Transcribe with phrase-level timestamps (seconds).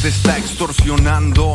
[0.00, 1.54] te está extorsionando.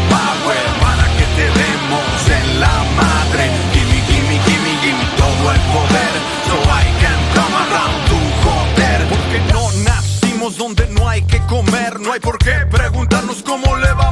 [12.11, 14.10] Hay por qué preguntarnos cómo le vamos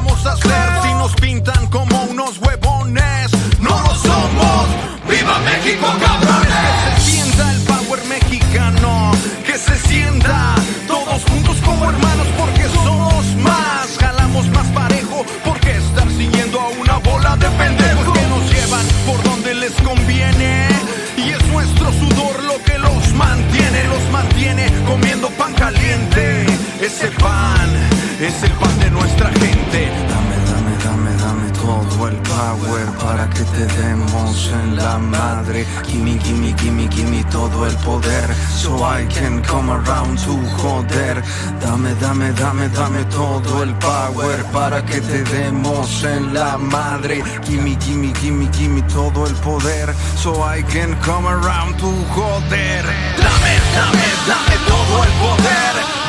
[28.20, 29.88] es el pan de nuestra gente.
[30.08, 35.64] Dame, dame, dame, dame todo el power para que te demos en la madre.
[35.86, 38.28] Gimme, gimme, gimme, gimme todo el poder.
[38.54, 41.22] So I can come around to joder.
[41.60, 47.22] Dame, dame, dame, dame todo el power para que te demos en la madre.
[47.46, 49.94] Gimme, gimme, gimme, gimme todo el poder.
[50.16, 52.84] So I can come around to joder.
[53.16, 55.99] Dame, dame, dame todo el poder.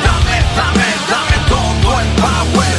[2.22, 2.71] Dame, dame, dame todo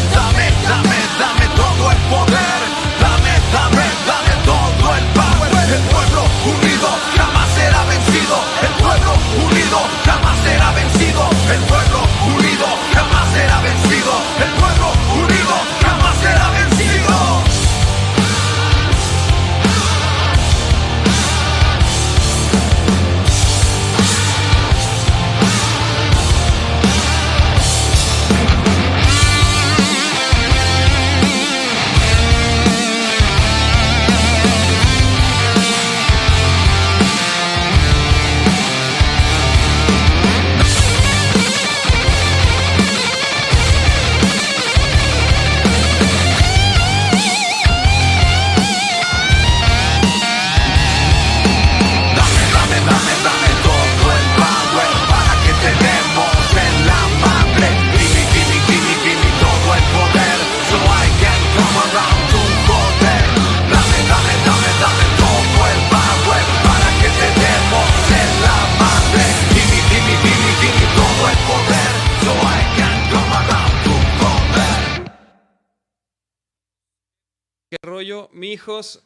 [78.64, 79.02] mijos?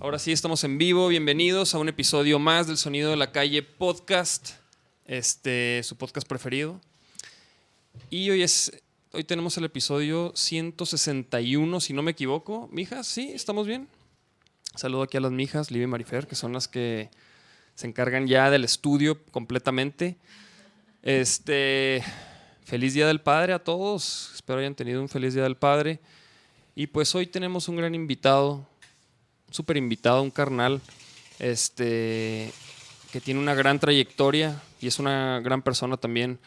[0.00, 1.08] Ahora sí estamos en vivo.
[1.08, 4.52] Bienvenidos a un episodio más del Sonido de la Calle podcast.
[5.04, 6.80] Este, su podcast preferido.
[8.08, 12.70] Y hoy es hoy tenemos el episodio 161, si no me equivoco.
[12.72, 13.88] Mijas, sí, estamos bien.
[14.74, 17.10] Saludo aquí a las mijas, Liv y Marifer, que son las que
[17.74, 20.16] se encargan ya del estudio completamente.
[21.02, 22.02] Este,
[22.64, 24.30] feliz Día del Padre a todos.
[24.34, 26.00] Espero hayan tenido un feliz Día del Padre.
[26.78, 28.66] Y pues hoy tenemos un gran invitado,
[29.50, 30.82] súper invitado, un carnal,
[31.38, 32.52] este,
[33.10, 36.38] que tiene una gran trayectoria y es una gran persona también.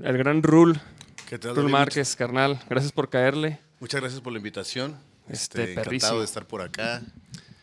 [0.00, 0.80] El gran Rul,
[1.28, 1.72] ¿Qué tal, Rul David?
[1.72, 2.62] Márquez, carnal.
[2.70, 3.58] Gracias por caerle.
[3.80, 4.96] Muchas gracias por la invitación.
[5.28, 7.02] Este, Este, encantado de estar por acá.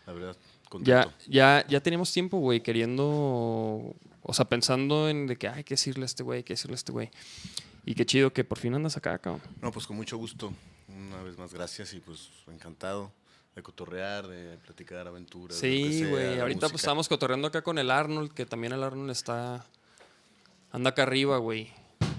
[0.05, 1.11] La verdad, Ya, contento.
[1.27, 3.05] ya, ya teníamos tiempo, güey, queriendo,
[4.21, 6.53] o sea, pensando en de que "Ay, hay que decirle a este güey, hay que
[6.53, 7.09] decirle a este güey.
[7.85, 9.41] Y qué chido que por fin andas acá, cabrón.
[9.61, 10.51] No, pues con mucho gusto.
[11.07, 13.11] Una vez más, gracias y pues encantado
[13.55, 15.57] de cotorrear, de platicar aventuras.
[15.57, 16.39] Sí, güey.
[16.39, 19.65] Ahorita pues estamos cotorreando acá con el Arnold, que también el Arnold está.
[20.71, 21.71] Anda acá arriba, güey.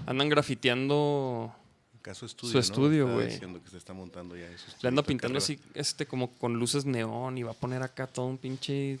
[0.05, 1.53] Andan grafiteando.
[1.99, 3.27] Acá su estudio, su güey.
[3.27, 4.65] diciendo que se está montando ya eso.
[4.81, 8.25] Le anda pintando así, este, como con luces neón y va a poner acá todo
[8.25, 8.99] un pinche.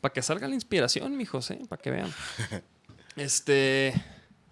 [0.00, 1.60] Para que salga la inspiración, mijos, ¿eh?
[1.68, 2.12] Para que vean.
[3.16, 3.94] Este.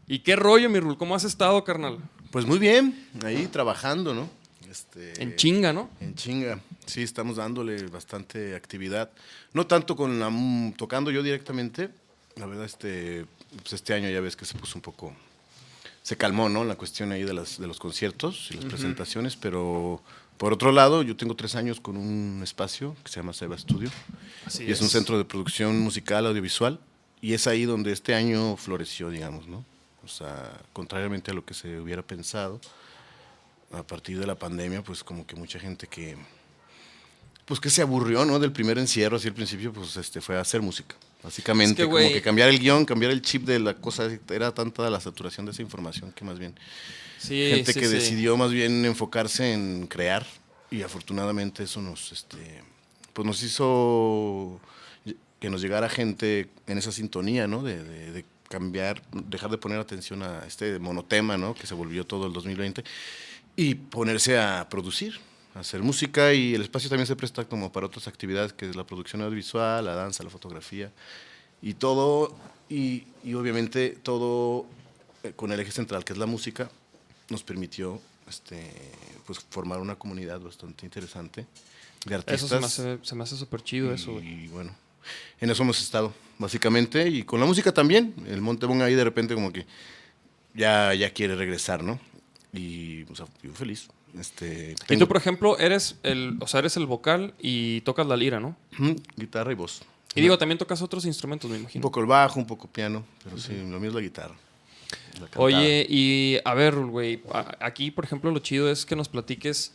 [0.08, 0.98] ¿Y qué rollo, mi Rul?
[0.98, 2.00] ¿Cómo has estado, carnal?
[2.30, 4.28] Pues muy bien, ahí trabajando, ¿no?
[4.70, 5.88] Este, En chinga, ¿no?
[6.00, 6.60] En chinga.
[6.86, 9.10] Sí, estamos dándole bastante actividad.
[9.52, 11.90] No tanto con la, mm, tocando yo directamente.
[12.36, 13.26] La verdad, este,
[13.62, 15.14] pues este año ya ves que se puso un poco.
[16.02, 16.64] Se calmó, ¿no?
[16.64, 20.02] La cuestión ahí de, las, de los conciertos y las presentaciones, pero
[20.36, 23.90] por otro lado, yo tengo tres años con un espacio que se llama Seba Studio.
[24.44, 24.80] Así y es.
[24.80, 26.78] un centro de producción musical, audiovisual.
[27.22, 29.64] Y es ahí donde este año floreció, digamos, ¿no?
[30.06, 32.60] O sea, contrariamente a lo que se hubiera pensado,
[33.72, 36.16] a partir de la pandemia, pues como que mucha gente que,
[37.44, 38.38] pues que se aburrió, ¿no?
[38.38, 40.94] Del primer encierro, así al principio, pues este, fue a hacer música.
[41.22, 44.52] Básicamente, Es que, como que cambiar el guion, cambiar el chip de la cosa, era
[44.54, 46.54] tanta la saturación de esa información que más bien
[47.18, 47.94] Sí, gente sí, que sí.
[47.94, 50.24] decidió más bien enfocarse en crear
[50.70, 52.62] y afortunadamente eso nos este
[53.14, 54.60] pues nos hizo
[55.40, 59.78] que nos llegara gente en esa sintonía no de, de- de cambiar dejar de poner
[59.78, 62.84] atención a este monotema no que se volvió todo el 2020
[63.56, 65.18] y ponerse a producir
[65.54, 68.76] a hacer música y el espacio también se presta como para otras actividades que es
[68.76, 70.92] la producción audiovisual la danza la fotografía
[71.62, 72.36] y todo
[72.68, 74.66] y, y obviamente todo
[75.22, 76.70] eh, con el eje central que es la música
[77.30, 78.70] nos permitió este
[79.26, 81.46] pues formar una comunidad bastante interesante
[82.04, 82.44] de artistas.
[82.44, 82.48] Eso
[83.02, 84.72] se me hace, súper chido, eso, y bueno
[85.40, 89.34] en eso hemos estado básicamente y con la música también el Montebón ahí de repente
[89.34, 89.66] como que
[90.54, 91.98] ya ya quiere regresar no
[92.52, 93.88] y o sea, yo feliz
[94.18, 98.16] este Y tú, por ejemplo, eres el, o sea, eres el vocal y tocas la
[98.16, 98.56] lira, ¿no?
[99.16, 99.82] Guitarra y voz
[100.14, 101.82] Y digo, también tocas otros instrumentos, me un imagino.
[101.82, 104.34] poco el bajo un poco piano pero sí lo mío es la guitarra
[105.20, 105.28] la.
[105.36, 107.22] Oye, y a ver, güey,
[107.60, 109.72] aquí, por ejemplo, lo chido es que nos platiques,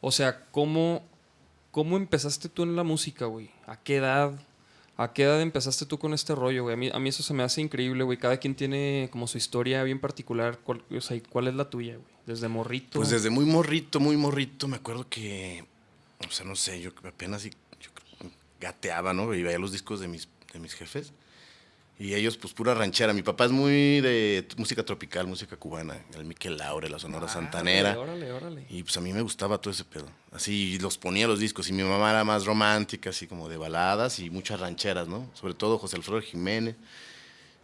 [0.00, 1.02] o sea, cómo,
[1.70, 3.50] cómo empezaste tú en la música, güey.
[3.66, 4.32] ¿A qué edad?
[5.00, 6.90] ¿A qué edad empezaste tú con este rollo, güey?
[6.92, 8.18] A mí, eso se me hace increíble, güey.
[8.18, 10.58] Cada quien tiene como su historia bien particular.
[10.62, 12.12] ¿Cuál, o sea, ¿y ¿cuál es la tuya, güey?
[12.26, 12.98] Desde morrito.
[12.98, 15.64] Pues desde muy morrito, muy morrito, me acuerdo que,
[16.28, 17.50] o sea, no sé, yo apenas yo
[18.60, 19.32] gateaba, ¿no?
[19.32, 21.14] Y veía los discos de mis, de mis jefes.
[22.00, 23.12] Y ellos, pues, pura ranchera.
[23.12, 26.02] Mi papá es muy de música tropical, música cubana.
[26.14, 27.98] El Miquel Laure, la Sonora Ah, Santanera.
[27.98, 28.64] Órale, órale.
[28.70, 30.06] Y pues a mí me gustaba todo ese pedo.
[30.32, 31.68] Así los ponía los discos.
[31.68, 35.28] Y mi mamá era más romántica, así como de baladas y muchas rancheras, ¿no?
[35.34, 36.74] Sobre todo José Alfredo Jiménez,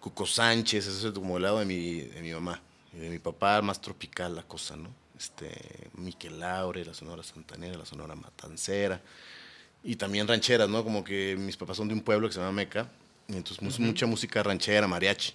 [0.01, 2.61] Cuco Sánchez, eso es como el lado de mi, de mi mamá.
[2.93, 4.91] Y de mi papá más tropical la cosa, ¿no?
[5.19, 5.51] Este,
[5.95, 9.01] Miquel Laure, la Sonora Santanera, la Sonora Matancera.
[9.83, 10.85] Y también rancheras, ¿no?
[10.85, 12.87] Como que mis papás son de un pueblo que se llama Meca.
[13.29, 15.33] Entonces mus- mucha música ranchera, mariachi.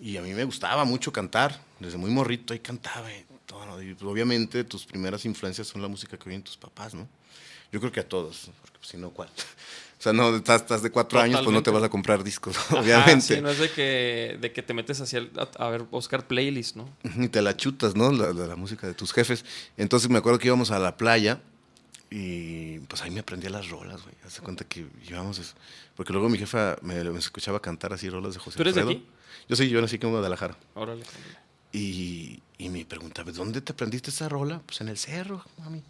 [0.00, 3.10] Y a mí me gustaba mucho cantar, desde muy morrito ahí cantaba.
[3.12, 3.82] Y todo.
[3.82, 7.08] Y, pues, obviamente tus primeras influencias son la música que oyen tus papás, ¿no?
[7.72, 9.28] Yo creo que a todos, porque pues, si no, ¿cuál?
[9.28, 12.56] O sea, no, estás, estás de cuatro años, pues no te vas a comprar discos,
[12.68, 13.36] Ajá, obviamente.
[13.36, 16.26] sí, no es de que, de que te metes hacia el- a, a ver, buscar
[16.26, 16.88] playlist, ¿no?
[17.18, 18.12] Y te la chutas, ¿no?
[18.12, 19.44] La, la- la música de tus jefes.
[19.78, 21.40] Entonces me acuerdo que íbamos a la playa
[22.10, 24.14] y pues ahí me aprendía las rolas, güey.
[24.24, 25.38] Hace cuenta que íbamos...
[25.38, 25.54] es-
[25.96, 28.82] Porque luego mi jefa me, me escuchaba cantar así rolas de José ¿Tú eres de
[28.82, 29.04] aquí?
[29.48, 30.56] Yo sí, yo nací en Guadalajara.
[30.74, 31.04] Órale.
[31.72, 34.62] Y, y me preguntaba, ¿dónde te aprendiste esa rola?
[34.64, 35.82] Pues en el cerro, mami.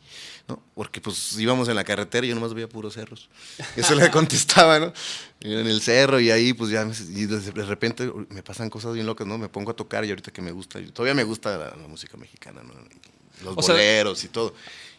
[0.49, 0.61] ¿No?
[0.75, 3.29] Porque pues íbamos en la carretera y yo nomás veía puros cerros.
[3.77, 4.93] Eso le contestaba, ¿no?
[5.43, 9.07] En el cerro y ahí pues ya, me- y de repente me pasan cosas bien
[9.07, 9.39] locas, ¿no?
[9.39, 12.17] Me pongo a tocar y ahorita que me gusta, todavía me gusta la, la música
[12.17, 12.73] mexicana, ¿no?
[13.45, 14.55] Los O sea, boleros y todo.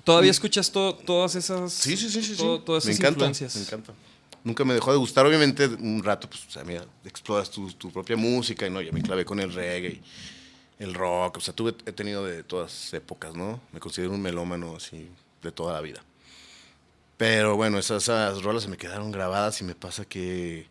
[0.08, 2.36] ¿Todavía escuchas to- todas esas, Sí, sí, sí, sí.
[2.36, 2.42] sí.
[2.42, 3.56] to- todas me encanta, influencias?
[3.58, 3.94] me encanta.
[4.44, 7.92] Nunca me dejó de gustar, obviamente un rato, pues, o sea, mira, exploras tu, tu
[7.92, 10.00] propia música y no, ya me clavé con el reggae
[10.80, 13.60] y el rock, o sea, tuve, he tenido de todas épocas, ¿no?
[13.74, 15.10] Me considero un melómano así
[15.44, 16.02] de toda la vida.
[17.18, 20.68] Pero bueno, esas, esas rolas se me quedaron grabadas y me pasa que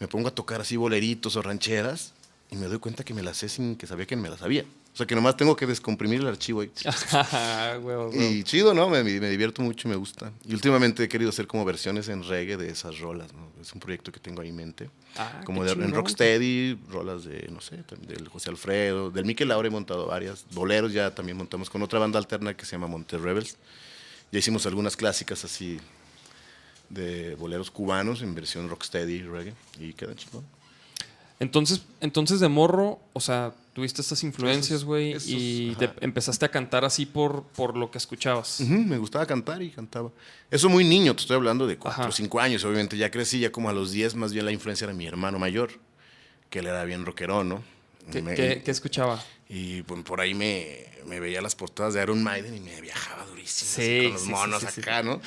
[0.00, 2.12] me pongo a tocar así boleritos o rancheras
[2.50, 4.64] y me doy cuenta que me las sé sin que sabía que me las sabía.
[4.98, 6.72] O sea, que nomás tengo que descomprimir el archivo ahí.
[7.80, 8.10] Huevo.
[8.12, 8.88] Y chido, ¿no?
[8.88, 10.32] Me, me divierto mucho y me gusta.
[10.44, 13.48] Y últimamente he querido hacer como versiones en reggae de esas rolas, ¿no?
[13.62, 14.90] Es un proyecto que tengo ahí en mente.
[15.16, 15.92] Ah, como de, en.
[15.94, 20.44] Rocksteady, rolas de, no sé, del José Alfredo, del Miquel Laure he montado varias.
[20.50, 23.56] Boleros ya también montamos con otra banda alterna que se llama Monte Rebels.
[24.32, 25.78] Ya hicimos algunas clásicas así
[26.88, 30.57] de boleros cubanos en versión Rocksteady reggae y quedan chingón.
[31.40, 36.84] Entonces, entonces de morro, o sea, tuviste estas influencias, güey, y te- empezaste a cantar
[36.84, 38.60] así por, por lo que escuchabas.
[38.60, 40.10] Me gustaba cantar y cantaba.
[40.50, 42.08] Eso muy niño, te estoy hablando de 4 Ajá.
[42.08, 42.96] o 5 años, obviamente.
[42.96, 45.70] Ya crecí, ya como a los 10, más bien la influencia era mi hermano mayor,
[46.50, 47.62] que él era bien rockerón, ¿no?
[48.10, 49.22] ¿Qué, Me- qué- qué escuchaba?
[49.48, 53.24] Y pues, por ahí me, me veía las portadas de Iron Maiden y me viajaba
[53.26, 53.70] durísimo.
[53.70, 55.20] así, Sí, con los sí, monos sí, acá, ¿no?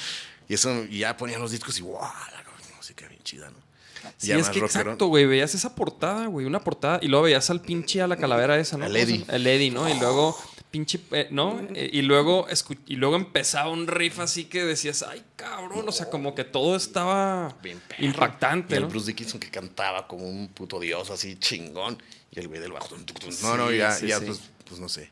[0.50, 2.02] Y eso, y ya ponía los discos y ¡guau!
[2.34, 3.71] La música bien chida, ¿no?
[4.18, 5.26] Sí, Ya es que exacto, güey.
[5.26, 6.46] Veías esa portada, güey.
[6.46, 7.00] Una portada.
[7.02, 8.86] Y luego veías al pinche a la calavera esa, ¿no?
[8.86, 9.26] Al ¿Cómo se Eddie.
[9.30, 9.90] El Eddie, ¿no?
[9.90, 10.38] Y luego
[10.70, 11.60] pinche, eh, ¿no?
[11.76, 12.48] Eh, y, luego
[12.88, 16.76] y luego empezaba un riff así que decías, ay, cabrón, o sea, como que todo
[16.78, 18.06] estaba Bien perro.
[18.06, 18.90] impactante, Y el ¿no?
[18.90, 22.02] Bruce Dickinson que cantaba como un puto dios así chingón.
[22.32, 22.96] Y el güey del bajo.
[22.96, 24.26] Sí, No, no, ya, sí, ya sí.
[24.28, 25.10] Pues, pues no sé.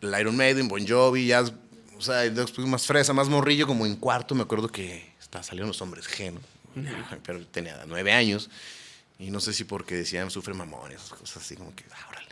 [0.00, 1.44] El Iron Maiden, Bon Jovi, ya.
[1.96, 4.34] O sea, después más fresa, más morrillo, como en cuarto.
[4.34, 6.40] Me acuerdo que está, salieron los hombres G, ¿no?
[7.24, 8.50] Pero tenía nueve años.
[9.18, 12.28] Y no sé si porque decían sufre mamón, esas cosas así como que, ah, órale.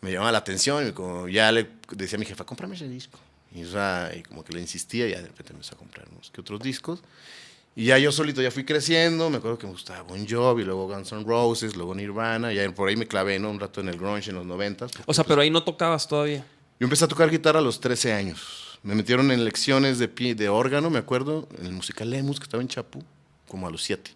[0.00, 3.18] Me llamaba la atención y como ya le decía a mi jefa, cómprame ese disco.
[3.54, 5.78] Y, o sea, y como que le insistía y ya de repente me empezó a
[5.78, 7.02] comprar unos que otros discos.
[7.76, 10.86] Y ya yo solito ya fui creciendo, me acuerdo que me gustaba Bon Jovi, luego
[10.86, 13.50] Guns N' Roses, luego Nirvana, ya por ahí me clavé, ¿no?
[13.50, 14.92] Un rato en el grunge en los noventas.
[15.06, 16.46] O sea, pero ahí no tocabas todavía.
[16.78, 18.78] Yo empecé a tocar guitarra a los 13 años.
[18.84, 22.44] Me metieron en lecciones de, pie, de órgano, me acuerdo, en el musical Lemus, que
[22.44, 23.02] estaba en Chapú,
[23.48, 24.10] como a los 7.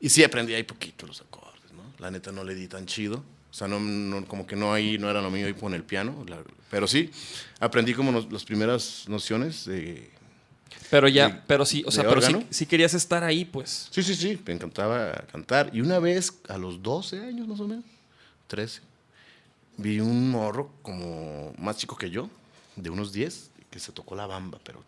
[0.00, 1.82] Y sí aprendí ahí poquito los acordes, ¿no?
[1.98, 3.22] La neta no le di tan chido.
[3.50, 5.82] O sea, no, no- como que no, ahí, no era lo mío ahí con el
[5.82, 6.24] piano.
[6.28, 7.10] la- pero sí,
[7.58, 10.08] aprendí como nos- las primeras nociones de...
[10.88, 13.88] Pero ya, ¿De- pero sí, o sea, pero sí, sí querías estar ahí, pues.
[13.90, 15.70] Sí, sí, sí, me encantaba cantar.
[15.72, 17.84] Y una vez, a los 12 años más o menos,
[18.46, 18.80] 13,
[19.76, 22.30] vi un morro como más chico que yo,
[22.76, 24.82] de unos 10, que se tocó la bamba, pero...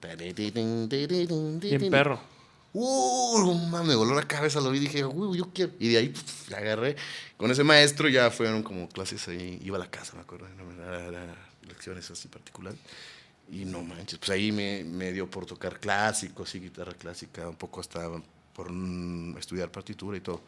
[1.79, 2.21] Bien perro.
[2.75, 3.55] ¡Uh!
[3.71, 5.73] mames, me voló la cabeza, lo vi y dije, uy, yo quiero.
[5.79, 6.97] Y de ahí pf, la agarré.
[7.37, 9.61] Con ese maestro ya fueron como clases ahí.
[9.63, 10.47] Iba a la casa, me acuerdo.
[10.79, 11.35] daba
[11.69, 12.79] lecciones así particulares.
[13.51, 17.57] Y no manches, pues ahí me, me dio por tocar clásicos y guitarra clásica, un
[17.57, 18.09] poco hasta
[18.55, 18.71] por
[19.39, 20.41] estudiar partitura y todo.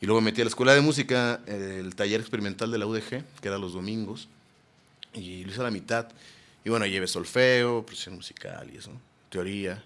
[0.00, 3.22] Y luego me metí a la escuela de música, el taller experimental de la UDG,
[3.40, 4.28] que era los domingos,
[5.12, 6.08] y lo hice a la mitad.
[6.64, 8.92] Y bueno, llevé solfeo, producción musical y eso,
[9.28, 9.82] teoría.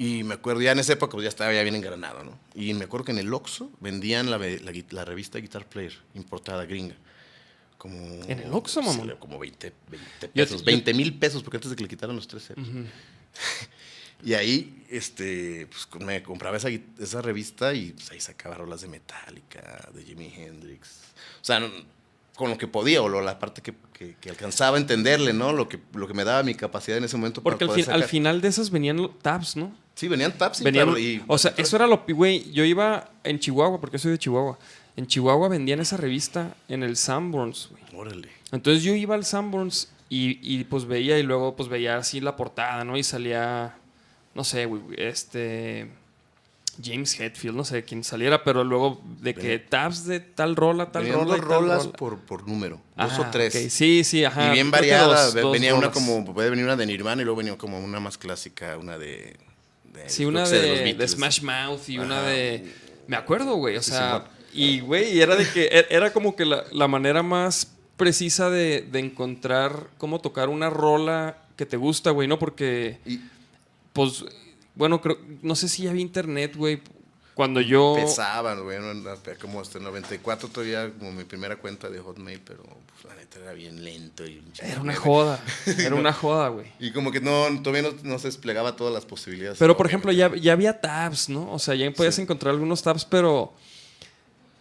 [0.00, 2.38] Y me acuerdo, ya en esa época pues ya estaba ya bien engranado, ¿no?
[2.54, 6.94] Y me acuerdo que en el Oxxo vendían la, la revista Guitar Player, importada gringa.
[7.78, 8.80] Como, ¿En el Oxxo?
[8.82, 11.88] Sí, como 20, 20 Yo- pesos, yo- 20 mil pesos, porque antes de que le
[11.88, 12.66] quitaran los tres ceros.
[14.24, 18.88] Y ahí este, pues, me compraba esa, esa revista y pues, ahí sacaba rolas de
[18.88, 20.88] Metallica, de Jimi Hendrix.
[21.40, 21.70] O sea, no-
[22.34, 25.52] con lo que podía, o lo- la parte que, que- que alcanzaba a entenderle, ¿no?
[25.52, 27.84] Lo que, lo que me daba mi capacidad en ese momento Porque al, para poder
[27.84, 28.10] fin- al sacar.
[28.10, 29.72] final de esas venían tabs, ¿no?
[29.98, 32.04] Sí, venían taps y, Venían, y- o sea, eso era lo...
[32.06, 34.56] Güey, yo iba en Chihuahua, porque soy de Chihuahua.
[34.96, 37.82] En Chihuahua vendían esa revista en el Sanborns, güey.
[38.00, 38.28] Órale.
[38.52, 42.36] Entonces yo iba al Sanborns y, y, pues veía y luego pues veía así la
[42.36, 42.96] portada, ¿no?
[42.96, 43.74] Y salía,
[44.36, 45.88] no sé, güey, este...
[46.80, 50.92] James Hetfield, no sé quién saliera, pero luego de que Venía- tabs de tal rola,
[50.92, 51.24] tal rola.
[51.24, 51.92] dos rolas rola.
[51.96, 53.52] por, por número, dos Ah, o tres.
[53.72, 54.50] Sí, sí, ajá.
[54.50, 55.24] y bien Creo que variada.
[55.24, 55.94] dos- ve- dos venía una rolas.
[56.06, 59.36] como, puede venir una de Nirvana y luego venía como una más clásica, una de...
[60.02, 61.08] de- Sí, una de.
[61.08, 62.72] Smash Mouth y una de...
[63.06, 64.24] Me acuerdo, güey, o sea...
[64.52, 65.64] Y, güey, era de que...
[65.66, 70.70] e- Era como que la, la manera más precisa de, de encontrar cómo tocar una
[70.70, 72.38] rola que te gusta, güey, ¿no?
[72.38, 73.20] Porque, Y
[73.92, 74.24] pues,
[74.74, 75.18] bueno, creo...
[75.42, 76.80] No sé si ya había internet, güey.
[77.38, 77.94] Cuando yo...
[77.94, 78.80] pesaban, güey,
[79.40, 83.38] como hasta el 94 todavía como mi primera cuenta de Hotmail, pero pues, la neta
[83.38, 84.26] era bien lento.
[84.26, 85.40] Y, Era una joda.
[85.78, 86.66] Era una joda, güey.
[86.80, 89.56] Y como que no, todavía no, no se desplegaba todas las posibilidades.
[89.56, 91.52] Pero, por ejemplo, ya, ya había tabs, ¿no?
[91.52, 92.22] O sea, ya podías Sí.
[92.22, 93.52] encontrar algunos tabs, pero...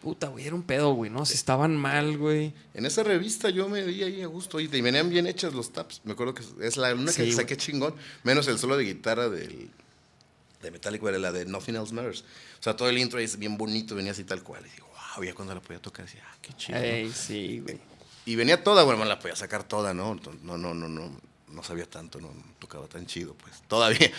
[0.03, 1.25] Puta, güey, era un pedo, güey, ¿no?
[1.25, 2.53] Si estaban mal, güey.
[2.75, 5.73] En esa revista yo me vi ahí a gusto y, y venían bien hechas los
[5.73, 6.01] taps.
[6.03, 9.29] Me acuerdo que es la una Sí, que saqué chingón, menos el solo de guitarra
[9.29, 9.71] del,
[10.61, 12.21] de Metallica, era la de Nothing Else Matters.
[12.59, 14.65] O sea, todo el intro es bien bonito, venía así tal cual.
[14.65, 16.79] Y digo, wow, ya cuando la podía tocar, decía, ah, qué chido.
[16.79, 16.85] ¿no?
[16.85, 17.79] Ey, sí, güey.
[18.25, 20.19] Y venía toda, bueno, la podía sacar toda, ¿no?
[20.43, 24.11] No, no, no, no, no sabía tanto, no tocaba tan chido, pues, todavía.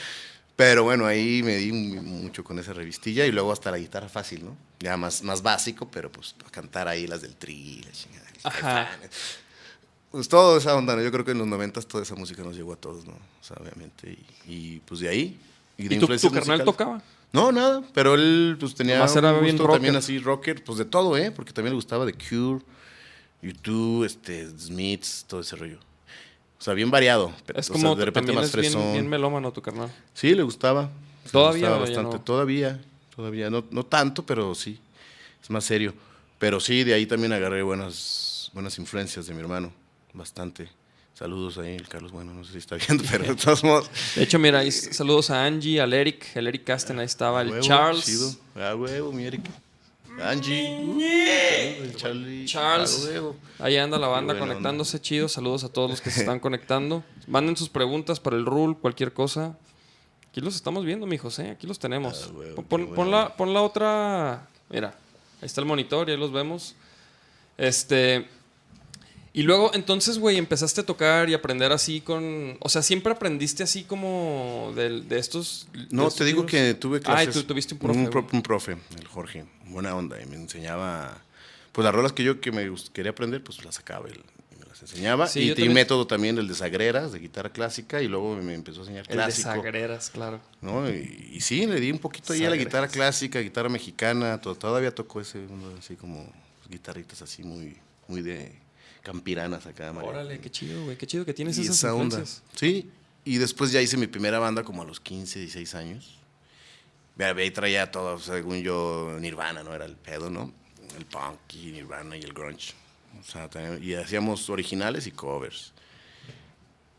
[0.56, 4.08] Pero bueno, ahí me di mu- mucho con esa revistilla y luego hasta la guitarra
[4.08, 4.56] fácil, ¿no?
[4.80, 8.26] Ya más, más básico, pero pues a cantar ahí las del tri, la chingada.
[8.42, 8.90] Ajá.
[10.10, 11.02] Pues toda esa onda, ¿no?
[11.02, 13.12] Yo creo que en los noventas toda esa música nos llegó a todos, ¿no?
[13.12, 14.10] O sea, obviamente.
[14.46, 15.38] Y, y, pues de ahí.
[15.86, 17.00] De ¿Y tu, tu carnal tocaba?
[17.32, 20.78] No, nada, pero él pues tenía Nomás era un bien gusto también así rocker, pues
[20.78, 21.30] de todo, ¿eh?
[21.30, 22.64] Porque también le gustaba The Cure,
[23.42, 25.78] YouTube, este, Smiths, todo ese rollo.
[26.58, 27.32] O sea, bien variado.
[27.46, 28.92] pero, Es o sea, como de repente más es fresón.
[28.92, 29.92] bien melómano tu carnal.
[30.14, 30.90] Sí, le gustaba.
[31.24, 32.16] Le ¿Todavía gustaba o ya bastante.
[32.16, 32.22] no?
[32.24, 32.80] Todavía,
[33.14, 33.50] todavía.
[33.50, 34.80] No, no tanto, pero sí.
[35.42, 35.94] Es más serio.
[36.38, 39.70] Pero sí, de ahí también agarré buenas, buenas influencias de mi hermano.
[40.14, 40.68] Bastante.
[41.18, 43.90] Saludos ahí, el Carlos Bueno, no sé si está viendo, pero de todos modos.
[44.14, 47.50] De hecho, mira, ahí saludos a Angie, al Eric, el Eric Casten, ahí estaba, el
[47.50, 48.04] Huevo, Charles.
[48.04, 48.30] chido.
[48.54, 49.50] Ah, huevo, mi Erika.
[50.22, 51.92] Angie.
[51.96, 52.44] Charlie.
[52.46, 53.08] Charles.
[53.60, 53.64] Ah.
[53.64, 55.28] Ahí anda la banda conectándose, chido.
[55.28, 57.04] Saludos a todos los que se están conectando.
[57.26, 59.56] Manden sus preguntas para el rule, cualquier cosa.
[60.30, 61.50] Aquí los estamos viendo, mi José.
[61.50, 62.28] Aquí los tenemos.
[62.28, 63.36] Ah, huevo, Pon- pon, pon la, onda.
[63.36, 64.48] pon la otra.
[64.70, 64.88] Mira,
[65.40, 66.74] ahí está el monitor y ahí los vemos.
[67.56, 68.28] Este.
[69.38, 72.56] Y luego, entonces, güey, empezaste a tocar y aprender así con.
[72.60, 75.68] O sea, siempre aprendiste así como de, de estos.
[75.72, 76.50] de No, estos te digo libros?
[76.50, 77.28] que tuve clases.
[77.28, 77.98] Ah, tú tuviste un profe.
[78.00, 81.22] Un, pro- un profe, el Jorge, buena onda, y me enseñaba,
[81.70, 84.20] pues las rolas que yo que me quería aprender, pues las sacaba él,
[84.52, 85.28] y me las enseñaba.
[85.28, 88.54] Sí, y tenía un método también, el de sagreras, de guitarra clásica, y luego me
[88.54, 89.48] empezó a enseñar El de clásico.
[89.50, 90.40] Sagreras, claro.
[90.60, 90.90] ¿no?
[90.90, 94.56] Y, y sí, le di un poquito ahí a la guitarra clásica, guitarra mexicana, to-
[94.56, 97.76] todavía tocó ese, uno así como pues, guitarritas así muy,
[98.08, 98.66] muy de
[99.08, 99.90] campiranas acá.
[99.90, 100.10] María.
[100.10, 100.98] Órale, qué chido, güey.
[100.98, 102.22] Qué chido que tienes Y esas esa onda.
[102.54, 102.90] Sí,
[103.24, 106.18] y después ya hice mi primera banda como a los 15, 16 años.
[107.18, 109.74] Ahí traía todo, según yo, Nirvana, ¿no?
[109.74, 110.52] Era el pedo, ¿no?
[110.98, 112.74] El punk y Nirvana y el grunge.
[113.18, 115.72] O sea, también- y hacíamos originales y covers.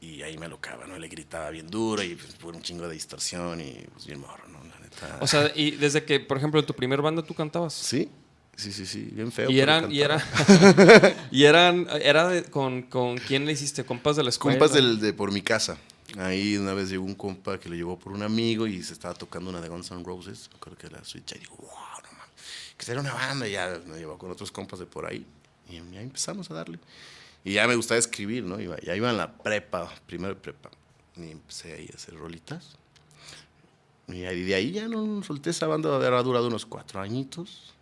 [0.02, 0.98] Y ahí me locaba, ¿no?
[0.98, 4.48] Le gritaba bien duro y pues, por un chingo de distorsión y pues bien morro,
[4.48, 4.60] ¿no?
[4.64, 5.20] La neta.
[5.22, 7.74] O sea, y desde que, por ejemplo, en tu primer banda tú cantabas.
[7.76, 8.10] sí,
[8.60, 9.50] sí, sí, sí, bien feo.
[9.50, 10.24] Y eran, y cantaba.
[11.02, 14.58] era, y eran, era de- con, con quién le hiciste, compas de la escuela.
[14.60, 15.78] Compas del, de por mi casa.
[16.18, 19.14] Ahí una vez llegó un compa que le llevó por un amigo y se estaba
[19.14, 20.50] tocando una de Guns N' Roses.
[20.52, 21.32] Me acuerdo que era la Switch.
[21.36, 22.34] Y digo, wow, no mames.
[22.78, 23.48] Que será una banda.
[23.48, 25.26] Y ya me llevó con otros compas de por ahí.
[25.70, 26.80] Y ya empezamos a darle.
[27.44, 28.60] Y ya me gustaba escribir, ¿no?
[28.60, 30.72] Iba- ya iba en la prepa, primero de prepa.
[31.16, 32.76] Y empecé ahí a hacer rolitas.
[34.08, 37.76] Y de ahí ya no solté esa banda, habrá durado unos cuatro añitos,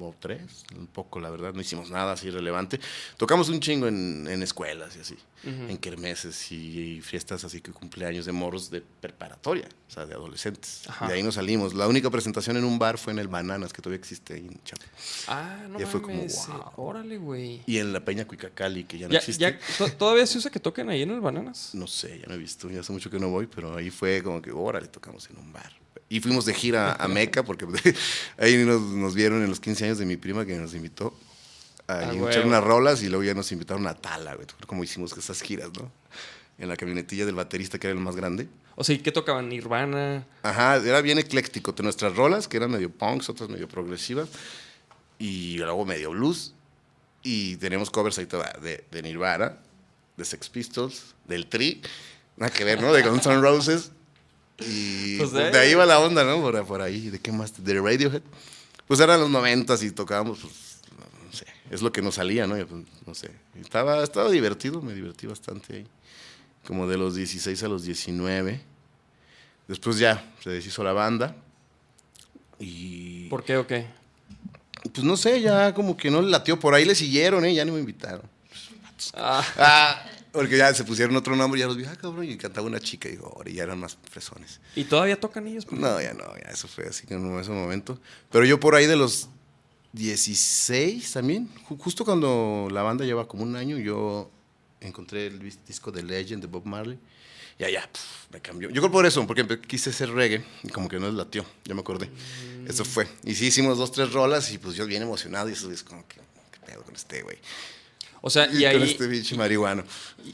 [0.00, 2.80] o tres, un poco, la verdad, no hicimos nada así relevante.
[3.16, 8.24] Tocamos un chingo en, en escuelas y así, en kermeses y, fiestas así que cumpleaños
[8.26, 10.82] de morros de preparatoria, o sea, de adolescentes.
[10.88, 11.06] Ajá.
[11.08, 11.74] De ahí nos salimos.
[11.74, 14.62] La única presentación en un bar fue en el Bananas, que todavía existe ahí en
[14.64, 14.82] Chapo.
[15.28, 16.46] Ah, no Ya fue como, mames.
[16.48, 16.72] wow.
[16.86, 17.62] Órale, güey.
[17.66, 19.58] Y en la Peña Cuicacali, que ya no Ya, existe.
[19.78, 21.70] ya, ¿Todavía se usa que toquen ahí en el Bananas?
[21.74, 24.22] No sé, ya no he visto, ya hace mucho que no voy, pero ahí fue
[24.22, 25.72] como que, órale, tocamos en un bar.
[26.08, 27.66] Y fuimos de gira a Meca, porque
[28.38, 31.16] ahí nos, nos vieron en los 15 años de mi prima que nos invitó
[31.86, 34.46] a Ah, echar unas rolas y luego ya nos invitaron a Tala, güey.
[34.66, 35.90] Como hicimos esas giras, ¿no?
[36.58, 38.48] En la camionetilla del baterista, que era el más grande.
[38.76, 39.48] O sea, ¿y qué tocaban?
[39.48, 40.26] Nirvana.
[40.42, 41.72] Ajá, era bien ecléctico.
[41.72, 44.28] De nuestras rolas, que eran medio punks, otras medio progresivas,
[45.18, 46.54] y luego medio blues.
[47.22, 49.56] Y teníamos covers ahí toda de, de Nirvana,
[50.16, 51.82] de Sex Pistols, del Tri,
[52.36, 52.92] nada que ver, ¿no?
[52.92, 53.92] De Guns N' Roses.
[54.60, 55.74] Y Pues pues de de, ahí.
[55.74, 56.40] va la onda, ¿no?
[56.40, 57.10] Por, por ahí.
[57.10, 57.62] ¿De qué más?
[57.64, 58.22] De Radiohead.
[58.86, 60.52] Pues eran los noventas y tocábamos, pues,
[61.26, 62.54] no sé, es lo que nos salía, ¿no?
[62.66, 63.30] Pues, no sé.
[63.58, 65.86] Estaba, estaba divertido, me divertí bastante ahí.
[66.66, 68.60] Como de los 16 a los 19.
[69.68, 71.34] Después ya se deshizo la banda.
[72.58, 73.86] Y ¿Por qué o qué?
[74.92, 76.58] pues no sé, ya como que no le latió.
[76.60, 77.54] Por ahí le siguieron, ¿eh?
[77.54, 78.22] Ya no me invitaron.
[79.14, 82.66] Ah, Ah, porque ya se pusieron otro nombre, ya los vi, ah, cabrón, y cantaba
[82.66, 84.60] una chica, y digo, ahora ya eran más fresones.
[84.76, 85.66] ¿Y todavía tocan ellos?
[85.72, 87.98] No, ya no, ya eso fue así en ese momento.
[88.30, 89.28] Pero yo por ahí de los
[89.92, 94.30] 16 también, ju- justo cuando la banda lleva como un año, yo
[94.80, 96.98] encontré el dis- disco de Legend de Bob Marley.
[97.58, 98.68] Y allá pf, me cambió.
[98.70, 101.72] Yo creo por eso, porque quise hacer reggae y como que no les latió, ya
[101.74, 102.10] me acordé.
[102.66, 103.06] Eso fue.
[103.22, 106.04] Y sí hicimos dos, tres rolas y pues yo bien emocionado y eso es como
[106.08, 106.16] que,
[106.50, 107.38] ¿qué pedo con este güey?
[108.26, 109.84] O sea, y con ahí, este bicho marihuano.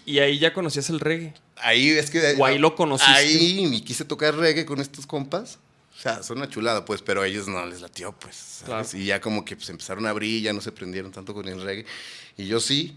[0.07, 1.35] y ahí ya conocías el reggae.
[1.57, 2.37] Ahí es que.
[2.39, 3.13] ¿O ahí lo conociste?
[3.13, 5.59] Ahí me quise tocar reggae con estos compas.
[5.99, 8.63] O sea, son una chulada, pues, pero a ellos no les latió, pues.
[8.65, 8.89] Claro.
[8.95, 11.61] Y ya como que pues, empezaron a abrir, ya no se prendieron tanto con el
[11.61, 11.85] reggae.
[12.37, 12.97] Y yo sí.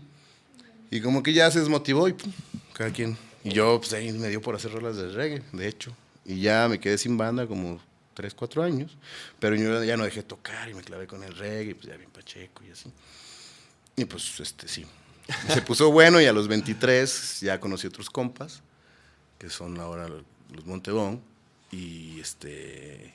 [0.92, 2.32] Y como que ya se desmotivó y pum,
[2.74, 3.18] cada quien.
[3.44, 5.92] Y yo, pues ahí me dio por hacer rolas de reggae, de hecho.
[6.24, 7.82] Y ya me quedé sin banda como
[8.14, 8.96] 3, 4 años.
[9.40, 12.12] Pero yo ya no dejé tocar y me clavé con el reggae, pues ya bien
[12.12, 12.92] pacheco y así.
[13.96, 14.86] Y pues, este, sí.
[15.48, 18.62] Se puso bueno y a los 23 ya conocí otros compas,
[19.38, 21.22] que son ahora los Montebón.
[21.72, 23.14] Y este,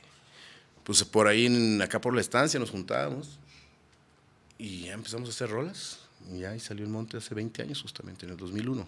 [0.84, 3.38] pues por ahí, en- acá por la estancia nos juntábamos
[4.58, 5.98] y ya empezamos a hacer rolas.
[6.32, 8.86] Y ahí salió el monte hace 20 años, justamente en el 2001.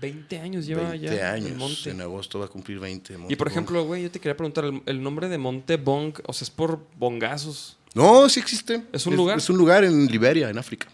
[0.00, 1.50] 20 años lleva 20 ya años.
[1.50, 1.90] el monte.
[1.90, 3.16] En agosto va a cumplir 20.
[3.28, 6.32] Y por ejemplo, güey, yo te quería preguntar, el, el nombre de Monte Bong, o
[6.32, 7.76] sea, es por bongazos.
[7.94, 8.84] No, sí existe.
[8.92, 9.38] ¿Es un lugar?
[9.38, 10.86] Es un lugar en Liberia, en África.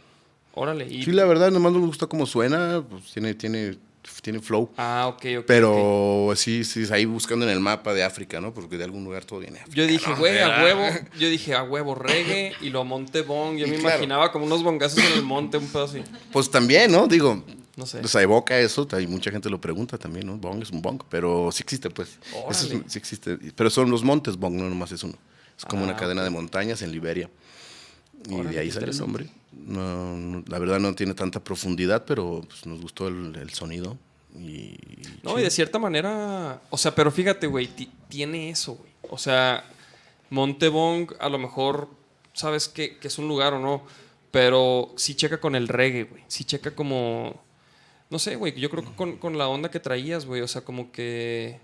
[0.56, 0.86] Órale.
[0.88, 3.76] Y, Sí, la verdad, nomás no me gusta cómo suena, pues tiene, tiene,
[4.22, 4.70] tiene flow.
[4.78, 5.44] Ah, ok, ok.
[5.46, 8.54] Pero sí, sí, ahí buscando en el mapa de África, ¿no?
[8.54, 9.76] Porque de algún lugar todo viene África.
[9.76, 10.16] Yo dije, ¿no?
[10.16, 10.64] güey, a ¿verdad?
[10.64, 10.96] huevo.
[11.18, 13.58] Yo dije, a huevo, reggae y lo monte bong.
[13.58, 13.96] Yo Y me claro.
[13.96, 16.02] imaginaba como unos bongazos en el monte, un pedo así.
[16.32, 17.06] Pues también, ¿no?
[17.06, 17.42] Digo,
[17.76, 18.00] No sé.
[18.00, 20.38] o sea, evoca eso, y mucha gente lo pregunta también, ¿no?
[20.38, 22.18] Bong es un bong, pero sí existe, pues.
[22.50, 23.36] Eso es- sí existe.
[23.54, 25.14] Pero son los montes bong, no nomás es uno.
[25.58, 27.28] Es como Ah, una cadena de montañas en Liberia.
[28.28, 29.26] Y Órale, de ahí sale el nombre.
[29.56, 33.96] No, no, la verdad no tiene tanta profundidad, pero pues, nos gustó el, el sonido.
[34.34, 34.76] Y,
[35.22, 38.90] No, y de cierta manera, o sea, pero fíjate, güey, ti- tiene eso, güey.
[39.10, 39.64] O sea,
[40.30, 41.88] Montebong a lo mejor
[42.32, 43.82] sabes que, que es un lugar o no,
[44.32, 46.22] Pero sí checa con el reggae, güey.
[46.28, 47.42] Sí checa como.
[48.10, 48.52] No sé, güey.
[48.60, 50.42] Yo creo que con, con la onda que traías, güey.
[50.42, 51.58] O sea, como que.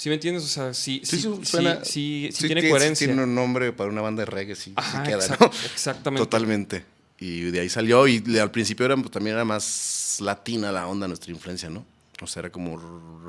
[0.00, 0.44] ¿Sí me entiendes?
[0.44, 3.06] O sea, sí, sí, sí, suena- sí- sí sí tiene coherencia.
[3.06, 4.72] Tiene un nombre para una banda de reggae, sí,
[5.04, 5.46] queda, exact- ¿no?
[5.46, 6.24] exactamente.
[6.24, 6.84] Totalmente.
[7.18, 8.08] Y de ahí salió.
[8.08, 11.84] Y al principio era, pues, también era más latina la onda, nuestra influencia, ¿no?
[12.22, 12.78] O sea, era como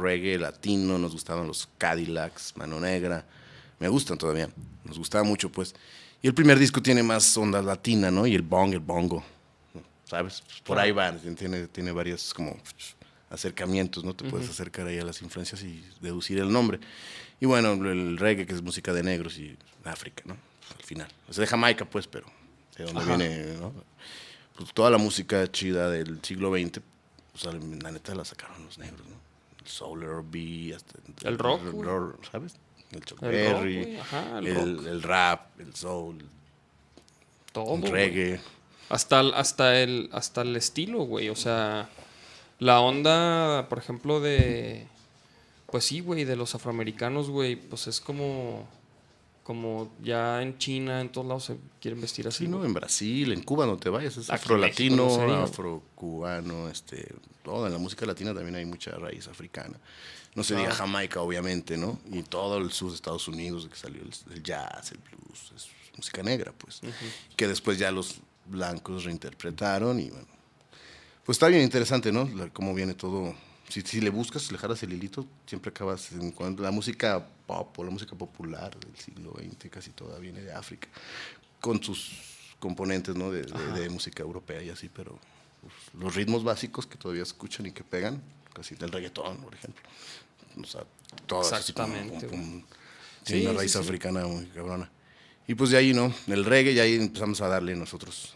[0.02, 3.26] reggae latino, nos gustaban los Cadillacs, Mano Negra.
[3.78, 4.50] Me gustan todavía.
[4.86, 5.76] Nos gustaba mucho, pues.
[6.22, 8.26] Y el primer disco tiene más onda latina, ¿no?
[8.26, 9.22] Y el bong, el bongo.
[10.06, 10.42] ¿Sabes?
[10.64, 11.14] Por ahí va.
[11.38, 12.58] Tiene, tiene varios como
[13.32, 14.14] acercamientos, ¿no?
[14.14, 16.80] Te puedes acercar ahí a las influencias y deducir el nombre.
[17.40, 20.36] Y bueno, el reggae, que es música de negros y África, ¿no?
[20.78, 21.08] Al final.
[21.30, 22.28] O sea, de Jamaica, pues, pero
[22.78, 23.16] de donde Ajá.
[23.18, 23.74] viene, ¿no?
[24.56, 26.82] Pues toda la música chida del siglo XX,
[27.32, 27.46] pues,
[27.82, 29.16] la neta la sacaron los negros, ¿no?
[29.64, 31.88] El soul, el R&B, hasta El rock, güey.
[31.88, 32.56] rock, ¿sabes?
[32.92, 34.00] El Chuck El Berry,
[34.38, 36.18] el el, el rap, el soul,
[37.54, 37.76] Todo.
[37.76, 38.40] el reggae.
[38.90, 41.30] Hasta, el- hasta, el, hasta el estilo, güey.
[41.30, 41.90] O sea,
[42.62, 44.86] la onda, por ejemplo, de.
[45.66, 47.56] Pues sí, güey, de los afroamericanos, güey.
[47.56, 48.68] Pues es como.
[49.44, 52.46] Como ya en China, en todos lados se quieren vestir así.
[52.46, 52.58] Sí, ¿no?
[52.58, 52.68] güey.
[52.68, 55.44] En Brasil, en Cuba, no te vayas, es afro-latino, no diga.
[55.44, 57.66] afro-cubano, este, todo.
[57.66, 59.80] En la música latina también hay mucha raíz africana.
[60.36, 60.70] No se diga.
[60.70, 62.00] Jamaica, obviamente, ¿no?
[62.12, 65.52] Y todo el sur de Estados Unidos, de que salió el, el jazz, el blues,
[65.56, 66.82] es música negra, pues.
[67.36, 70.41] Que después ya los blancos reinterpretaron y bueno.
[71.26, 72.26] Pues está bien interesante, ¿no?
[72.36, 73.34] La- cómo viene todo.
[73.70, 77.78] Si, si le buscas, le jalas el hilito, siempre acabas en cuanto la música pop
[77.80, 80.90] o la música popular del siglo XX, casi toda viene de África,
[81.62, 82.12] con sus
[82.60, 83.32] componentes, ¿no?
[83.32, 85.18] De, de- de música europea y así, pero
[85.62, 88.22] pues, los ritmos básicos que todavía escuchan y que pegan,
[88.54, 89.82] casi del reggaetón, por ejemplo.
[90.62, 90.84] O sea,
[91.28, 92.64] todo es así Exactamente, pum, pum.
[93.24, 93.84] Tiene Sí, una raíz sí, sí.
[93.86, 94.90] africana muy cabrona.
[95.48, 96.14] Y pues de ahí, ¿no?
[96.28, 98.34] El reggae, ya ahí empezamos a darle nosotros.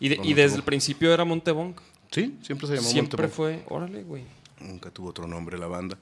[0.00, 1.82] Y, de- y desde el principio era Montebongo.
[2.10, 3.64] Sí, siempre se llamó Siempre fue.
[3.68, 4.24] Órale, güey.
[4.60, 5.98] Nunca tuvo otro nombre la banda.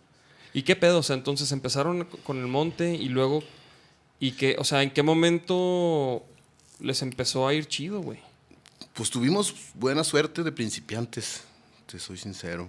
[0.53, 0.99] ¿Y qué pedo?
[0.99, 3.43] O sea, entonces empezaron con el monte y luego.
[4.19, 4.57] ¿Y qué?
[4.59, 6.25] O sea, ¿en qué momento
[6.81, 8.19] les empezó a ir chido, güey?
[8.95, 11.43] Pues tuvimos buena suerte de principiantes,
[11.87, 12.69] te soy sincero.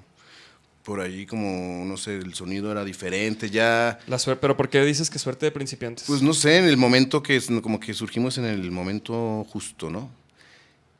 [0.83, 3.99] Por ahí como, no sé, el sonido era diferente, ya...
[4.07, 6.05] La suerte, pero ¿por qué dices que suerte de principiantes?
[6.07, 10.09] Pues no sé, en el momento que, como que surgimos en el momento justo, ¿no?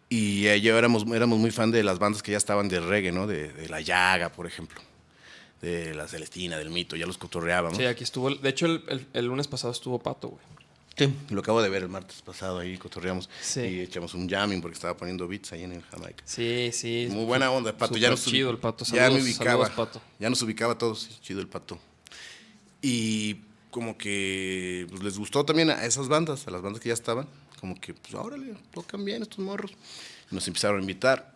[0.09, 3.11] Y eh, ya éramos, éramos muy fan de las bandas que ya estaban de reggae,
[3.11, 3.27] ¿no?
[3.27, 4.79] De, de La Llaga, por ejemplo.
[5.61, 7.77] De La Celestina, del Mito, ya los cotorreábamos.
[7.77, 8.29] Sí, aquí estuvo.
[8.29, 10.41] el- De hecho, el, el- el lunes pasado estuvo Pato, güey.
[10.97, 13.29] Sí, lo acabo de ver el martes pasado ahí, cotorreamos.
[13.41, 13.59] Sí.
[13.61, 16.23] Y echamos un jamming porque estaba poniendo beats ahí en el Jamaica.
[16.25, 17.07] Sí, sí.
[17.11, 17.87] Muy buena onda, Pato.
[17.89, 18.83] Súper Ya nos chido el Pato.
[18.85, 19.65] Ya me Saludos- ubicaba.
[19.67, 20.01] saludos, Pato.
[20.19, 21.19] Ya nos ubicaba a todos.
[21.21, 21.77] chido el Pato.
[22.81, 26.93] Y como que pues, les gustó también a esas bandas, a las bandas que ya
[26.93, 27.27] estaban.
[27.59, 29.71] Como que, pues, órale, tocan bien estos morros.
[30.31, 31.35] Y nos empezaron a invitar.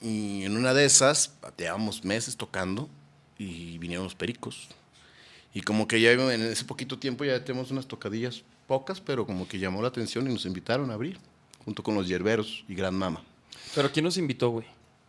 [0.00, 2.88] Y en una de esas, llevábamos meses tocando
[3.36, 4.68] y vinieron los pericos.
[5.54, 9.48] Y como que ya en ese poquito tiempo ya tenemos unas tocadillas pocas, pero como
[9.48, 11.18] que llamó la atención y nos invitaron a abrir,
[11.64, 13.22] junto con los Yerberos y Gran Mama.
[13.74, 14.66] Pero ¿quién nos invitó, güey?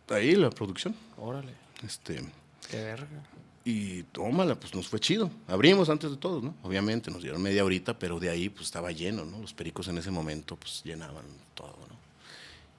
[0.08, 0.94] Ahí la producción.
[1.18, 1.52] Órale.
[1.84, 2.20] Este,
[2.68, 3.22] Qué verga.
[3.64, 5.30] Y tómala, pues nos fue chido.
[5.46, 6.54] Abrimos antes de todo, ¿no?
[6.62, 9.38] Obviamente, nos dieron media horita, pero de ahí pues estaba lleno, ¿no?
[9.38, 12.00] Los pericos en ese momento pues llenaban todo, ¿no?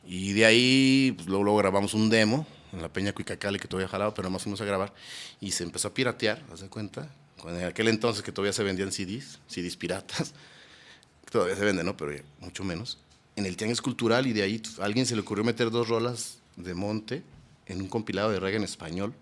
[0.05, 4.13] Y de ahí, pues luego, grabamos un demo en la Peña Cuicacali que todavía jalaba,
[4.13, 4.93] pero nomás fuimos a grabar.
[5.39, 7.09] Y se empezó a piratear, ¿haz de cuenta?
[7.45, 10.33] En aquel entonces que todavía se vendían CDs, CDs piratas.
[11.31, 11.95] Todavía se venden, ¿no?
[11.95, 12.99] Pero mucho menos.
[13.37, 16.39] En el Tianguis Cultural y de ahí a alguien se le ocurrió meter dos rolas
[16.57, 17.23] de monte
[17.67, 19.13] en un compilado de reggae en español,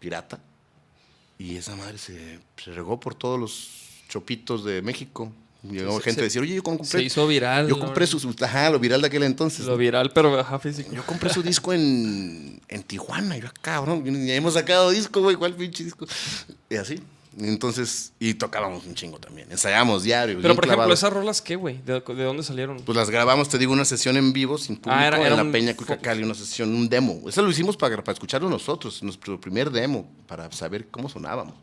[0.00, 0.40] pirata.
[1.38, 3.68] Y esa madre se, se regó por todos los
[4.08, 5.32] chopitos de México.
[5.62, 7.66] Llegó gente a decir, oye, yo compré, Se hizo viral.
[7.66, 9.66] yo compré su, ajá, lo viral de aquel entonces.
[9.66, 10.92] Lo viral, pero ajá, físico.
[10.94, 13.36] Yo compré su disco en, en Tijuana.
[13.36, 16.06] Y yo, "Ah, cabrón, ni hemos sacado disco, güey, ¿cuál pinche disco?
[16.70, 17.00] Y así.
[17.38, 19.50] Entonces, y tocábamos un chingo también.
[19.50, 20.38] Ensayábamos diario.
[20.40, 20.92] Pero, por ejemplo.
[20.94, 21.82] ¿esas rolas qué, güey?
[21.82, 22.78] ¿De, de dónde salieron?
[22.80, 25.36] Pues las grabamos, te digo, una sesión en vivo sin público Ah, era- era en
[25.36, 27.20] la un Peña Cuicacali, una sesión, un demo.
[27.28, 31.54] Eso lo hicimos para, para escucharlo nosotros, nuestro primer demo, para saber cómo sonábamos.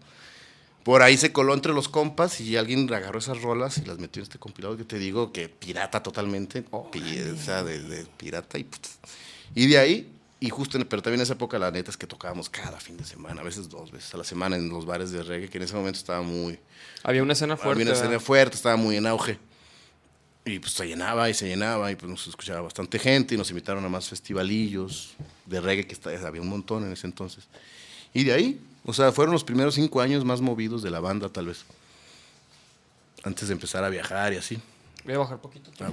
[0.83, 4.19] Por ahí se coló entre los compas y alguien agarró esas rolas y las metió
[4.19, 8.59] en este compilado que te digo que pirata totalmente, pi- o sea, de, de pirata
[8.59, 8.67] y,
[9.55, 10.12] y de ahí,
[10.43, 12.97] y justo, en, pero también en esa época la neta es que tocábamos cada fin
[12.97, 15.58] de semana, a veces dos veces a la semana en los bares de reggae, que
[15.58, 16.60] en ese momento estaba muy,
[17.01, 17.82] Había una escena fuerte.
[17.82, 19.39] había una escena fuerte, estaba muy en auge.
[20.43, 23.49] Y pues se llenaba y se llenaba y pues nos escuchaba bastante gente y nos
[23.51, 25.13] invitaron a más festivalillos
[25.45, 27.47] de reggae que había un montón en ese entonces.
[28.13, 31.29] Y de ahí, o sea, fueron los primeros cinco años más movidos de la banda
[31.29, 31.63] tal vez.
[33.23, 34.60] Antes de empezar a viajar y así.
[35.06, 35.71] Voy a bajar poquito.
[35.79, 35.89] Ah.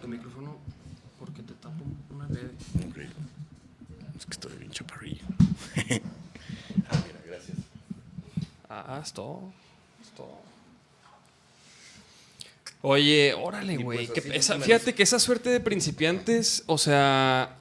[0.00, 0.56] Tu micrófono,
[1.20, 2.96] Ok.
[4.22, 5.24] Es que estoy bien chaparrillo.
[6.88, 7.56] ah, mira, gracias.
[8.68, 9.52] Ah, es todo.
[10.02, 10.40] Es todo.
[12.84, 14.08] Oye, órale, güey.
[14.08, 14.66] pues esa- menos.
[14.66, 17.54] fíjate que esa suerte de principiantes, o sea,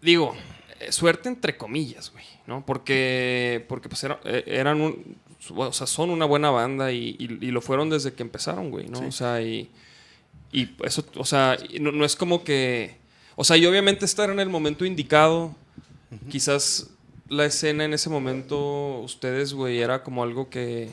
[0.00, 0.34] digo,
[0.80, 2.64] eh, suerte entre comillas, güey, ¿no?
[2.64, 5.16] Porque, porque pues era- eh, eran un,
[5.54, 8.88] o sea, son una buena banda y, y- y lo fueron desde que empezaron, güey,
[8.88, 9.00] ¿no?
[9.00, 9.68] O sea, y,
[10.52, 12.96] y eso, o sea, no es como que,
[13.36, 15.54] o sea, y obviamente estar en el momento indicado,
[16.30, 16.88] quizás
[17.28, 20.90] la escena en ese momento, ustedes, güey, era como algo que,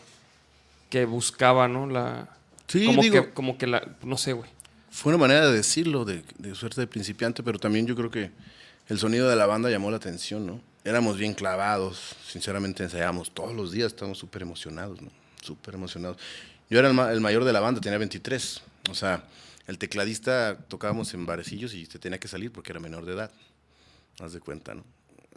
[0.89, 1.87] que buscaba, ¿no?
[1.87, 2.29] La,
[2.67, 4.49] Sí, como digo- que, como que la, no sé, güey.
[4.91, 8.31] Fue una manera de decirlo, de, de suerte de principiante, pero también yo creo que
[8.87, 10.61] el sonido de la banda llamó la atención, ¿no?
[10.83, 15.09] Éramos bien clavados, sinceramente ensayábamos todos los días, estábamos súper emocionados, ¿no?
[15.41, 16.17] Súper emocionados.
[16.69, 18.61] Yo era el, ma- el mayor de la banda, tenía 23.
[18.89, 19.23] O sea,
[19.67, 23.31] el tecladista tocábamos en barecillos y se tenía que salir porque era menor de edad.
[24.19, 24.83] Haz de cuenta, ¿no?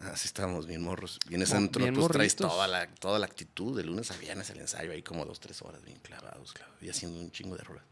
[0.02, 1.18] Así estábamos bien morros.
[1.28, 3.76] Y en ese pues, traes toda la, toda la actitud.
[3.76, 6.88] De lunes a viernes el ensayo ahí como dos, tres horas bien clavados, clavados, y
[6.88, 7.84] haciendo un chingo de rolas.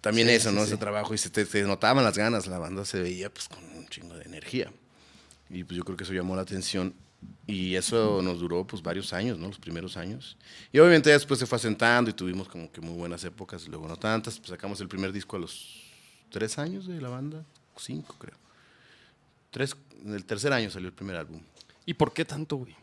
[0.00, 0.62] También Sí, eso, ¿no?
[0.62, 0.68] sí.
[0.68, 3.64] Ese trabajo y se te, te notaban las ganas, la banda se veía pues con
[3.64, 4.72] un chingo de energía.
[5.50, 6.94] Y pues yo creo que eso llamó la atención
[7.46, 9.48] y eso nos duró pues varios años, ¿no?
[9.48, 10.36] Los primeros años.
[10.72, 13.96] Y obviamente después se fue asentando y tuvimos como que muy buenas épocas, luego no
[13.96, 15.82] tantas, pues sacamos el primer disco a los
[16.30, 17.44] tres años de la banda,
[17.76, 18.36] cinco creo.
[19.50, 21.40] Tres, en el tercer año salió el primer álbum.
[21.86, 22.76] ¿Y por qué tanto, güey?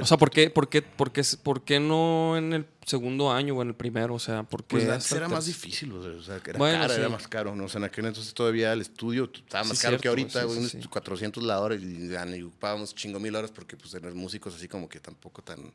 [0.00, 3.54] O sea, ¿por qué, por, qué, por, qué, por qué no en el segundo año
[3.56, 4.14] o en el primero?
[4.14, 7.08] O sea, ¿por qué Pues antes era más difícil, o sea, era Bueno, caro, era
[7.08, 7.64] más caro, ¿no?
[7.64, 10.42] O sea, en aquel entonces todavía el estudio estaba más Sí, caro cierto, que ahorita,
[10.42, 10.80] sí, unos sí.
[10.88, 14.88] 400 la hora y, ni ocupábamos chingo mil horas porque pues eran músicos así como
[14.88, 15.72] que tampoco tan,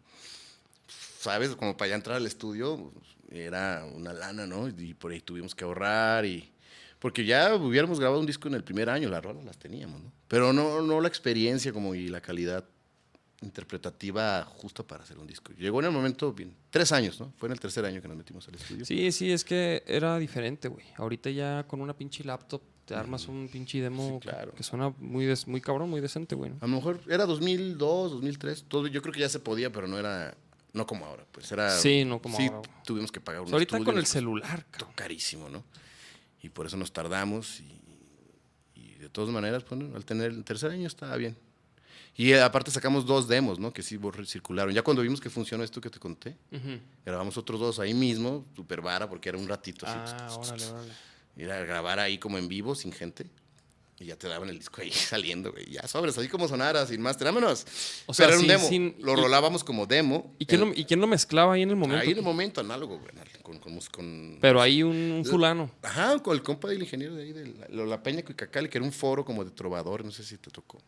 [1.19, 1.55] ¿sabes?
[1.55, 2.91] Como para ya entrar al estudio
[3.31, 4.67] era una lana, ¿no?
[4.67, 6.50] Y por ahí tuvimos que ahorrar y...
[7.01, 10.11] Porque ya hubiéramos grabado un disco en el primer año, las rolas las teníamos, ¿no?
[10.27, 12.63] Pero no, no la experiencia como y la calidad
[13.41, 15.51] interpretativa justa para hacer un disco.
[15.53, 16.55] Llegó en el momento bien.
[16.69, 17.33] Tres años, ¿no?
[17.37, 18.85] Fue en el tercer año que nos metimos al estudio.
[18.85, 20.85] Sí, sí, es que era diferente, güey.
[20.97, 24.53] Ahorita ya con una pinche laptop te armas un pinche demo Sí, claro.
[24.53, 26.51] que suena muy, des- muy cabrón, muy decente, güey.
[26.51, 26.57] ¿no?
[26.61, 28.65] A lo mejor era 2002, 2003.
[28.67, 30.35] Todo, yo creo que ya se podía, pero no era.
[30.73, 31.25] No como ahora.
[31.31, 31.69] Pues era.
[31.77, 32.71] Sí, no como sí, ahora, güey.
[32.85, 34.93] tuvimos que pagar O un sea, ahorita estudio, con el nos celular, cabrón.
[34.95, 35.63] carísimo, ¿no?
[36.41, 37.59] Y por eso nos tardamos.
[37.59, 37.79] Y,
[38.75, 41.35] y de todas maneras, bueno, al tener el tercer año estaba bien.
[42.15, 43.71] Y eh, aparte sacamos dos demos, ¿no?
[43.71, 44.73] Que sí circularon.
[44.73, 46.79] Ya cuando vimos que funcionó esto que te conté, Ujú.
[47.05, 49.95] grabamos otros dos ahí mismo, super vara, porque era un ratito así.
[49.97, 50.91] Ah, órale, órale.
[51.37, 53.27] Ir a grabar ahí como en vivo, sin gente.
[54.01, 55.69] Y ya te daban el disco ahí saliendo, güey.
[55.69, 57.17] Ya sobres, así como sonara, sin más.
[57.19, 57.65] Vámonos.
[58.07, 58.67] O sea, Pero era un sin- demo.
[58.95, 60.33] sin- lo y- rolábamos como demo.
[60.39, 62.01] ¿Y quién, lo, ¿Y quién lo mezclaba ahí en el momento?
[62.01, 63.11] Ahí en el momento análogo, güey.
[63.43, 65.69] Con, con, con- Pero ahí un, un fulano.
[65.83, 68.85] Ajá, con el compa del ingeniero de ahí, de la, la Peña Cuicacali, que era
[68.85, 70.79] un foro como de trovador, no sé si te tocó.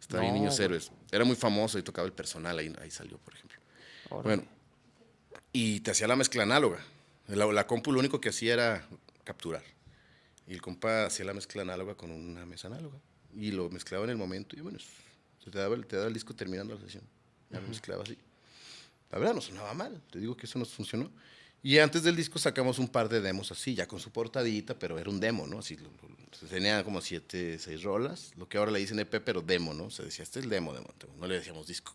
[0.00, 0.64] Estaba ahí No, Niños güey.
[0.66, 0.90] Héroes.
[1.10, 3.58] Era muy famoso y tocaba el personal, ahí, ahí salió, por ejemplo.
[4.10, 4.36] Órale.
[4.36, 4.48] Bueno,
[5.52, 6.78] y te hacía la mezcla análoga.
[7.28, 8.86] La, la compu lo único que hacía era
[9.24, 9.62] capturar.
[10.46, 12.96] Y el compa hacía la mezcla análoga con una mesa análoga.
[13.36, 14.78] Y lo mezclaba en el momento y bueno,
[15.42, 17.02] se te daba el, te daba el disco terminando la sesión.
[17.50, 18.16] Ya lo mezclaba así.
[19.10, 21.10] La verdad no sonaba mal, te digo que eso nos funcionó.
[21.62, 24.98] Y antes del disco sacamos un par de demos así, ya con su portadita, pero
[24.98, 25.58] era un demo, ¿no?
[25.58, 29.40] Así, lo- lo- tenía como siete, seis rolas, lo que ahora le dicen EP, pero
[29.40, 29.90] demo, ¿no?
[29.90, 31.94] Se decía, este es el demo, demo, no le decíamos disco.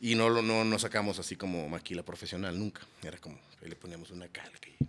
[0.00, 2.82] Y no lo no, no sacamos así como maquila profesional nunca.
[3.02, 4.68] Era como, ahí le poníamos una calca.
[4.68, 4.84] y-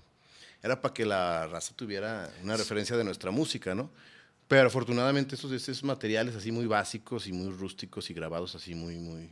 [0.67, 3.89] Era para que la raza tuviera una referencia de nuestra música, ¿no?
[4.49, 8.97] Pero afortunadamente esos, esos materiales así muy básicos y muy rústicos y grabados así muy,
[8.97, 9.30] muy,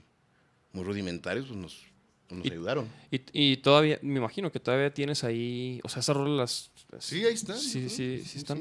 [0.71, 1.85] muy rudimentarios, pues nos,
[2.29, 2.89] pues nos Y- ayudaron.
[3.11, 6.71] Y, y todavía, me imagino que todavía tienes ahí, o sea, esas rolas.
[6.89, 7.57] las- Sí, ahí están.
[7.57, 8.59] Sí, sí, sí sí, están.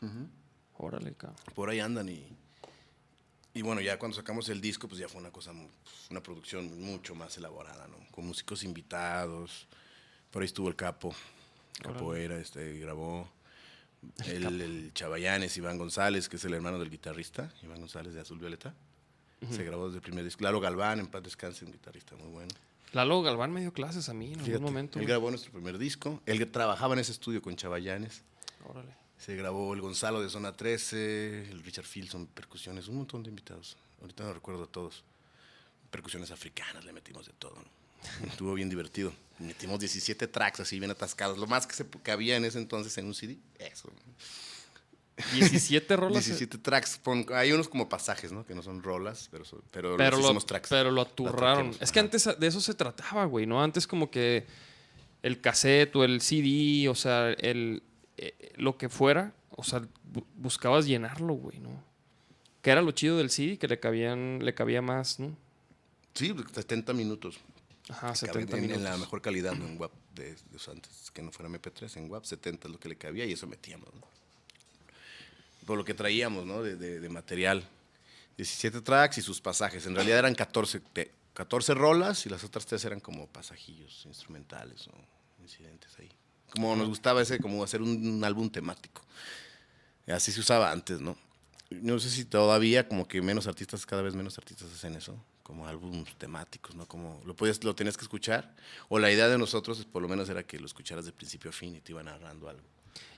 [0.00, 0.06] sí.
[0.76, 1.38] Órale, cabrón.
[1.54, 2.22] Por ahí andan y,
[3.54, 5.52] y bueno, ya cuando sacamos el disco, pues ya fue una cosa,
[6.10, 7.96] una producción mucho más elaborada, ¿no?
[8.10, 9.66] Con músicos invitados,
[10.30, 11.14] por ahí estuvo el Capo,
[11.80, 13.28] Capoeira, este, grabó,
[14.26, 18.38] el, el Chavallanes, Iván González, que es el hermano del guitarrista, Iván González de Azul
[18.38, 18.74] Violeta,
[19.50, 22.50] se grabó desde el primer disco, Lalo Galván, en paz descanse, un guitarrista muy bueno.
[22.92, 24.98] Lalo Galván me dio clases a mí en algún Fíjate, momento.
[24.98, 28.22] él grabó nuestro primer disco, él trabajaba en ese estudio con Chavallanes,
[28.68, 28.92] Órale.
[29.16, 33.76] se grabó el Gonzalo de Zona 13, el Richard Filson, percusiones, un montón de invitados.
[34.00, 35.04] Ahorita no recuerdo a todos.
[35.90, 37.54] Percusiones africanas, le metimos de todo.
[37.56, 37.64] ¿no?
[38.26, 39.12] Estuvo bien divertido.
[39.38, 41.38] Metimos 17 tracks así bien atascados.
[41.38, 43.38] Lo más que se cabía en ese entonces en un CD.
[43.58, 43.90] Eso.
[45.32, 46.24] 17 rolas.
[46.24, 47.00] 17 tracks.
[47.34, 48.44] Hay unos como pasajes, ¿no?
[48.44, 50.68] Que no son rolas, pero, son- pero, pero, los lo, tracks.
[50.68, 51.74] pero lo aturraron.
[51.80, 53.62] Es que antes de eso se trataba, güey, ¿no?
[53.62, 54.46] Antes como que
[55.22, 57.82] el cassette o el CD, o sea, el,
[58.16, 61.82] eh, lo que fuera, o sea, bu- buscabas llenarlo, güey, ¿no?
[62.62, 65.34] Que era lo chido del CD, que le cabían, le cabía más, ¿no?
[66.14, 67.38] Sí, 70 minutos.
[67.88, 69.66] Ajá, Cabe 70 en, en la mejor calidad, ¿no?
[69.66, 72.78] En WAP, de, de los antes, que no fuera MP3, en WAP 70 es lo
[72.78, 74.02] que le cabía y eso metíamos, ¿no?
[75.66, 76.62] Por lo que traíamos, ¿no?
[76.62, 77.66] De, de- de material.
[78.36, 79.86] 17 tracks y sus pasajes.
[79.86, 84.88] En realidad eran 14, te- 14 rolas y las otras tres eran como pasajillos instrumentales
[84.88, 84.92] o
[85.42, 86.08] incidentes ahí.
[86.52, 89.02] Como nos gustaba ese, como hacer un, un álbum temático.
[90.08, 91.16] Así se usaba antes, ¿no?
[91.70, 95.66] No sé si todavía, como que menos artistas, cada vez menos artistas hacen eso, como
[95.66, 96.86] álbumes temáticos, ¿no?
[96.86, 98.54] Como lo, podías, lo tenías que escuchar.
[98.88, 101.52] O la idea de nosotros, por lo menos, era que lo escucharas de principio a
[101.52, 102.62] fin y te iba narrando algo.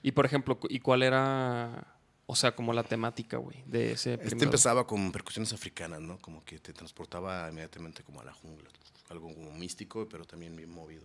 [0.02, 4.28] Y por ejemplo, ¿y cuál era, o sea, como la temática, güey, de ese Este
[4.28, 4.46] primero?
[4.46, 6.18] empezaba con percusiones africanas, ¿no?
[6.20, 8.70] Como que te transportaba inmediatamente como a la jungla.
[9.10, 11.02] Algo como místico, pero también bien movido.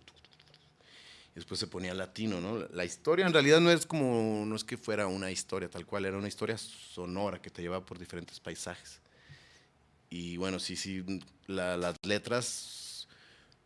[1.32, 2.66] Y después se ponía latino, ¿no?
[2.72, 6.06] La historia en realidad no es como, no es que fuera una historia tal cual,
[6.06, 9.02] era una historia sonora que te llevaba por diferentes paisajes.
[10.10, 11.04] Y bueno, sí, sí,
[11.46, 13.06] la- las letras,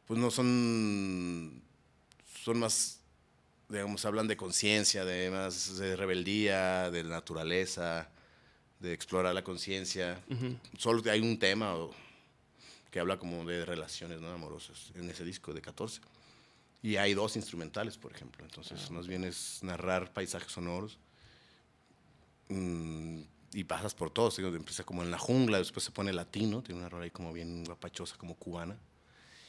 [0.06, 1.62] pues no son,
[2.42, 2.98] son más,
[3.68, 8.08] digamos, hablan de conciencia, de más de rebeldía, de naturaleza,
[8.80, 10.20] de explorar la conciencia.
[10.28, 10.56] Ujú.
[10.76, 11.74] Solo hay un tema
[12.90, 14.28] que habla como de relaciones ¿no?
[14.30, 16.00] amorosas en ese disco de 14.
[16.82, 18.44] Y hay dos instrumentales, por ejemplo.
[18.44, 20.98] Entonces, más bien es narrar paisajes sonoros.
[22.48, 23.20] Mm,
[23.52, 24.36] y pasas por todos.
[24.36, 27.32] digo, Empieza como en la jungla, después se pone latino, tiene una rola ahí como
[27.32, 28.76] bien guapachosa, como cubana.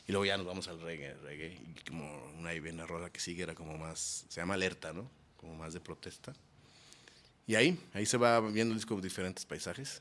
[0.08, 1.54] Y luego ya nos vamos al reggae, reggae.
[1.54, 5.10] Y como una, una rola que sigue, era como más, se llama alerta, ¿no?
[5.38, 6.34] Como más de protesta.
[7.48, 10.00] Y ahí, ahí se va viendo el disco diferentes paisajes.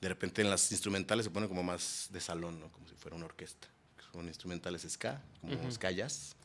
[0.00, 2.70] De repente en las instrumentales se pone como más de salón, ¿no?
[2.72, 3.68] Como si fuera una orquesta.
[4.12, 6.36] Son instrumentales ska, como ska jazz.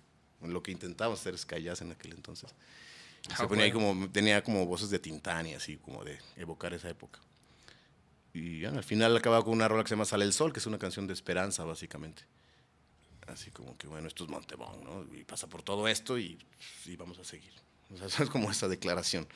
[0.42, 2.54] Lo que intentábamos hacer ska jazz en aquel entonces.
[3.28, 6.18] Y Ah, se ponía ahí como, tenía como voces de Tintán y así, como de
[6.38, 7.20] evocar esa época.
[8.34, 10.60] Y ya, al final acaba con una rola que se llama Sale el Sol, que
[10.60, 12.24] es una canción de esperanza, básicamente.
[13.28, 15.06] Así como que, bueno, esto es Montebón, ¿no?
[15.16, 16.38] Y pasa por todo esto y,
[16.86, 17.52] y vamos a seguir.
[17.94, 19.28] O sea, es como esa declaración.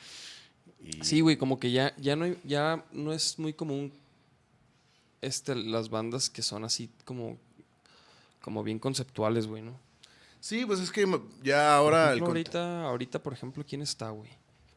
[0.82, 3.92] Y- Sí, güey, como que ya, ya, no, hay- ya no es muy común
[5.20, 7.38] este, las bandas que son así como,
[8.40, 9.78] como bien conceptuales, güey, ¿no?
[10.44, 11.06] Sí, pues es que
[11.42, 12.08] ya ahora...
[12.12, 14.28] El ejemplo, cont- ahorita, ahorita, por ejemplo, ¿quién está, güey?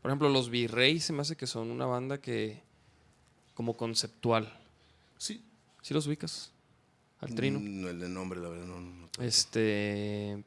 [0.02, 2.62] Por ejemplo, los Virrey se me hace que son una banda que
[3.54, 4.58] como conceptual.
[5.18, 5.44] Sí.
[5.82, 6.52] ¿Sí los ubicas?
[7.20, 7.60] Al trino.
[7.62, 8.80] No, el de nombre, la verdad, no.
[8.80, 9.10] no.
[9.20, 10.42] Este.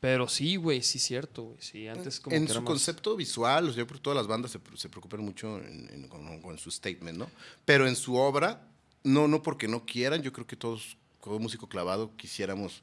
[0.00, 1.58] Pero sí, güey, sí, cierto, güey.
[1.60, 4.02] Sí, antes como en que era su más- concepto visual, o sea, yo creo que
[4.02, 7.28] todas las bandas se, se preocupan mucho en- en- con, con su statement, ¿no?
[7.66, 8.66] Pero en su obra,
[9.04, 12.82] no, no porque no quieran, yo creo que todos, como músico clavado, quisiéramos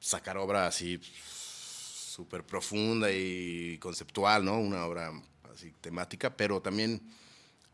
[0.00, 4.58] sacar obra así súper profunda y conceptual, ¿no?
[4.58, 5.12] Una obra
[5.54, 7.00] así temática, pero también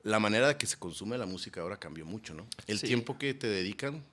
[0.02, 2.46] la manera de que se consume la música ahora cambió mucho, ¿no?
[2.66, 2.87] El Sí.
[2.87, 4.04] tiempo que te dedican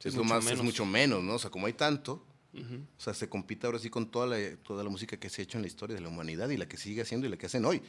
[0.00, 0.64] es, es lo mucho más, es menos.
[0.64, 1.34] mucho menos, ¿no?
[1.34, 4.84] O sea, como hay tanto, o sea, se compite ahora sí con toda la, toda
[4.84, 6.76] la música que se ha hecho en la historia de la humanidad y la que
[6.76, 7.82] sigue haciendo y la que hacen hoy.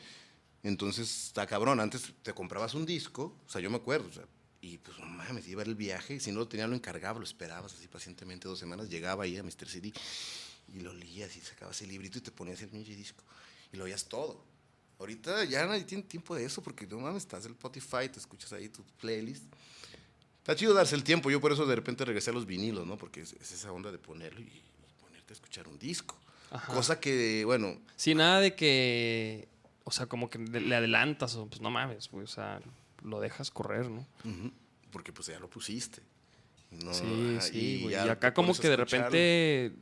[0.64, 1.80] Entonces, está cabrón.
[1.80, 4.24] Antes te comprabas un disco, o sea, yo me acuerdo, o sea,
[4.66, 7.74] y pues, no mames, iba el viaje, si no lo tenía, lo encargaba, lo esperabas
[7.74, 9.68] así pacientemente dos semanas, llegaba ahí a Mr.
[9.68, 9.94] CD
[10.74, 13.24] y lo leías y sacabas el librito y te ponías el pinche disco
[13.72, 14.44] y lo oías todo.
[14.98, 18.54] Ahorita ya nadie tiene tiempo de eso porque no mames, estás en Spotify, te escuchas
[18.54, 19.44] ahí tu playlist.
[20.40, 21.30] Está chido darse el tiempo.
[21.30, 22.98] Yo por eso de repente regresé a los vinilos, ¿no?
[22.98, 24.64] Porque es, es esa onda de ponerlo y, y
[25.00, 26.18] ponerte a escuchar un disco.
[26.50, 26.74] Ajá.
[26.74, 29.48] Cosa que, bueno, Sí, nada de que.
[29.84, 32.24] O sea, como que le adelantas o pues no mames, güey.
[32.24, 32.62] O sea,
[33.06, 34.06] lo dejas correr, ¿no?
[34.92, 36.02] porque pues ya lo pusiste.
[36.72, 37.96] No, sí, sí, güey.
[37.96, 39.74] Y, acá como que de repente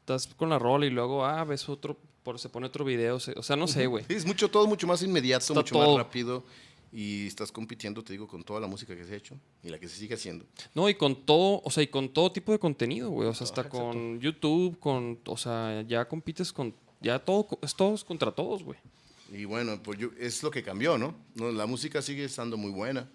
[0.00, 3.20] estás con la rola y luego, ah, ves otro, por, se pone otro video.
[3.20, 4.04] se- o sea, no sé, güey.
[4.08, 5.96] Sí, es mucho, todo mucho más inmediato, Está mucho todo.
[5.96, 6.44] más rápido.
[6.92, 9.78] Y estás compitiendo, te digo, con toda la música que se ha hecho y la
[9.80, 10.44] que se sigue haciendo.
[10.74, 13.28] No, y con todo, o sea, y con todo tipo de contenido, güey.
[13.28, 17.74] O sea, hasta Ajá, con YouTube, con, o sea, ya compites con, ya todo, es
[17.74, 18.78] todos contra todos, güey.
[19.32, 21.14] Y bueno, pues yo, es lo que cambió, ¿no?
[21.34, 21.50] ¿no?
[21.50, 23.08] La música sigue estando muy buena.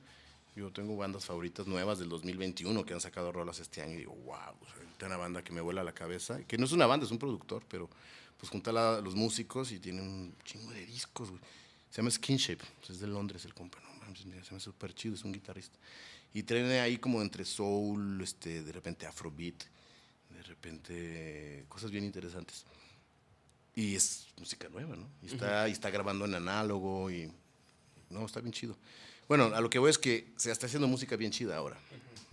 [0.55, 4.14] Yo tengo bandas favoritas nuevas del 2021 que han sacado rolas este año y digo,
[4.26, 4.36] wow,
[4.66, 7.12] sea, ahorita una banda que me vuela la cabeza, que no es una banda, es
[7.12, 7.89] un productor, pero
[8.38, 11.41] pues junta la- los músicos y tiene un chingo de discos, güey.
[11.89, 15.32] Se llama Skinship, es de Londres el compa, no se hace súper chido, es un
[15.32, 15.78] guitarrista.
[16.34, 19.64] Y tiene ahí como entre soul, este, de repente afrobeat,
[20.30, 22.66] de repente cosas bien interesantes.
[23.80, 25.08] Y es música nueva, ¿no?
[25.24, 27.32] Y está, y está grabando en análogo y...
[28.10, 28.76] No, está bien chido.
[29.30, 31.78] Bueno, a lo que voy es que se está haciendo música bien chida ahora,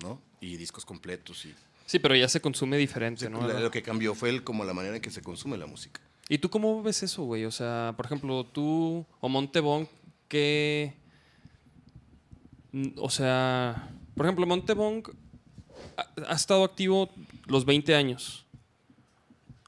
[0.02, 0.20] ¿no?
[0.40, 1.54] Y discos completos y...
[1.84, 3.46] Sí, pero ya se consume diferente, ¿no?
[3.46, 6.00] Lo que cambió fue el, como la manera en que se consume la música.
[6.28, 7.44] ¿Y tú cómo ves eso, güey?
[7.44, 9.88] O sea, por ejemplo, tú o Montebón,
[10.26, 10.94] ¿qué...?
[12.72, 15.04] Mm, O sea, por ejemplo, Montebón
[15.96, 17.08] ha, ha estado activo
[17.46, 18.45] los 20 años.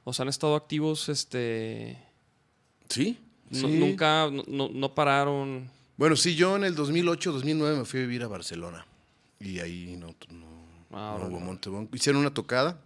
[0.08, 1.98] O sea, han estado activos, este...
[2.88, 3.18] ¿Sí?
[3.50, 5.70] no- nunca, no- pararon.
[5.98, 8.86] Bueno, sí, yo en el 2008, 2009 me fui a vivir a Barcelona.
[9.38, 10.46] Y ahí no, no,
[10.92, 11.90] Ah, no hubo Montebón.
[11.92, 12.80] Hicieron una tocada.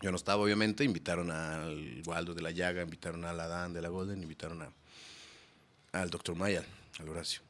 [0.00, 0.84] Yo no estaba, obviamente.
[0.84, 4.70] Invitaron al Waldo de la Llaga, invitaron al Adán de la Golden, invitaron a,
[5.90, 6.36] al Dr.
[6.36, 6.64] Mayal,
[7.00, 7.40] al Horacio.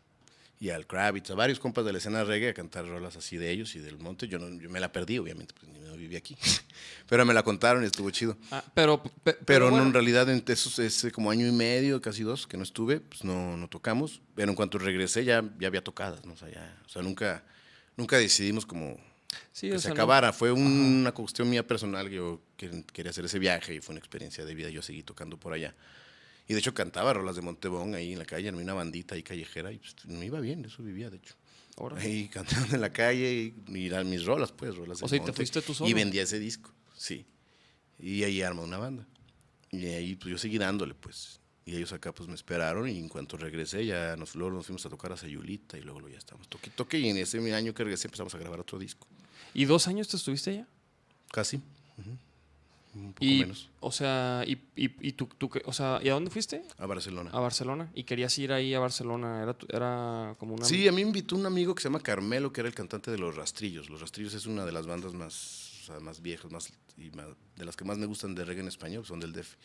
[0.59, 3.51] Y al Kravitz, a varios compas de la escena reggae a cantar rolas así de
[3.51, 4.27] ellos y del monte.
[4.27, 6.35] Yo, no, yo me la perdí, obviamente, pues ni no viví aquí.
[7.09, 8.37] Pero me la contaron y estuvo chido.
[8.51, 11.53] Ah, pero, pe- pero, Pero no, bueno, en realidad en esos ese como año y
[11.53, 14.21] medio, casi dos, que no estuve, pues no, no tocamos.
[14.35, 16.33] Pero en cuanto regresé ya, ya había tocadas, ¿no?
[16.33, 17.45] O sea, ya- o sea, nunca,
[17.97, 18.99] nunca decidimos como
[19.53, 20.33] sí, que se acabara.
[20.33, 20.63] Fue un-
[21.01, 24.55] una cuestión mía personal yo que- quería hacer ese viaje y fue una experiencia de
[24.55, 24.71] vida.
[24.71, 25.75] Yo seguí tocando por allá.
[26.49, 29.23] Y de hecho cantaba rolas de Montebón ahí en la calle, en una bandita ahí
[29.23, 31.35] callejera y pues, me iba bien, eso vivía de hecho.
[31.77, 32.03] Órale.
[32.03, 35.21] Ahí cantando en la calle y, y eran mis rolas, pues, rolas O sea, ¿y
[35.21, 35.37] te monte.
[35.37, 35.91] fuiste tú solo?
[35.91, 37.27] Y vendía ese disco, sí.
[37.99, 39.07] Y ahí armó una banda.
[39.73, 41.41] Y ahí pues yo seguí dándole, pues.
[41.65, 44.87] Y ellos acá pues me esperaron y en cuanto regresé ya nos, luego nos fuimos
[44.87, 47.75] a tocar a Sayulita y luego, luego ya estamos toque, toque y en ese año
[47.75, 49.09] que regresé empezamos a grabar otro disco.
[49.53, 50.69] ¿Y dos años te estuviste allá?
[51.33, 51.57] Casi.
[51.57, 52.17] ujú.
[52.97, 53.69] Un poco Y, menos.
[53.81, 56.63] o sea, y, y, y tú, tú o sea, ¿y a dónde fuiste?
[56.79, 57.31] A Barcelona.
[57.33, 57.91] A Barcelona.
[57.95, 59.43] Y querías ir ahí a Barcelona.
[59.43, 60.65] Era, era como una.
[60.65, 63.11] Sí, a mí me invitó un amigo que se llama Carmelo, que era el cantante
[63.11, 63.91] de Los Rastrillos.
[63.91, 67.29] Los Rastrillos es una de las bandas más, o sea, más viejas, más, y más-
[67.57, 69.57] de las que más me gustan de reggae en español, son del DF.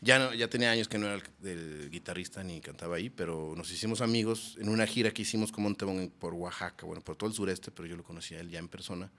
[0.00, 3.54] Ya, no- ya tenía años que no era el, el guitarrista ni cantaba ahí, pero
[3.56, 7.28] nos hicimos amigos en una gira que hicimos con Montebón por Oaxaca, bueno, por todo
[7.30, 9.12] el sureste, pero yo lo conocía a él ya en persona,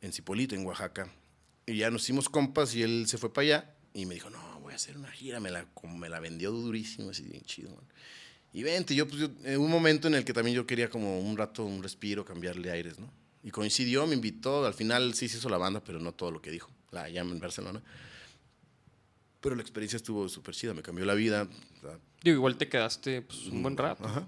[0.00, 1.10] en Cipolite, en Oaxaca.
[1.70, 4.60] Y ya nos hicimos compas y él se fue para allá y me dijo, no,
[4.60, 7.70] voy a hacer una gira, me la, como me la vendió durísimo, así bien chido.
[7.70, 7.84] man.
[8.52, 11.20] Y vente, yo, pues, yo, en un momento en el que también yo quería como
[11.20, 13.08] un rato, un respiro, cambiarle aires, ¿no?
[13.44, 16.42] Y coincidió, me invitó, al final sí se hizo la banda, pero no todo lo
[16.42, 17.80] que dijo, la llama en Barcelona.
[19.40, 21.48] Pero la experiencia estuvo súper chida, me cambió la vida.
[22.22, 24.04] Digo, igual te quedaste pues, un buen rato.
[24.04, 24.26] Ajá.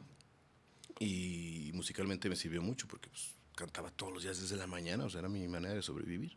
[1.00, 5.10] Y musicalmente me sirvió mucho porque pues, cantaba todos los días desde la mañana, o
[5.10, 6.36] sea, era mi manera de sobrevivir.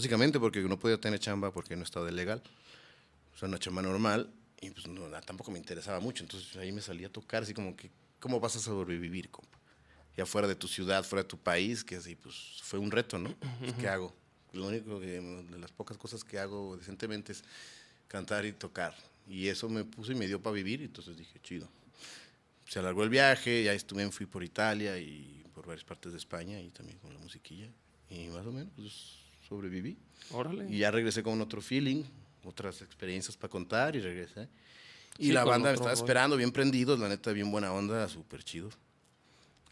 [0.00, 2.42] Básicamente porque no podía tener chamba porque no estaba de legal.
[3.34, 6.24] O sea, una chamba normal y pues no, tampoco me interesaba mucho.
[6.24, 9.58] Entonces ahí me salía a tocar así como que, ¿cómo vas a sobrevivir, compa?
[10.16, 13.18] Ya fuera de tu ciudad, fuera de tu país, que así pues fue un reto,
[13.18, 13.34] ¿no?
[13.58, 14.14] Pues, ¿Qué hago?
[14.52, 17.44] Lo único que, de las pocas cosas que hago decentemente es
[18.08, 18.96] cantar y tocar.
[19.28, 21.68] Y eso me puso y me dio para vivir, y entonces dije, chido
[22.70, 26.60] se alargó el viaje, ya estuve, fui por Italia y por varias partes de España
[26.60, 27.68] y también con la musiquilla.
[28.08, 29.19] Y más o menos pues,
[29.50, 29.98] sobreviví.
[30.30, 30.66] Órale.
[30.70, 32.04] Y ya regresé con otro feeling,
[32.44, 34.48] otras experiencias para contar y regresé.
[35.18, 38.44] Y Sí, la banda me estaba esperando, bien prendidos, la neta, bien buena onda, súper
[38.44, 38.70] chido.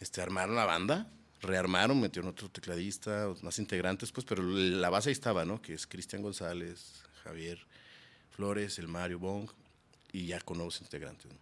[0.01, 1.11] Este, armaron la banda,
[1.41, 5.62] rearmaron, metieron otro tecladista, más integrantes, pues, pero la base ahí estaba, ¿no?
[5.62, 7.59] Que es Cristian González, Javier
[8.33, 9.49] Flores, el Mario Bong,
[10.12, 11.39] y ya con nuevos integrantes, ¿no?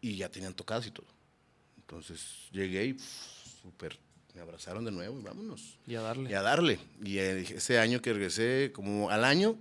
[0.00, 1.06] Y ya tenían tocadas y todo.
[1.76, 2.98] Entonces llegué y
[3.62, 3.98] súper,
[4.38, 5.78] me abrazaron de nuevo y vámonos.
[5.86, 6.30] Y a darle.
[6.30, 6.78] Y a darle.
[7.02, 9.56] Y eh, ese año que regresé, como al año,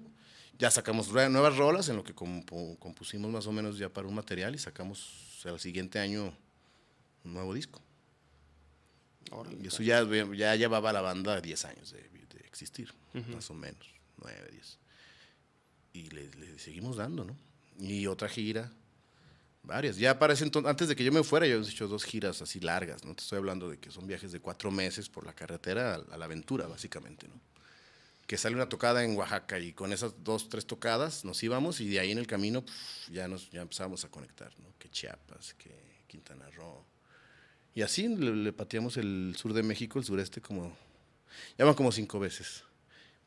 [0.60, 4.14] ya sacamos nuevas rolas en lo que compu- compusimos más o menos ya para un
[4.14, 6.32] material y sacamos al siguiente año
[7.24, 7.82] un nuevo disco.
[9.32, 9.58] Órale.
[9.64, 10.04] Y eso ya,
[10.36, 12.94] ya llevaba la banda 10 años de, de existir,
[13.34, 13.88] más o menos,
[14.22, 14.78] 9, 10.
[15.94, 17.36] Y le, le seguimos dando, ¿no?
[17.80, 18.72] Y otra gira,
[19.68, 19.98] varias.
[19.98, 22.42] Ya para ese entonces, antes de que yo me fuera, yo habíamos hecho dos giras
[22.42, 23.14] así largas, ¿no?
[23.14, 26.26] Te estoy hablando de que son viajes de cuatro meses por la carretera a, la
[26.26, 27.40] aventura, básicamente, ¿no?
[28.26, 31.88] Que sale una tocada en Oaxaca y con esas dos, tres tocadas nos íbamos y
[31.88, 34.74] de ahí en el camino pf, ya, nos, ya empezamos a conectar, ¿no?
[34.80, 36.84] Que Chiapas, que Quintana Roo.
[37.76, 40.76] Y así le, le pateamos el sur de México, el sureste, como.
[41.58, 42.64] Ya van como cinco veces.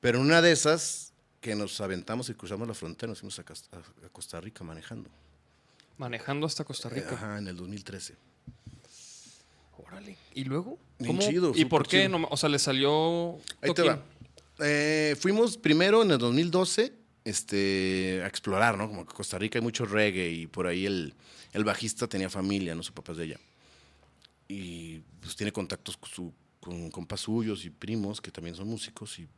[0.01, 3.45] Pero en una de esas, que nos aventamos y cruzamos la frontera, nos fuimos a
[4.11, 5.11] Costa Rica manejando.
[6.01, 7.13] Manejando hasta Costa Eh, Rica.
[7.15, 8.15] Ajá, en el 2013.
[9.77, 10.17] Órale.
[10.35, 10.79] ¿Y luego?
[10.99, 11.29] Bien ¿Cómo?
[11.29, 12.09] chido, ¿Y por qué?
[12.09, 13.39] No- o sea, le salió.
[13.61, 14.03] Ahí te va.
[14.61, 16.95] Eh, fuimos primero en el 2012
[17.25, 18.89] este, a explorar, ¿no?
[18.89, 21.13] Como que Costa Rica hay mucho reggae y por ahí el,
[21.53, 22.83] el bajista tenía familia, ¿no?
[22.83, 23.41] Su papá es de allá.
[24.49, 29.19] Y pues tiene contactos con, su, con compas suyos y primos que también son músicos
[29.19, 29.29] y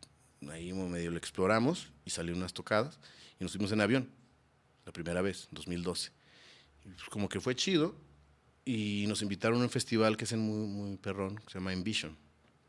[0.49, 2.99] ahí medio lo exploramos y salió unas tocadas
[3.41, 4.09] y nos fuimos en avión,
[4.87, 6.11] la primera vez, en 2012.
[6.85, 7.95] Pues como que fue chido
[8.65, 11.73] y nos invitaron a un festival que es en muy, muy perrón, que se llama
[11.73, 12.17] Envision,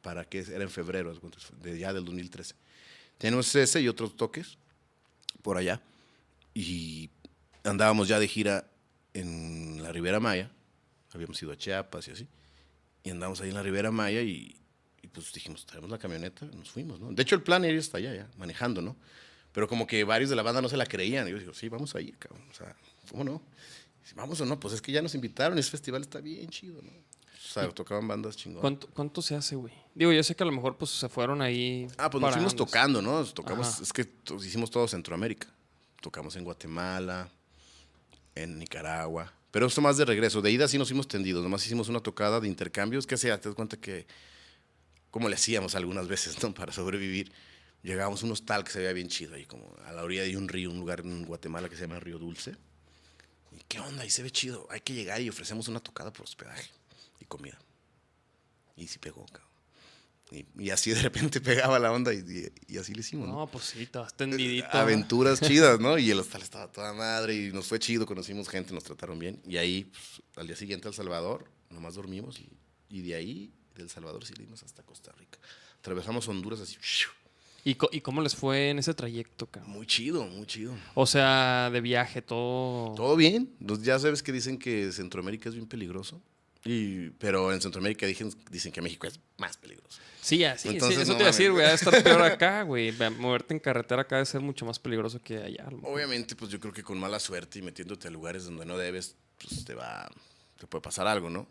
[0.01, 1.13] para que era en febrero,
[1.61, 2.55] de ya del 2013.
[3.17, 4.57] Tenemos ese y otros toques
[5.41, 5.81] por allá.
[6.53, 7.09] Y
[7.63, 8.67] andábamos ya de gira
[9.13, 10.49] en la Ribera Maya.
[11.13, 12.27] Habíamos ido a Chiapas y así.
[13.03, 14.55] Y andábamos ahí en la Ribera Maya y,
[15.01, 17.11] y pues dijimos, traemos la camioneta, nos fuimos, ¿no?
[17.11, 18.95] De hecho, el plan era ir hasta allá, ya, manejando, ¿no?
[19.51, 21.27] Pero como que varios de la banda no se la creían.
[21.27, 22.41] Y yo digo, sí, vamos a ir, cabrón.
[22.49, 22.75] O sea,
[23.09, 23.41] ¿cómo no?
[24.15, 26.91] Vamos o no, pues es que ya nos invitaron, ese festival está bien chido, ¿no?
[26.91, 28.61] O sea, tocaban bandas chingonas.
[28.61, 29.73] ¿Cuánto, ¿Cuánto se hace, güey?
[29.93, 31.87] Digo, yo sé que a lo mejor pues se fueron ahí.
[31.97, 33.19] Ah, pues nos fuimos tocando, ¿no?
[33.19, 33.83] Nos Tocamos, Ajá.
[33.83, 34.09] es que
[34.43, 35.47] hicimos todo Centroamérica.
[36.01, 37.29] Tocamos en Guatemala,
[38.33, 39.31] en Nicaragua.
[39.51, 40.41] Pero esto más de regreso.
[40.41, 41.43] De ida sí nos fuimos tendidos.
[41.43, 43.05] Nomás hicimos una tocada de intercambios.
[43.05, 44.07] Que hacía, te das cuenta que,
[45.11, 46.53] como le hacíamos algunas veces, ¿no?
[46.55, 47.31] Para sobrevivir.
[47.83, 50.35] Llegábamos a un hostal que se veía bien chido ahí, como a la orilla de
[50.37, 52.55] un río, un lugar en Guatemala que se llama Río Dulce.
[53.57, 54.03] ¿Y qué onda?
[54.03, 54.67] Ahí se ve chido.
[54.71, 56.69] Hay que llegar y ofrecemos una tocada por hospedaje
[57.19, 57.59] y comida.
[58.75, 59.49] Y sí pegó, cabrón.
[60.31, 63.35] Y, y así de repente pegaba la onda y, y- y así le hicimos, ¿no?
[63.39, 64.67] No, pues sí, estabas tendidito.
[64.71, 65.97] Aventuras chidas, ¿no?
[65.97, 69.41] Y el hostal estaba toda madre y nos fue chido, conocimos gente, nos trataron bien.
[69.45, 72.49] Y ahí, pues, al día siguiente al Salvador, nomás dormimos y,
[72.89, 75.37] y de ahí, del Salvador, sí le dimos hasta Costa Rica.
[75.79, 76.77] Atravesamos Honduras así,
[77.65, 79.71] ¿Y, co- ¿Y cómo les fue en ese trayecto, cabrón?
[79.71, 80.73] muy chido, muy chido.
[80.95, 82.93] O sea, de viaje, todo.
[82.95, 83.55] Todo bien.
[83.59, 86.21] Los- Ya sabes que dicen que Centroamérica es bien peligroso.
[86.65, 89.99] Y, pero en Centroamérica dicen, dicen que México es más peligroso.
[90.21, 91.63] Sí, así, sí, Entonces, eso no te iba a decir, güey.
[91.63, 92.91] Debe estar peor acá, güey.
[92.91, 95.67] Ve- Moverte en carretera acá debe ser mucho más peligroso que allá.
[95.83, 99.15] Obviamente, pues yo creo que con mala suerte y metiéndote a lugares donde no debes,
[99.41, 100.09] pues te va,
[100.57, 101.47] te puede pasar algo, ¿no?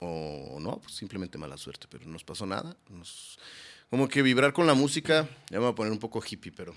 [0.00, 2.76] O no, pues simplemente mala suerte, pero no nos pasó nada.
[2.90, 3.38] Nos,
[3.90, 6.74] como que vibrar con la música, ya me voy a poner un poco hippie, pero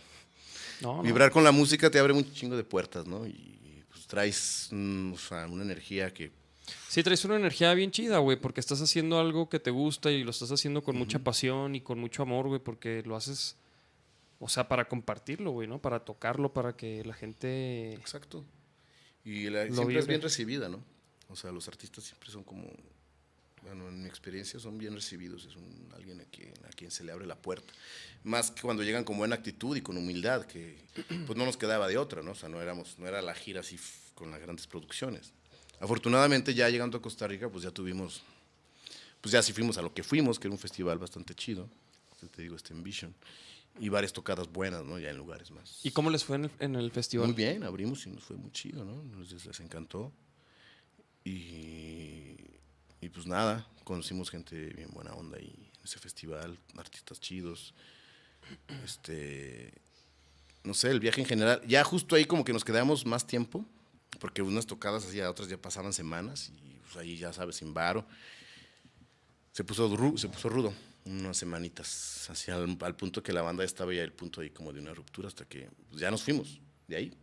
[0.82, 1.04] No, no.
[1.04, 3.26] vibrar con la música te abre un chingo de puertas, ¿no?
[3.28, 6.32] Y pues traes mm, o sea, una energía que,
[6.88, 10.24] Sí, traes una energía bien chida, güey, porque estás haciendo algo que te gusta y
[10.24, 13.58] lo estás haciendo con mucha pasión y con mucho amor, güey, porque lo haces,
[14.40, 15.80] o sea, para compartirlo, güey, ¿no?
[15.82, 17.94] Para tocarlo, para que la gente...
[17.96, 18.46] exacto.
[19.26, 20.82] Y la- siempre es bien recibida, ¿no?
[21.30, 22.64] O sea, los artistas siempre son como,
[23.64, 27.04] bueno, en mi experiencia son bien recibidos, es un, alguien a quien, a quien se
[27.04, 27.74] le abre la puerta.
[28.24, 30.78] Más que cuando llegan con buena actitud y con humildad, que
[31.26, 32.32] pues no nos quedaba de otra, ¿no?
[32.32, 33.78] O sea, no, éramos, no era la gira así
[34.16, 35.32] con las grandes producciones.
[35.80, 38.22] Afortunadamente ya llegando a Costa Rica, pues ya tuvimos,
[39.22, 41.70] pues ya sí fuimos a lo que fuimos, que era un festival bastante chido,
[42.36, 43.14] te digo, este Envision,
[43.80, 45.00] y varias tocadas buenas, ¿no?
[45.00, 45.80] Ya en lugares más.
[45.84, 47.28] ¿Y cómo les fue en el, en el festival?
[47.28, 49.04] Muy bien, abrimos y nos fue muy chido, ¿no?
[49.04, 50.12] Nos, les encantó.
[51.26, 52.36] Y,
[53.04, 57.74] y pues nada, conocimos gente bien buena onda ahí en ese festival, artistas chidos.
[58.84, 59.74] Este,
[60.64, 61.62] no sé, el viaje en general.
[61.68, 63.66] Ya justo ahí como que nos quedamos más tiempo,
[64.20, 67.74] porque unas tocadas así, a otras ya pasaban semanas y pues, ahí ya sabes, sin
[67.74, 68.06] varo.
[69.52, 70.74] Se puso, se puso rudo
[71.06, 74.72] unas semanitas, así al, al punto que la banda estaba ya el punto ahí como
[74.72, 77.14] de una ruptura hasta que pues, ya nos fuimos de ahí,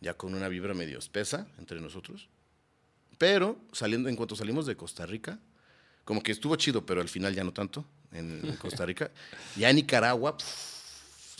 [0.00, 2.28] ya con una vibra medio espesa entre nosotros.
[3.18, 5.38] Pero saliendo, en cuanto salimos de Costa Rica,
[6.04, 9.10] como que estuvo chido, pero al final ya no tanto en, Costa Rica.
[9.56, 10.36] Ya en Nicaragua,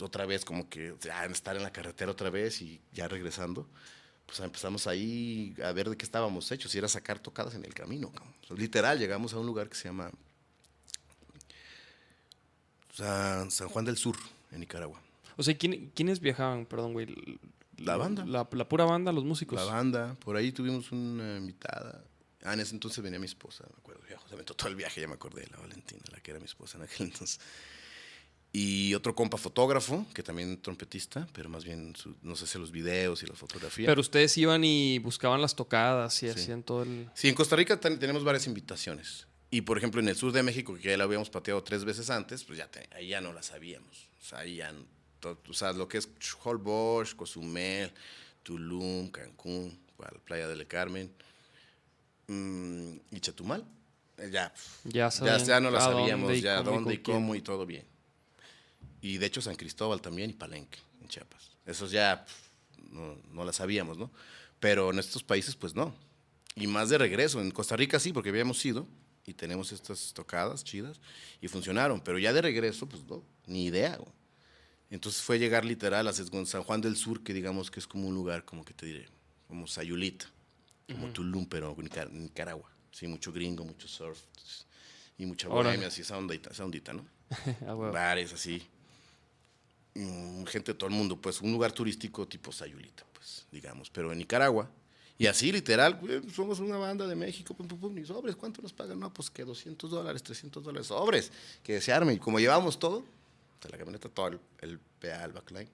[0.01, 3.67] otra vez como que ya estar en la carretera otra vez y ya regresando,
[4.25, 7.73] pues empezamos ahí a ver de qué estábamos hechos y era sacar tocadas en el
[7.73, 8.11] camino.
[8.55, 10.11] literal, llegamos a un lugar que se llama
[12.93, 14.17] San Juan del Sur,
[14.51, 15.01] en Nicaragua.
[15.37, 16.65] O sea, ¿quién- ¿quiénes viajaban?
[16.65, 17.07] Perdón, güey.
[17.79, 18.25] La banda.
[18.25, 19.57] La, la pura banda, los músicos.
[19.59, 22.03] La banda, por ahí tuvimos una invitada.
[22.43, 24.01] Ah, en ese entonces venía mi esposa, me acuerdo.
[24.09, 26.45] Ya se aventó todo el viaje, ya me acordé, la Valentina, la que era mi
[26.45, 27.39] esposa en aquel entonces.
[28.51, 33.21] Y otro compa fotógrafo, que también trompetista, pero más bien su- nos hace los videos
[33.21, 33.85] y la fotografía.
[33.87, 36.29] Pero ustedes iban y buscaban las tocadas y Sí.
[36.39, 37.07] hacían todo el...
[37.13, 39.27] Sí, en Costa Rica ten- tenemos varias invitaciones.
[39.51, 42.09] Y por ejemplo, en el sur de México, que ya la habíamos pateado tres veces
[42.09, 44.09] antes, pues ya te- ahí ya no la sabíamos.
[44.19, 44.73] O sea, ahí ya,
[45.23, 46.09] o sea, lo que es
[46.43, 47.91] Holbox, Cozumel,
[48.43, 49.77] Tulum, Cancún,
[50.25, 51.11] playa del Carmen
[52.27, 53.65] mm, y Chetumal.
[54.17, 54.53] eh, Ya,
[54.85, 57.85] Ya ya, ya no la sabíamos, ya cómo dónde y cómo y todo bien.
[59.01, 61.51] Y de hecho San Cristóbal también y Palenque, en Chiapas.
[61.65, 62.25] Esos ya
[62.91, 64.11] no, no la sabíamos, ¿no?
[64.59, 65.93] Pero en estos países, pues no.
[66.55, 67.39] Y más de regreso.
[67.39, 68.85] En Costa Rica sí, porque habíamos ido
[69.25, 70.99] y tenemos estas tocadas chidas
[71.39, 72.01] y funcionaron.
[72.01, 73.95] Pero ya de regreso, pues no, ni idea.
[73.95, 74.11] güey.
[74.89, 78.15] Entonces fue llegar literal a San Juan del Sur, que digamos que es como un
[78.15, 79.07] lugar, como que te diré,
[79.47, 80.25] como Sayulita,
[80.91, 82.69] como Tulum, pero Nicar- Nicaragua.
[82.91, 84.19] Sí, mucho gringo, mucho surf
[85.17, 87.05] y mucha bohemia, así, esa ondita, esa ondita, ¿no?
[87.67, 88.63] Ah, bares así.
[89.93, 94.11] Mm, gente de todo el mundo, pues un lugar turístico tipo Sayulita, pues, digamos, pero
[94.11, 94.69] en Nicaragua.
[95.17, 98.61] Y así, literal, güey, somos una banda de México, pum, pum, pum, y sobres, ¿cuánto
[98.61, 98.99] nos pagan?
[98.99, 101.31] No, pues que 200 dólares, 300 dólares, sobres,
[101.61, 102.13] que se arme.
[102.13, 103.03] Y como llevamos todo,
[103.61, 105.69] sea, la camioneta, todo el, el el backline,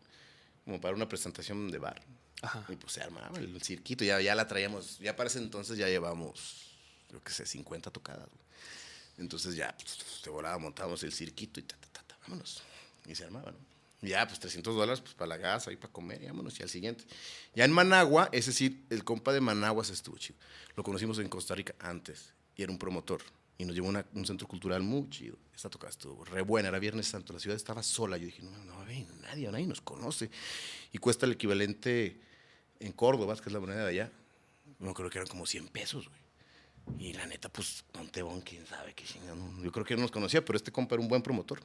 [0.64, 2.02] como para una presentación de bar.
[2.42, 2.66] Ajá.
[2.70, 5.88] Y pues se armaba el cirquito, ya, ya la traíamos, ya para ese entonces ya
[5.88, 6.78] llevamos,
[7.08, 8.28] creo que sé, 50 tocadas.
[9.18, 12.62] Entonces ya, pues, de volada montábamos el cirquito y ta, ta, ta, ta, vámonos.
[13.06, 13.58] Y se armaba, ¿no?
[14.02, 16.60] Y ya, pues 300 dólares pues, para la gas, ahí para comer, y vámonos.
[16.60, 17.06] Y al siguiente.
[17.56, 20.38] Ya en Managua, es decir, el compa de Managua se estuvo chido.
[20.76, 23.22] Lo conocimos en Costa Rica antes, y era un promotor.
[23.58, 25.38] Y nos llevó a un centro cultural muy chido.
[25.56, 28.18] Esta tocada estuvo re buena, era Viernes Santo, la ciudad estaba sola.
[28.18, 28.86] Yo dije, no, no
[29.22, 30.30] nadie, nadie nos conoce.
[30.92, 32.20] Y cuesta el equivalente
[32.80, 34.12] en Córdoba, que es la moneda de allá.
[34.80, 37.00] No creo que eran como 100 pesos, güey.
[37.00, 39.36] Y la neta, pues, Montebón, quién sabe qué chingada.
[39.36, 41.62] no- Yo creo que no nos conocía, pero este compa era un buen promotor.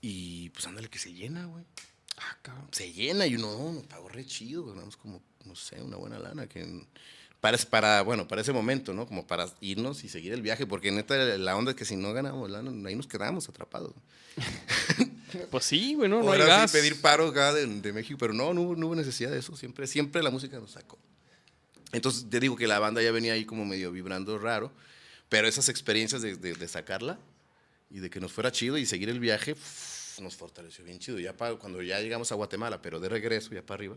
[0.00, 1.64] Y pues ándale que se llena, güey.
[2.18, 2.68] Ah, cabrón.
[2.72, 6.18] Se llena y uno, no, nos pagó re chido, ganamos como, no sé, una buena
[6.18, 6.46] lana.
[6.46, 6.86] Que
[7.44, 9.06] para, para, bueno, para ese momento, ¿no?
[9.06, 12.14] Como para irnos y seguir el viaje, porque neta la onda es que si no
[12.14, 12.50] ganamos
[12.86, 13.92] ahí nos quedamos atrapados.
[15.50, 16.72] Pues sí, güey, no, hay Ahora sí gas.
[16.72, 19.56] pedir paro acá de, de México, pero no, no hubo, no hubo necesidad de eso.
[19.56, 20.96] Siempre, siempre la música nos sacó.
[21.92, 24.70] Entonces, te digo que la banda ya venía ahí como medio vibrando raro,
[25.28, 27.18] pero esas experiencias de, de- de sacarla
[27.90, 31.18] y de que nos fuera chido y seguir el viaje, uf, nos fortaleció bien chido.
[31.18, 33.96] Ya pa- cuando ya llegamos a Guatemala, pero de regreso, ya para arriba,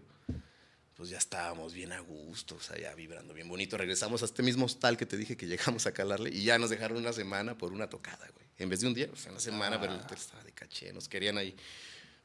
[0.97, 3.77] pues ya estábamos bien a gusto, o sea, ya vibrando bien bonito.
[3.77, 6.71] Regresamos a este mismo hostal que te dije que llegamos a calarle y ya nos
[6.71, 8.47] dejaron una semana por una tocada, güey.
[8.57, 11.07] En vez de un día, pues una semana, pero el hotel estaba de caché, nos
[11.07, 11.55] querían ahí.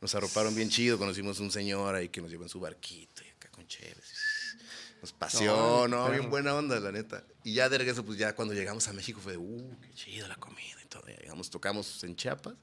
[0.01, 3.29] Nos arroparon bien chido, conocimos un señor ahí que nos llevó en su barquito y
[3.29, 4.57] acá con chéves.
[5.03, 6.19] Nos paseó, no, perro.
[6.19, 7.25] bien buena onda, la neta.
[7.45, 10.27] Y ya de regreso, pues ya cuando llegamos a México fue de, uh, qué chido
[10.29, 11.07] la comida y todo.
[11.09, 12.55] Ya llegamos, tocamos en Chiapas,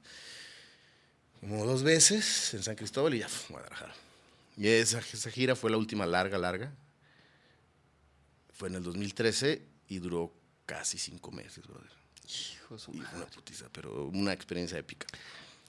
[1.38, 3.94] como dos veces, en San Cristóbal y ya, Guadalajara.
[4.60, 6.74] Y esa, esa gira fue la última larga, larga.
[8.52, 10.34] Fue en el 2013 y duró
[10.66, 11.90] casi cinco meses, brother.
[12.28, 13.08] Hijo de su Y madre.
[13.10, 15.06] fue una putiza, pero una experiencia épica.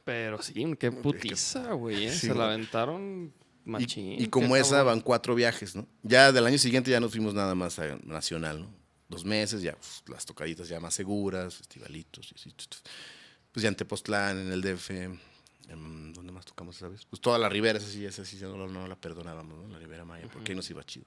[0.04, 2.08] Pero sí, qué putiza, güey.
[2.08, 2.12] ¿eh?
[2.12, 3.34] Sí, Se la aventaron
[3.66, 4.22] Y- machín.
[4.22, 4.88] Y, como qué esa cabrón.
[4.88, 5.88] van cuatro viajes, ¿no?
[6.04, 8.74] Ya del año siguiente ya nos fuimos nada más a Nacional, ¿no?
[9.08, 12.54] Dos meses, ya pues, las tocaditas ya más seguras, festivalitos y así.
[13.54, 14.89] Pues ya en Tepoztlán, en el DF,
[15.74, 17.05] en- ¿dónde más tocamos esa vez?
[17.05, 19.67] Pues toda la Ribera, esa sí, esa sí ya no, no la perdonábamos, ¿no?
[19.67, 21.05] La Ribera Maya, porque ahí nos iba chido.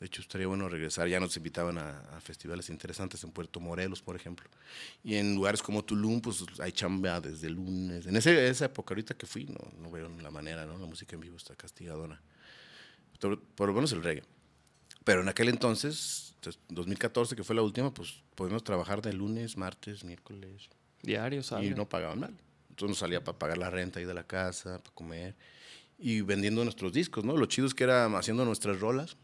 [0.00, 1.06] De hecho, estaría bueno regresar.
[1.06, 4.48] Ya nos invitaban a, a festivales interesantes en Puerto Morelos, por ejemplo.
[5.04, 8.06] Y en lugares como Tulum, pues hay chamba desde el lunes.
[8.06, 10.76] En ese- esa época, ahorita que fui, no, no veo la manera, ¿no?
[10.76, 12.20] La música en vivo está castigadona.
[13.20, 14.24] Por, por lo menos el reggae.
[15.04, 19.56] Pero en aquel entonces, entonces, 2014, que fue la última, pues podemos trabajar de lunes,
[19.56, 20.68] martes, miércoles.
[21.02, 21.70] Diario, ¿sabes?
[21.70, 22.34] Y no pagaban mal.
[22.72, 25.34] Entonces nos salía para pagar la renta ahí de la casa, para comer.
[25.98, 27.36] Y vendiendo nuestros discos, ¿no?
[27.36, 29.16] Lo chido es que era haciendo nuestras rolas.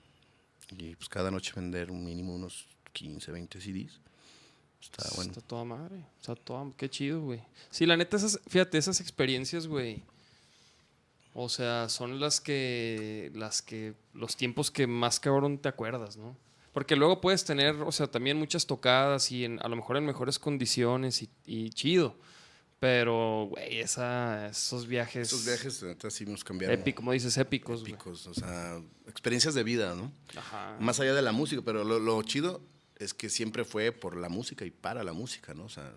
[0.70, 4.00] Y pues cada noche vender un mínimo unos 15, 20 CDs.
[4.80, 5.32] Está bueno.
[5.32, 6.04] Está toda madre.
[6.20, 6.70] Está toda...
[6.76, 7.40] Qué chido, güey.
[7.70, 10.02] Sí, la neta, esas, fíjate, esas experiencias, güey.
[11.34, 16.36] O sea, son las que, las que, los tiempos que más cabrón te acuerdas, ¿no?
[16.72, 20.04] Porque luego puedes tener, o sea, también muchas tocadas y en- a lo mejor en
[20.06, 22.14] mejores condiciones y, y chido.
[22.80, 25.28] Pero, güey, esos viajes.
[25.28, 26.78] Esos viajes, neta, sí nos cambiaron.
[26.78, 30.12] Épico, como dices, épicos, épicos, o sea, experiencias de vida, ¿no?
[30.36, 30.76] Ajá.
[30.78, 32.60] Más allá de la música, pero lo, lo chido
[32.96, 35.64] es que siempre fue por la música y para la música, ¿no?
[35.64, 35.92] O sea,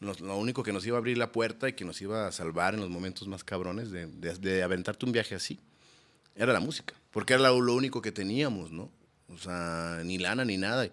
[0.00, 2.32] nos- lo único que nos iba a abrir la puerta y que nos iba a
[2.32, 5.58] salvar en los momentos más cabrones de, de- de aventarte un viaje así
[6.34, 8.90] era la música, porque era lo, lo único que teníamos, ¿no?
[9.28, 10.88] O sea, ni lana ni nada.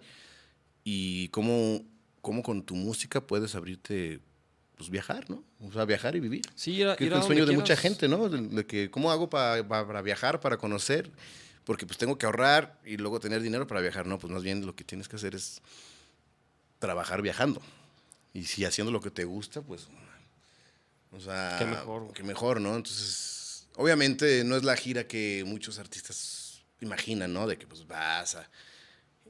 [0.84, 1.82] Y cómo,
[2.20, 4.20] cómo con tu música puedes abrirte,
[4.76, 5.42] pues viajar, ¿no?
[5.60, 6.42] O sea, viajar y vivir.
[6.54, 8.28] Sí, ir a- Que ir es el sueño de mucha gente, ¿no?
[8.28, 11.10] De, de que, ¿cómo hago pa- pa- para viajar, para conocer?
[11.64, 14.06] Porque pues tengo que ahorrar y luego tener dinero para viajar.
[14.06, 15.60] No, pues más bien lo que tienes que hacer es
[16.78, 17.60] trabajar viajando.
[18.34, 19.88] Y si haciendo lo que te gusta, pues,
[21.10, 22.76] o sea, Qué mejor, qué mejor, ¿no?
[22.76, 27.46] Entonces, obviamente no es la gira que muchos artistas imaginan, ¿no?
[27.46, 28.48] De que pues vas a,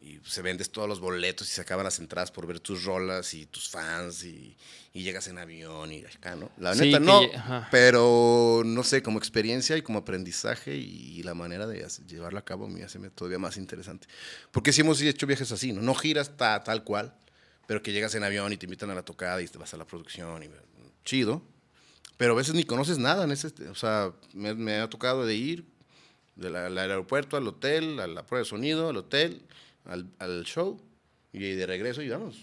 [0.07, 3.35] y se vendes todos los boletos y se acaban las entradas por ver tus rolas
[3.35, 4.57] y tus fans y,
[4.95, 6.51] y llegas en avión y acá, ¿no?
[6.59, 7.69] La Sí, neta no, ajá.
[7.73, 12.69] pero no sé, como experiencia y como aprendizaje y, la manera de llevarlo a cabo
[12.69, 14.07] me hace todavía más interesante.
[14.53, 15.83] Porque sí hemos hecho viajes así, ¿no?
[15.83, 17.13] No giras ta- tal cual,
[17.67, 19.77] pero que llegas en avión y te invitan a la tocada y te vas a
[19.77, 20.49] la producción y
[21.05, 21.43] chido.
[22.17, 25.35] Pero a veces ni conoces nada en ese, o sea, me, me ha tocado de
[25.35, 25.65] ir
[26.37, 29.43] del al aeropuerto al hotel, a la prueba de sonido, al hotel,
[29.89, 30.81] al, al show
[31.33, 32.37] y de regreso y vamos.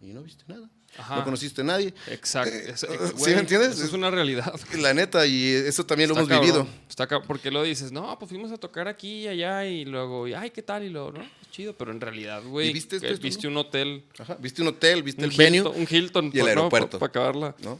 [0.00, 0.68] Y no viste nada.
[0.98, 1.16] Ajá.
[1.16, 1.94] No conociste a nadie.
[2.08, 2.52] Exacto.
[2.52, 3.72] Es- ex- ¿Sí me entiendes?
[3.76, 4.52] eso es una realidad.
[4.80, 6.64] La neta, y eso también lo Está hemos vivido.
[6.64, 6.80] cabrón.
[6.88, 10.26] Está cab- porque lo dices, no, pues fuimos a tocar aquí y allá y luego,
[10.26, 10.82] y, ay, ¿qué tal?
[10.82, 13.50] Y luego, no, pues chido, pero en realidad, güey, ¿Y viste esto, esto, viste no?
[13.52, 16.42] un hotel, Ajá, Viste un hotel, viste un el venue Hilton, un Hilton y el
[16.44, 16.48] ¿no?
[16.48, 16.98] aeropuerto.
[16.98, 17.54] para acabarla.
[17.62, 17.78] ¿no?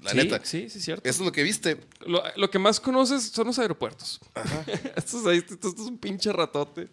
[0.00, 0.40] La sí, neta.
[0.44, 1.08] Sí, sí, cierto.
[1.08, 1.78] Eso es lo que viste.
[2.06, 4.20] Lo, lo que más conoces son los aeropuertos.
[4.96, 6.88] esto, es, ahí- esto es un pinche ratote.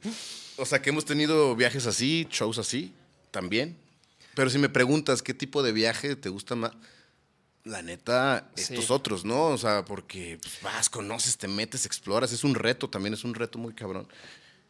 [0.61, 2.93] O sea, que hemos tenido viajes así, shows así,
[3.31, 3.75] también.
[4.35, 6.71] Pero si me preguntas qué tipo de viaje te gusta más,
[7.63, 8.73] la neta, Sí.
[8.73, 9.47] estos otros, ¿no?
[9.47, 12.31] O sea, porque pues, vas, conoces, te metes, exploras.
[12.31, 14.07] Es un reto, también es un reto muy cabrón.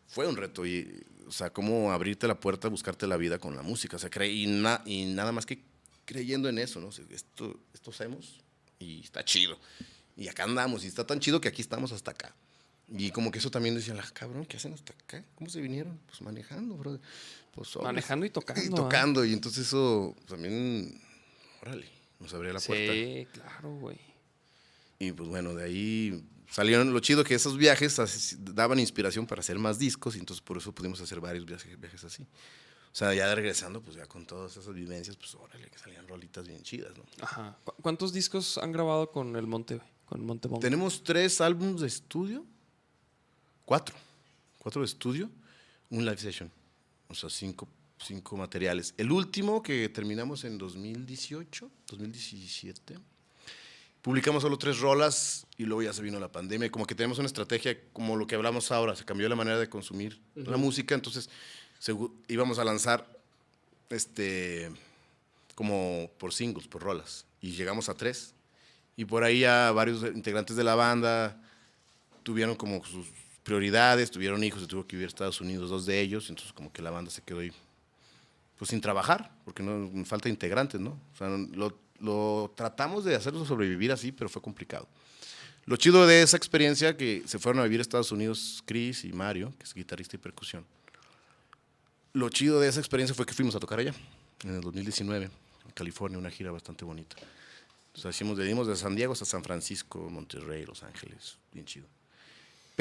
[0.08, 3.62] Fue un reto y, o sea, cómo abrirte la puerta, buscarte la vida con la
[3.62, 3.98] música.
[3.98, 5.62] O sea, y, na- y nada más que
[6.06, 6.88] creyendo en eso, ¿no?
[6.88, 8.42] O sea, esto, esto hacemos
[8.80, 9.58] y está chido.
[10.18, 12.34] Y acá andamos y está tan chido que aquí estamos hasta acá.
[12.94, 15.24] Y como que eso también decían, ah, cabrón, ¿qué hacen hasta acá?
[15.36, 16.00] ¿Cómo se vinieron?
[16.08, 17.00] Pues manejando, bro.
[17.54, 17.86] Pues, sobres.
[17.86, 18.62] Manejando y tocando.
[18.64, 18.72] Y ¿eh?
[18.76, 19.26] tocando.
[19.26, 21.02] Y entonces eso también,
[21.62, 21.88] órale,
[22.20, 22.94] nos abría la puerta.
[22.94, 23.98] Sí, claro, güey.
[25.00, 29.58] Y pues bueno, de ahí salieron lo chido que esos viajes daban inspiración para hacer
[29.58, 32.24] más discos y entonces por eso pudimos hacer varios viajes, viajes así.
[32.24, 36.46] O sea, ya regresando, pues ya con todas esas vivencias, pues órale, que salían rolitas
[36.46, 37.06] bien chidas, ¿no?
[37.22, 37.58] Ajá.
[37.64, 39.80] ¿Cu- ¿Cuántos discos han grabado con el Monte?
[40.06, 40.50] Con el Monte?
[40.60, 42.46] Tenemos tres álbumes de estudio,
[43.72, 43.96] cuatro,
[44.58, 45.30] cuatro de estudio,
[45.92, 46.52] un live session,
[47.08, 47.70] o sea, cinco,
[48.06, 48.94] cinco materiales.
[48.98, 52.98] El último que terminamos en 2018, 2017,
[54.02, 56.70] publicamos solo tres rolas y luego ya se vino la pandemia.
[56.70, 59.70] Como que tenemos una estrategia como lo que hablamos ahora, se cambió la manera de
[59.70, 61.30] consumir la música, entonces
[61.82, 63.08] segu- íbamos a lanzar
[63.90, 64.70] este
[65.56, 68.34] como por singles, por rolas, y llegamos a tres.
[68.98, 71.42] Y por ahí ya varios integrantes de la banda
[72.24, 73.08] tuvieron como sus
[73.44, 76.72] prioridades, tuvieron hijos, se tuvo que vivir a Estados Unidos, dos de ellos, entonces como
[76.72, 77.52] que la banda se quedó ahí
[78.58, 80.92] pues sin trabajar, porque no falta integrantes, ¿no?
[80.92, 84.88] O sea, lo, tratamos de hacerlo sobrevivir así, pero fue complicado.
[85.66, 89.14] Lo chido de esa experiencia que se fueron a vivir a Estados Unidos Chris y
[89.14, 90.64] Mario, que es guitarrista y percusión.
[92.14, 93.96] Lo chido de esa experiencia fue que fuimos a tocar allá,
[94.44, 97.16] en el 2019, en California, una gira bastante bonita.
[97.96, 101.88] Sea, hicimos, de San Diego hasta San Francisco, Monterrey, Los Ángeles, bien chido.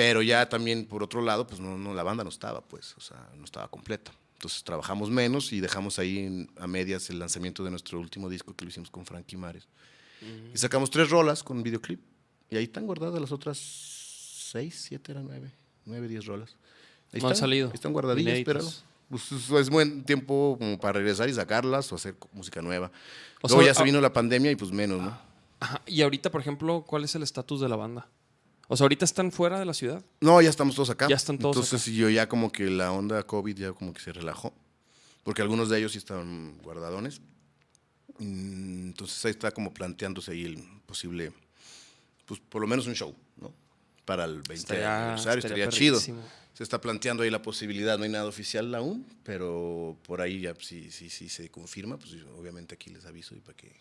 [0.01, 3.01] Pero ya también, por otro lado, pues no, no, la banda no estaba, pues, o
[3.01, 4.13] sea, no estaba completa.
[4.35, 8.65] Entonces trabajamos menos y dejamos ahí a medias el lanzamiento de nuestro último disco que
[8.65, 9.69] lo hicimos con Frankie Mares.
[10.55, 12.01] Y sacamos tres rolas con videoclip.
[12.49, 15.51] Y ahí están guardadas las otras seis, siete, eran nueve,
[15.85, 16.57] nueve, diez rolas.
[17.13, 18.61] Ahí No han están, salido, ahí están guardadillas, pero
[19.11, 22.91] pues, es- buen tiempo como para regresar y sacarlas o hacer música nueva.
[23.43, 25.19] O Luego sea, ya se ah- vino la pandemia y pues menos, ¿no?
[25.61, 25.83] Ajá.
[25.87, 28.09] Y ahorita, por ejemplo, ¿cuál es el estatus de la banda?
[28.73, 30.05] O sea, ahorita están fuera de la ciudad.
[30.21, 31.09] No, ya estamos todos acá.
[31.09, 34.12] Ya están todos Entonces yo ya como que la onda COVID ya como que se
[34.12, 34.55] relajó.
[35.25, 37.21] Porque algunos de ellos sí estaban guardadones.
[38.18, 41.33] Mm, Entonces ahí está como planteándose ahí el posible,
[42.27, 43.53] pues por lo menos un show, ¿no?
[44.05, 46.01] Para el 20 Estaría- aniversario, estaría estaría chido.
[46.53, 50.55] Se está planteando ahí la posibilidad, no hay nada oficial aún, pero por ahí ya
[50.61, 53.73] si sí, sí, se confirma, pues obviamente aquí les aviso y para que...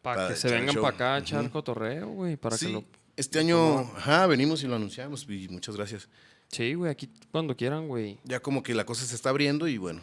[0.00, 1.50] Para Para que se vengan para acá a echar Ujú.
[1.50, 2.36] cotorreo, güey.
[2.36, 2.84] Para Sí, que lo.
[3.16, 6.08] Este año, ajá, venimos y lo anunciamos y muchas gracias.
[6.48, 8.18] Sí, güey, aquí cuando quieran, güey.
[8.24, 10.02] ya como que la cosa se está abriendo y bueno,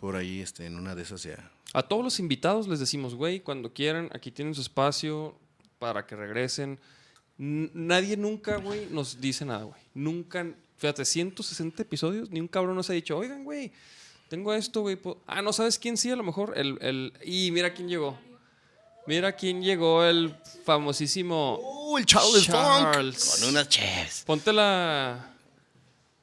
[0.00, 1.50] por ahí este, en una de esas ya.
[1.74, 5.34] A todos los invitados les decimos, güey, cuando quieran, aquí tienen su espacio
[5.78, 6.78] para que regresen.
[7.38, 9.80] N- nadie nunca, güey, nos dice nada, güey.
[9.94, 10.46] Nunca,
[10.76, 13.72] fíjate, 160 episodios, ni un cabrón nos ha dicho, oigan, güey,
[14.28, 14.98] tengo esto, güey.
[15.26, 16.54] Ah, no sabes quién sí, a lo mejor.
[16.56, 17.12] El, el...
[17.24, 18.18] Y mira quién llegó.
[19.06, 20.34] Mira quién llegó, el
[20.64, 21.58] famosísimo.
[21.60, 23.16] ¡Uh, el Charles, Charles.
[23.16, 23.40] Funk!
[23.40, 24.22] Con unas chefs.
[24.24, 25.28] Ponte la.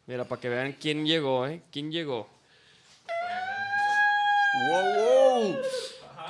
[0.08, 1.62] Mira, para que vean quién llegó, ¿eh?
[1.72, 2.30] ¿Quién llegó?
[4.70, 5.58] ¡Wow, wow!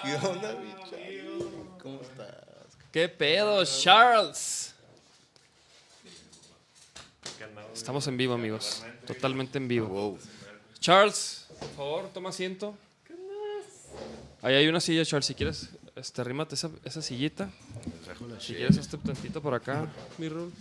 [0.04, 1.43] ¿Qué onda, mi Charles?
[1.82, 2.36] ¿Cómo estás?
[2.91, 4.74] ¿Qué pedo, Charles?
[7.74, 8.84] Estamos en vivo, amigos.
[9.06, 9.88] Totalmente en vivo.
[9.88, 10.20] Wow.
[10.80, 12.76] Charles, por favor, toma asiento.
[14.41, 15.26] Ahí hay una silla, Charles.
[15.28, 15.70] Si quieres,
[16.00, 17.50] este, arrímate esa, esa sillita.
[18.39, 19.88] Si quieres, este tantito por acá,
[20.18, 20.52] mi Rul.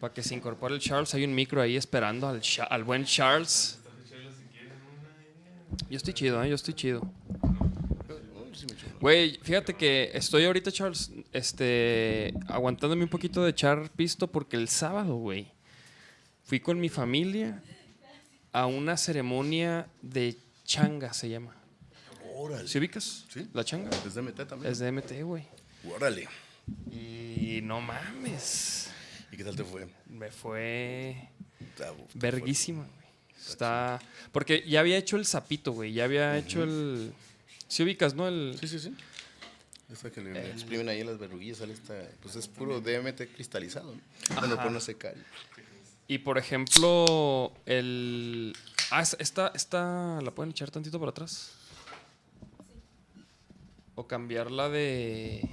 [0.00, 1.14] Para que se incorpore el Charles.
[1.14, 3.78] Hay un micro ahí esperando al, buen Charles.
[5.88, 6.48] Yo estoy chido, ¿eh?
[6.48, 7.02] Yo estoy chido.
[9.00, 14.68] Güey, fíjate que estoy ahorita, Charles, este, aguantándome un poquito de echar pisto porque el
[14.68, 15.52] sábado, güey,
[16.44, 17.62] fui con mi familia
[18.52, 21.54] a una ceremonia de changa, se llama.
[22.34, 22.68] Órale.
[22.68, 23.24] ¿Sí ubicas?
[23.32, 23.46] Sí.
[23.52, 23.90] La changa.
[24.06, 24.72] ¿Es de MT también?
[24.72, 25.46] Es de MT, güey.
[25.94, 26.28] Órale.
[26.90, 28.90] Y no mames.
[29.30, 29.86] ¿Y qué tal te fue?
[30.06, 31.28] Me fue
[32.14, 33.04] verguísima, güey.
[33.48, 34.00] Está.
[34.32, 35.92] Porque ya había hecho el sapito, güey.
[35.92, 37.12] Ya había hecho el.
[37.68, 38.26] ¿Sí ubicas, no?
[38.28, 38.56] El.
[38.60, 38.94] Sí, sí, sí.
[39.92, 44.40] Esta que le exprimen ahí las verruguillas, sale esta, pues es puro DMT cristalizado, ¿no?
[44.40, 45.14] Bueno, por no secar.
[46.08, 48.56] Y por ejemplo, el.
[48.90, 50.20] Ah, es- esta, esta.
[50.22, 51.52] ¿La pueden echar tantito para atrás?
[53.94, 55.48] O cambiarla de.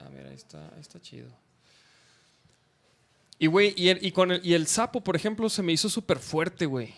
[0.00, 1.28] Ah, mira, ahí está, ahí está chido.
[3.38, 5.88] Y, güey, y el, y con el, y el sapo, por ejemplo, se me hizo
[5.88, 6.94] súper fuerte, güey.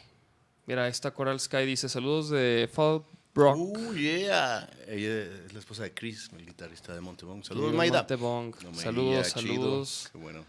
[0.66, 3.03] Mira, esta Coral Sky dice: Saludos de Fall
[3.34, 3.57] Brock.
[3.57, 4.68] Uh, yeah.
[4.88, 7.45] Ella es la esposa de Chris, el guitarrista de Montebong.
[7.45, 7.99] Saludos, Maida.
[7.99, 8.55] Montebong.
[8.62, 10.09] No, Saludos, saludos.
[10.12, 10.45] Qué bueno.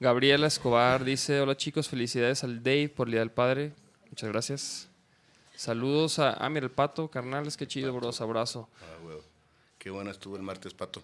[0.00, 3.72] Gabriela Escobar dice: Hola chicos, felicidades al Dave por el Día del Padre.
[4.08, 4.88] Muchas gracias.
[5.54, 6.32] Saludos a.
[6.32, 8.10] Ah, mira, el pato, carnales, qué chido, bro.
[8.18, 8.68] Abrazo.
[8.80, 9.22] Ah, huevo.
[9.78, 11.02] Qué bueno estuvo el martes, Pato.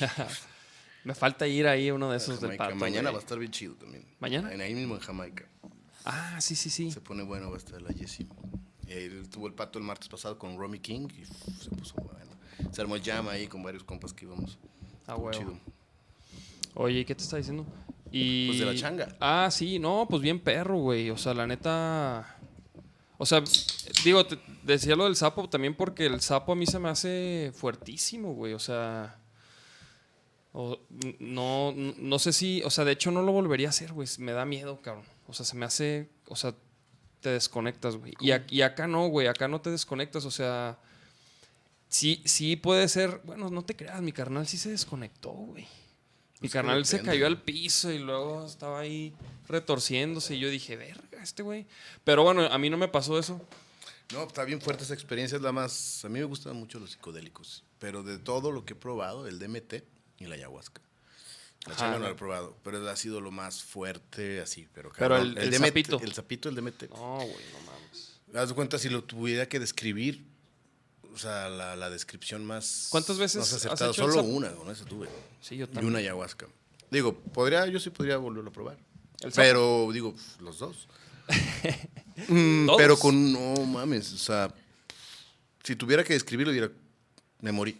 [1.04, 2.74] Me falta ir ahí a uno de esos del pato.
[2.74, 3.12] Mañana güey.
[3.12, 4.04] va a estar bien chido también.
[4.18, 4.52] ¿Mañana?
[4.52, 5.44] En ahí mismo en Jamaica.
[6.04, 6.90] Ah, sí, sí, sí.
[6.90, 8.26] Se pone bueno, va a estar la Jessie.
[8.88, 11.94] Y ahí estuvo el Pato el martes pasado con Romy King y uf, se puso
[11.96, 12.32] bueno.
[12.72, 14.58] Se armó el jam ahí con varios compas que íbamos.
[15.06, 15.38] Ah, huevo.
[15.38, 15.58] chido.
[16.74, 17.66] Oye, ¿qué te está diciendo?
[18.10, 18.46] Y...
[18.46, 19.16] Pues de la changa.
[19.20, 21.10] Ah, sí, no, pues bien perro, güey.
[21.10, 22.35] O sea, la neta.
[23.18, 23.42] O sea,
[24.04, 27.52] digo, te- decía lo del sapo también porque el sapo a mí se me hace
[27.54, 28.52] fuertísimo, güey.
[28.52, 29.18] O sea.
[30.52, 30.78] o-
[31.18, 32.62] no, no sé si.
[32.62, 34.08] O sea, de hecho no lo volvería a hacer, güey.
[34.18, 35.04] Me da miedo, cabrón.
[35.26, 36.08] O sea, se me hace.
[36.28, 36.54] O sea,
[37.20, 38.14] te desconectas, güey.
[38.20, 39.26] Y, ac- y acá no, güey.
[39.28, 40.24] Acá no te desconectas.
[40.24, 40.78] O sea.
[41.88, 43.20] Sí, sí puede ser.
[43.24, 45.66] Bueno, no te creas, mi carnal sí se desconectó, güey.
[46.40, 49.14] Mi carnal se cayó al piso y luego estaba ahí
[49.48, 51.66] retorciéndose y yo dije, verga, este güey.
[52.04, 53.40] Pero bueno, a mí no me pasó eso.
[54.12, 56.04] No, está bien fuerte esa experiencia, es la más...
[56.04, 59.38] A mí me gustan mucho los psicodélicos, pero de todo lo que he probado, el
[59.40, 59.82] DMT
[60.18, 60.80] y la ayahuasca.
[61.66, 61.80] La Ajá.
[61.80, 65.32] changa no la he probado, pero ha sido lo más fuerte así, pero Pero cabrón.
[65.36, 66.00] el- el DMT, sapito.
[66.00, 66.88] El sapito, el DMT.
[66.90, 68.20] No, güey, no mames.
[68.34, 70.24] Haz de cuenta si lo tuviera que describir,
[71.12, 72.86] o sea, la, la descripción más...
[72.90, 73.90] ¿Cuántas veces más has acertada.
[73.90, 75.08] hecho el Solo una, con esa tuve.
[75.40, 75.86] Sí, yo Y también.
[75.86, 76.46] una ayahuasca.
[76.92, 78.78] Digo, podría, yo sí podría volverlo a probar.
[79.22, 79.32] ¿El?
[79.32, 80.86] Pero, digo, los dos.
[82.28, 84.52] Mm, pero con, no mames, o sea,
[85.62, 86.70] si tuviera que describirlo, diría,
[87.40, 87.76] me morí.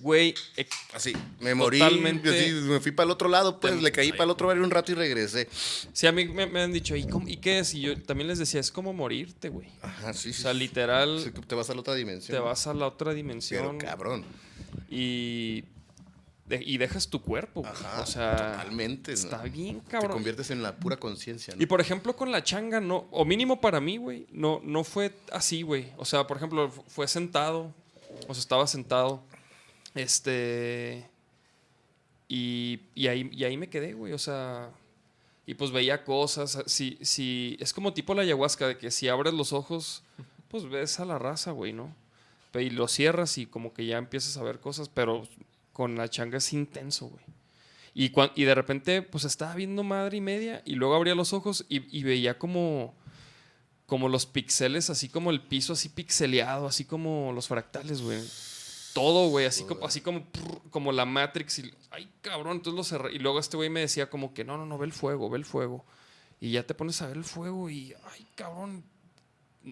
[0.00, 1.78] Güey, eh, Así, me morí.
[1.78, 2.52] Totalmente.
[2.62, 4.90] me fui para el otro lado, pues, le caí para el otro barrio un rato
[4.90, 5.48] y regresé.
[5.92, 7.74] sí, a mí me, me han dicho, ¿y, cómo- ¿y qué es?
[7.74, 9.68] Y yo también les decía, es como morirte, güey.
[9.82, 12.36] Ajá, sí, O sea, literal, Sí, te vas a la otra dimensión.
[12.36, 14.24] te vas a la otra Pero dimensión cabrón.
[14.90, 15.62] y,
[16.46, 17.60] de- y dejas tu cuerpo.
[17.62, 17.72] güey.
[17.72, 19.12] Ajá, o sea, totalmente.
[19.12, 19.18] ¿no?
[19.18, 20.12] está bien, Te cabrón.
[20.12, 21.62] conviertes en la pura conciencia, ¿no?
[21.62, 25.12] Y por ejemplo, con la changa, no, o mínimo para mí, güey, no, no fue
[25.32, 25.92] así, güey.
[25.96, 27.72] O sea, por ejemplo, fu- fue sentado,
[28.28, 29.22] o sea, estaba sentado,
[29.94, 31.08] este,
[32.28, 34.70] y, y ahí, y ahí me quedé, güey, o sea,
[35.46, 39.34] y pues veía cosas, si, si, es como tipo la ayahuasca, de que si abres
[39.34, 40.02] los ojos,
[40.48, 41.94] pues ves a la raza, güey, ¿no?
[42.54, 45.26] Y lo cierras y como que ya empiezas a ver cosas, pero
[45.74, 47.24] con la changa es intenso, güey.
[47.94, 51.66] Y, y de repente, pues estaba viendo madre y media y luego abría los ojos
[51.68, 52.94] y, veía como,
[53.86, 58.20] como los pixeles, así como el piso así pixeleado, así como los fractales, güey.
[58.94, 60.24] Todo, güey, así como, así como,
[60.70, 61.58] como la Matrix.
[61.58, 63.14] Y, ay, cabrón, entonces lo cerré.
[63.14, 65.38] Y luego este güey me decía como que, no, no, no, ve el fuego, ve
[65.38, 65.84] el fuego.
[66.40, 68.84] Y ya te pones a ver el fuego y, ay, cabrón.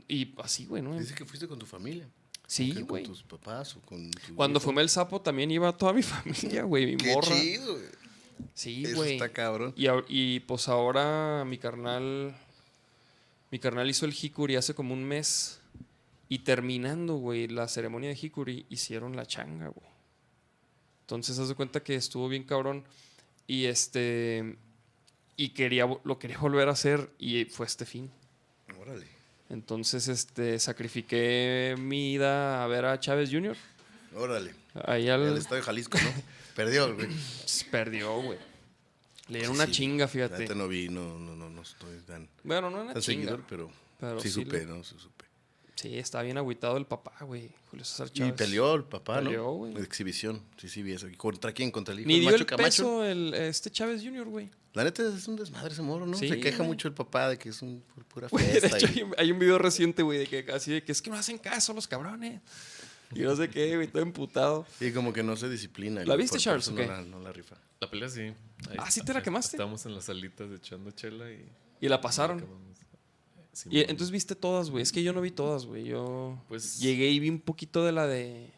[0.09, 0.98] Y así, güey, ¿no?
[0.98, 2.09] Dice que fuiste con tu familia.
[2.53, 3.05] Sí, ¿Con güey.
[3.05, 4.66] tus papás o con tu Cuando hijo?
[4.68, 7.28] fumé el sapo también iba toda mi familia, güey, mi Qué morra.
[7.34, 7.84] chido, güey.
[8.55, 9.12] Sí, Eso güey.
[9.14, 9.72] está cabrón.
[9.76, 12.36] Y, pues ahora mi carnal.
[13.50, 15.61] Mi carnal hizo el Hikuri hace como un mes.
[16.28, 19.86] Y terminando, güey, la ceremonia de Hikuri, hicieron la changa, güey.
[21.03, 22.84] Entonces, haz de cuenta que estuvo bien cabrón.
[23.46, 24.57] Y este.
[25.36, 27.11] Y quería, lo quería volver a hacer.
[27.18, 28.11] Y fue este fin.
[28.78, 29.07] Órale.
[29.53, 33.57] Entonces, este, sacrifiqué mi ida a ver a Chávez Jr.
[34.16, 34.55] Órale.
[34.86, 35.36] Ahí El al.
[35.36, 36.11] Estadio Jalisco, ¿no?
[36.57, 37.09] Perdió, güey.
[37.70, 38.38] Perdió, güey.
[39.28, 39.72] Le dieron Sí, una sí.
[39.72, 40.38] chinga, fíjate.
[40.38, 43.20] neta no vi, no, no, no, no estoy tan, Bueno, no una tan chinga.
[43.22, 44.82] seguidor, pero, pero sí, sí supe, le- ¿no?
[44.82, 45.24] Sí supe.
[45.83, 47.51] Sí, está bien agüitado el papá, güey.
[47.70, 48.35] Julio César Y Chávez.
[48.35, 49.53] peleó el papá, Peleó, ¿no?
[49.55, 49.76] güey.
[49.78, 50.41] Exhibición.
[50.57, 51.09] Sí, sí, vi eso.
[51.09, 51.70] ¿Y ¿Contra quién?
[51.70, 52.64] ¿Contra el hijo Ni del dio Macho el Camacho?
[52.64, 54.51] peso el, este Chávez Jr., güey.
[54.74, 56.16] La neta es un desmadre ese moro, ¿no?
[56.16, 56.68] Sí, Se queja güey.
[56.68, 58.78] mucho el papá de que es un pu- pura Güey, de fiesta.
[58.78, 61.16] hecho, y- hay un, video reciente, güey, de que así de que es que no
[61.16, 62.41] hacen caso los cabrones.
[63.14, 64.66] Y no sé qué, güey, todo emputado.
[64.80, 66.03] Y como que no se disciplina.
[66.03, 66.70] y ¿La viste, Charles?
[66.70, 67.57] No la, no la rifa.
[67.80, 68.20] La pelea sí.
[68.22, 69.57] Ahí Ah, ¿sí te la quemaste?
[69.57, 71.45] Estábamos en las salitas echando chela y.
[71.80, 72.43] Y la pasaron.
[73.53, 74.82] Sí, Y entonces viste todas, güey.
[74.82, 75.84] Es que yo no vi todas, güey.
[75.84, 78.50] Yo Pues- llegué y vi un poquito de la de.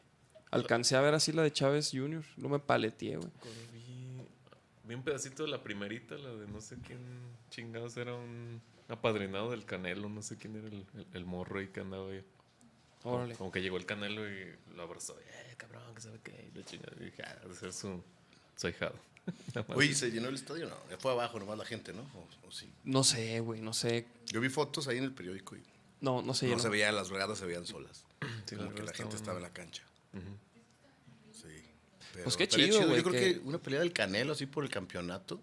[0.50, 2.24] Alcancé a ver así la de Chávez Jr.
[2.36, 3.30] No me paleteé, güey.
[3.72, 4.16] Vi,
[4.84, 7.00] vi un pedacito de la primerita, la de no sé quién
[7.50, 11.68] chingados era un apadrinado del Canelo, no sé quién era el, el- el morro ahí
[11.68, 12.22] que andaba ahí.
[13.02, 13.34] Como- Órale.
[13.34, 15.18] Como que llegó el Canelo y lo abrazó.
[15.18, 16.50] Eh, cabrón, que sabe qué.
[16.54, 16.92] Y chingada.
[17.00, 18.00] Y dije, ah, debe ser su,
[19.68, 19.76] más.
[19.76, 20.68] Oye, ¿se llenó el estadio?
[20.68, 22.02] No, fue abajo nomás la gente, ¿no?
[22.02, 22.70] O, o sí.
[22.84, 24.06] No sé, güey, no sé.
[24.26, 25.62] Yo vi fotos ahí en el periódico y
[26.00, 28.04] No, no se No se veía, las regadas se veían solas.
[28.46, 29.82] Sí, como que la gente estaba en la cancha.
[31.32, 31.48] Sí.
[32.12, 33.38] Pero Pues qué estaría chido, Yo güey, creo que- que...
[33.48, 35.40] una pelea del Canelo así por el campeonato.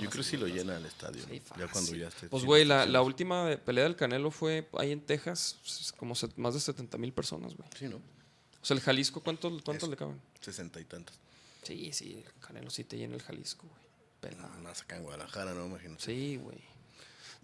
[0.00, 1.22] yo creo que sí lo llena el estadio.
[1.28, 1.56] Sí, ¿no?
[1.64, 2.28] ya cuando ya esté.
[2.28, 6.54] Pues, chido, güey, la, última pelea del Canelo fue ahí en Texas, como set- más
[6.54, 7.68] de 70 mil personas, güey.
[7.78, 7.96] Sí, ¿no?
[7.96, 9.90] O sea, el Jalisco, ¿cuánto- ¿cuántos Eso.
[9.90, 10.20] le caben?
[10.40, 11.18] Sesenta y tantos.
[11.64, 13.82] Sí, sí, el Canelo sí te llena el Jalisco, güey.
[14.20, 14.48] Pelada.
[14.48, 15.66] Nada más acá en Guadalajara, ¿no?
[15.66, 16.02] Imagínate.
[16.04, 16.58] Sí, güey.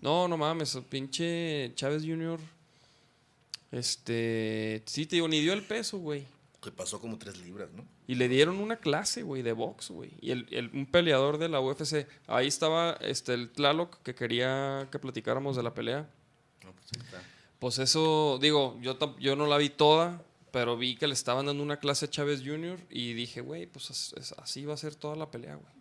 [0.00, 2.38] No, no mames, pinche Chávez Jr.
[3.70, 6.26] Este, sí, te digo, ni dio el peso, güey.
[6.62, 7.84] Que pasó como tres libras, ¿no?
[8.06, 10.10] Y le dieron una clase, güey, de box, güey.
[10.20, 12.06] Y el, el- un peleador de la UFC.
[12.26, 16.08] Ahí estaba este, el Tlaloc que quería que platicáramos de la pelea.
[16.64, 17.22] No, pues ahí está.
[17.58, 20.22] Pues eso, digo, yo, yo no la vi toda,
[20.52, 22.78] pero vi que le estaban dando una clase a Chávez Jr.
[22.90, 25.72] y dije, güey, pues es- es- así va a ser toda la pelea, güey.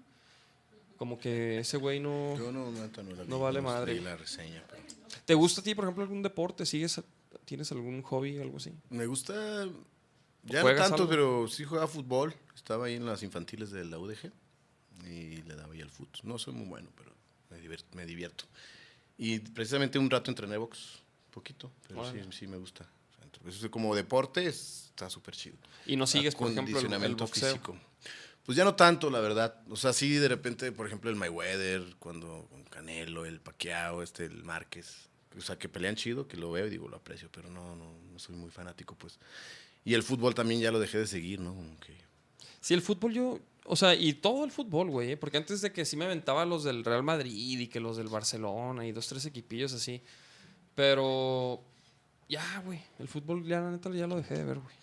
[0.98, 2.38] Como que ese güey no...
[2.38, 3.94] Yo no, neta, no la vi, No vale madre.
[3.94, 4.84] leí la reseña, pero...
[5.26, 6.66] ¿Te gusta a ti, por ejemplo, algún deporte?
[6.66, 7.02] ¿Sigues,
[7.46, 8.74] ¿Tienes algún hobby o algo así?
[8.90, 9.34] Me gusta.
[10.44, 11.10] Ya no ¿Juegas tanto, algo?
[11.10, 12.34] pero sí jugaba fútbol.
[12.56, 14.32] Estaba ahí en las infantiles de la UDG
[15.06, 16.12] y le daba ahí al fútbol.
[16.24, 17.12] No soy muy bueno, pero
[17.50, 17.86] me divierto.
[17.96, 18.46] Me divierto.
[19.18, 21.00] Y precisamente un rato entrené box,
[21.32, 22.88] poquito, pero sí, sí me gusta.
[23.40, 25.56] Entonces, como deporte es- está súper chido.
[25.86, 27.50] Y no sigues, por ejemplo, el, el boxeo.
[27.50, 27.78] físico.
[28.46, 29.62] Pues ya no tanto, la verdad.
[29.70, 34.26] O sea, sí, de repente, por ejemplo, el Mayweather, cuando con Canelo, el Pacquiao, este,
[34.26, 35.08] el Márquez.
[35.38, 37.94] O sea, que pelean chido, que lo veo y digo, lo aprecio, pero no, no,
[38.12, 39.20] no soy muy fanático, pues.
[39.86, 41.54] Y el fútbol también ya lo dejé de seguir, ¿no?
[41.54, 41.96] Como que-
[42.60, 43.40] Sí, el fútbol yo...
[43.66, 45.12] O sea, y todo el fútbol, güey.
[45.12, 45.18] ¿eh?
[45.18, 48.08] Porque antes de que sí me aventaba los del Real Madrid y que los del
[48.08, 50.02] Barcelona y dos, tres equipillos así.
[50.76, 51.64] Pero...
[52.30, 52.80] Ya, güey.
[53.00, 54.76] El fútbol ya, la neta, ya lo dejé de ver, güey.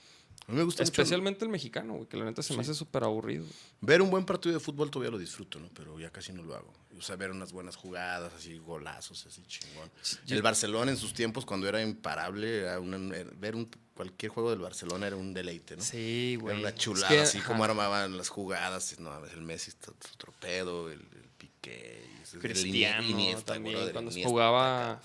[0.48, 2.06] A mí me gusta mucho Especialmente el mexicano, güey.
[2.08, 3.44] Que la neta se me hace súper aburrido.
[3.80, 5.68] ver un buen partido de fútbol todavía lo disfruto, ¿no?
[5.74, 6.72] Pero ya casi no lo hago.
[6.96, 9.90] O sea, ver unas buenas jugadas, así, golazos, así chingón.
[10.28, 14.60] El Barcelona en sus tiempos, cuando era imparable, era una- ver un, cualquier juego del
[14.60, 15.82] Barcelona era un deleite, ¿no?
[15.82, 16.52] Sí, güey.
[16.54, 17.48] Era una Es chulada, que, así ajá.
[17.48, 18.98] como armaban las jugadas.
[19.00, 22.02] No, el Messi está otro pedo, el, el Piqué.
[22.22, 25.02] ese- el Cristiano Iniesta, también, brother, cuando Iniesta, jugaba...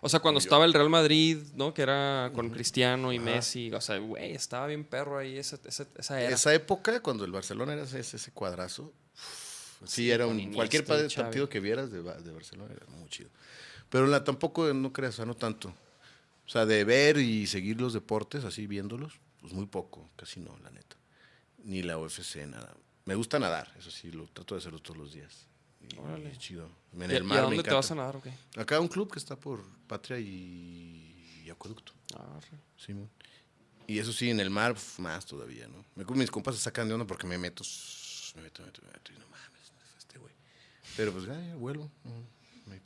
[0.00, 1.74] O sea, cuando estaba el Real Madrid, ¿no?
[1.74, 3.24] Que era con Cristiano y Ajá.
[3.24, 3.72] Messi.
[3.72, 6.34] O sea, güey, estaba bien perro ahí esa, esa, esa era.
[6.34, 8.92] Esa época, cuando el Barcelona era ese, ese cuadrazo,
[9.84, 13.30] sí, Sí, era un, cualquier partido que vieras de, de Barcelona era muy chido.
[13.90, 15.74] Pero la, tampoco, no creas, o sea, no tanto.
[16.46, 20.56] O sea, de ver y seguir los deportes, así viéndolos, pues muy poco, casi no,
[20.62, 20.96] la neta.
[21.64, 22.74] Ni la UFC, nada.
[23.04, 25.47] Me gusta nadar, eso sí, lo trato de hacerlo todos los días.
[25.96, 26.36] Órale.
[26.38, 26.68] chido.
[26.92, 28.32] En ¿Y, el y mar a dónde te vas a nadar o qué?
[28.56, 31.92] Acá un club que está por Patria y, y Acueducto.
[32.16, 32.38] Ah.
[32.76, 33.08] Simón.
[33.86, 35.84] Y eso sí, en el mar, más todavía, ¿no?
[35.94, 37.64] Me, mis compas se sacan de onda porque me meto,
[38.36, 40.34] me meto, me meto, me meto, y no mames, este güey.
[40.96, 41.54] Pero pues, ya, ya.
[41.54, 41.90] No, pedo.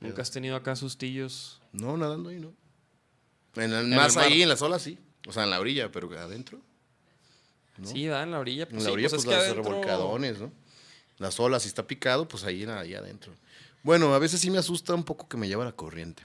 [0.00, 1.60] Nunca has tenido acá sustillos.
[1.72, 2.52] No, nadando ahí, ¿no?
[3.56, 4.26] En el- el más mar.
[4.26, 4.98] ahí, en las olas, sí.
[5.26, 6.60] O sea, en la orilla, pero adentro.
[7.78, 7.88] ¿no?
[7.88, 8.66] Sí, da en la orilla.
[8.68, 10.52] Pues en la sí, orilla, pues, pues, es que adentro- revolcadones, ¿no?
[11.18, 13.32] Las olas, si está picado, pues ahí, ahí adentro.
[13.82, 16.22] Bueno, a veces sí me asusta un poco que me lleva la corriente.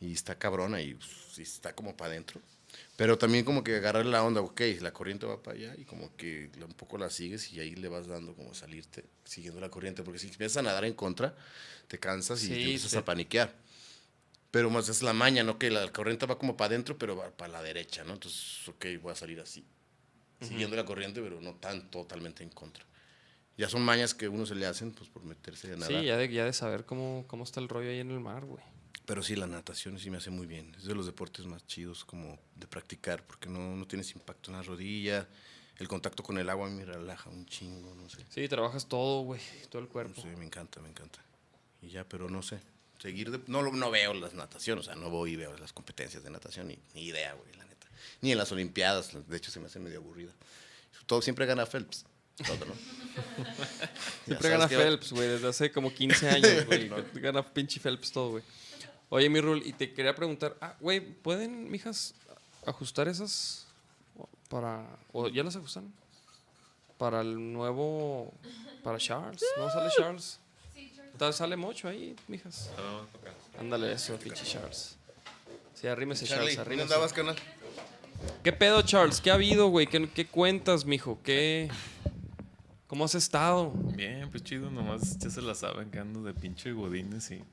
[0.00, 2.40] Y está cabrona y pues, sí está como para adentro.
[2.96, 6.14] Pero también como que agarrar la onda, ok, la corriente va para allá y como
[6.16, 10.02] que un poco la sigues y ahí le vas dando como salirte, siguiendo la corriente.
[10.02, 11.34] Porque si empiezas a nadar en contra,
[11.86, 13.54] te cansas y Sí, te empiezas a paniquear.
[14.50, 15.58] Pero más es la maña, ¿no?
[15.58, 18.14] Que la corriente va como para adentro, pero va para la derecha, ¿no?
[18.14, 19.64] Entonces, ok, voy a salir así.
[20.40, 22.84] Siguiendo la corriente, pero no tan totalmente en contra.
[23.58, 25.88] Ya son mañas que uno se le hacen, pues, por meterse a nadar.
[26.00, 28.44] Sí, ya de, ya de saber cómo, cómo está el rollo ahí en el mar,
[28.46, 28.62] güey.
[29.04, 30.74] Pero sí, la natación sí me hace muy bien.
[30.76, 34.56] Es de los deportes más chidos como de practicar, porque no, no tienes impacto en
[34.58, 35.26] la rodilla.
[35.78, 38.24] El contacto con el agua me relaja un chingo, no sé.
[38.30, 39.40] Sí, trabajas todo, güey.
[39.70, 40.20] Todo el cuerpo.
[40.20, 41.20] sé, me encanta, me encanta.
[41.82, 42.60] Y ya, pero no sé.
[42.98, 46.22] Seguir de- no, no veo las nataciones, o sea, no voy y veo las competencias
[46.22, 47.86] de natación, ni, ni idea, güey, la neta.
[48.20, 50.32] Ni en las Olimpiadas, de hecho se me hace medio aburrida.
[51.06, 52.04] Todo siempre gana Phelps.
[52.44, 52.74] Todo, ¿no?
[53.18, 56.88] Ya Siempre gana que- Phelps, güey, desde hace como 15 años, güey.
[57.14, 58.44] Gana pinche Phelps todo, güey.
[59.08, 62.14] Oye, mi Rul, y te quería preguntar, ah, güey, ¿pueden, mijas,
[62.66, 63.66] ajustar esas
[64.48, 64.84] para.
[65.12, 65.92] o ya las ajustan?
[66.98, 68.32] Para el nuevo.
[68.84, 69.42] Para Charles.
[69.56, 70.38] ¿No sale Charles?
[71.18, 72.70] Ta- Sale mucho ahí, mijas.
[72.78, 73.02] Ah.
[73.58, 74.96] Ándale, eso, pinche Charles.
[75.74, 76.94] Sí, arrímese, Charlie, Charles, ¿dónde arrímese.
[76.94, 77.36] andabas, canal?
[78.44, 79.20] ¿Qué pedo, Charles?
[79.20, 79.86] ¿Qué ha habido, güey?
[79.88, 81.18] ¿Qué, qué cuentas, mijo?
[81.24, 81.68] ¿Qué.
[82.88, 83.70] ¿Cómo has estado?
[83.94, 87.44] Bien, pues chido, nomás ya se la saben que ando de pinche godines y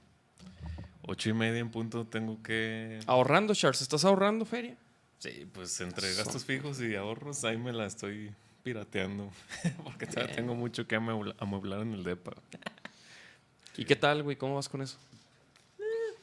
[1.04, 3.00] ocho y media en punto tengo que...
[3.06, 3.82] Ahorrando, Charles.
[3.82, 4.78] ¿Estás ahorrando feria?
[5.20, 8.32] Sí, pues entre gastos fijos y ahorros ahí me la estoy
[8.64, 9.30] pirateando
[9.84, 10.36] porque todavía Bien.
[10.38, 12.32] tengo mucho que amuebla- amueblar en el depa.
[13.78, 14.38] ¿Y qué tal, güey?
[14.38, 14.98] ¿Cómo vas con eso?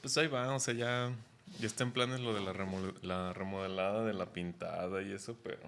[0.00, 1.12] Pues ahí va, o sea, ya
[1.60, 5.60] Ya está en planes lo de la remodelada de la pintada y eso, pero.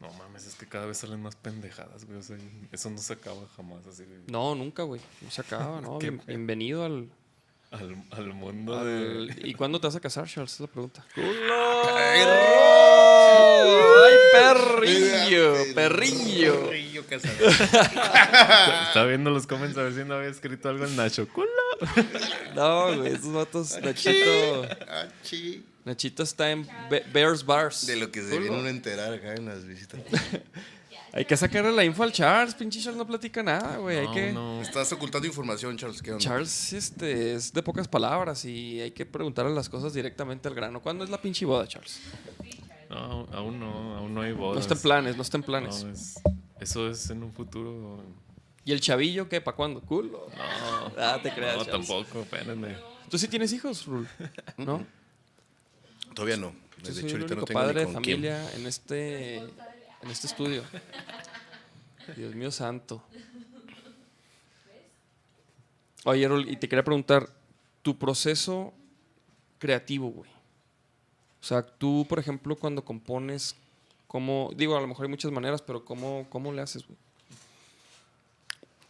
[0.00, 2.18] No mames, es que cada vez salen más pendejadas, güey.
[2.18, 2.36] O sea,
[2.72, 4.04] eso no se acaba jamás así.
[4.04, 4.18] güey.
[4.26, 5.00] No, nunca, güey.
[5.22, 5.98] No se acaba, ¿no?
[5.98, 7.08] Bien- bienvenido al,
[7.70, 9.48] Al, al mundo al- de.
[9.48, 10.52] ¿Y cuándo te vas a casar, Charles?
[10.54, 11.04] Esa es la pregunta.
[11.16, 12.24] ¡Ay,
[14.32, 15.54] perrillo!
[15.74, 16.70] ¡Perrillo!
[18.88, 21.26] Estaba viendo los comments a ver si no había escrito algo en Nacho.
[21.28, 21.48] ¡Culo!
[22.54, 23.80] No, güey, estos vatos.
[23.82, 24.62] Nachito.
[24.88, 25.64] Ah, chi.
[25.84, 27.86] Nachito está en Be- Bears Bars.
[27.86, 30.00] De lo que se viene uno a enterar acá en las visitas.
[31.12, 32.54] Hay que sacarle la info al Charles.
[32.54, 33.98] Pinche Charles no platica nada, güey.
[33.98, 34.32] hay No, que.
[34.32, 34.62] no.
[34.62, 36.02] Estás ocultando información, Charles.
[36.02, 36.24] ¿Qué onda?
[36.24, 40.82] Charles este, es de pocas palabras y hay que preguntarle las cosas directamente al grano.
[40.82, 42.00] ¿Cuándo es la pinche boda, Charles?
[42.90, 44.54] No, aún no, aún no hay bodas.
[44.56, 45.84] No está en planes, no está en planes.
[45.84, 46.14] No, es-
[46.60, 48.02] eso es en un futuro.
[48.64, 49.40] ¿Y el chavillo qué?
[49.40, 49.80] ¿Para cuándo?
[49.82, 50.28] Culo.
[50.36, 51.58] No, Ah, te creas.
[51.58, 51.86] no Charles.
[51.86, 52.76] tampoco, espérenme.
[53.08, 54.08] ¿Tú sí tienes hijos, Rul?
[54.56, 54.84] ¿No?
[56.14, 56.54] Todavía no.
[56.82, 58.16] Yo De soy hecho, el ahorita no único tengo padre de con quién.
[58.16, 60.62] familia en este, en este estudio.
[62.16, 63.02] Dios mío santo.
[66.04, 67.28] Oye, Rul, y te quería preguntar,
[67.82, 68.74] tu proceso
[69.58, 70.30] creativo, güey.
[71.40, 73.56] O sea, tú, por ejemplo, cuando compones,
[74.06, 74.50] ¿cómo?
[74.56, 76.98] Digo, a lo mejor hay muchas maneras, pero ¿cómo, cómo le haces, güey?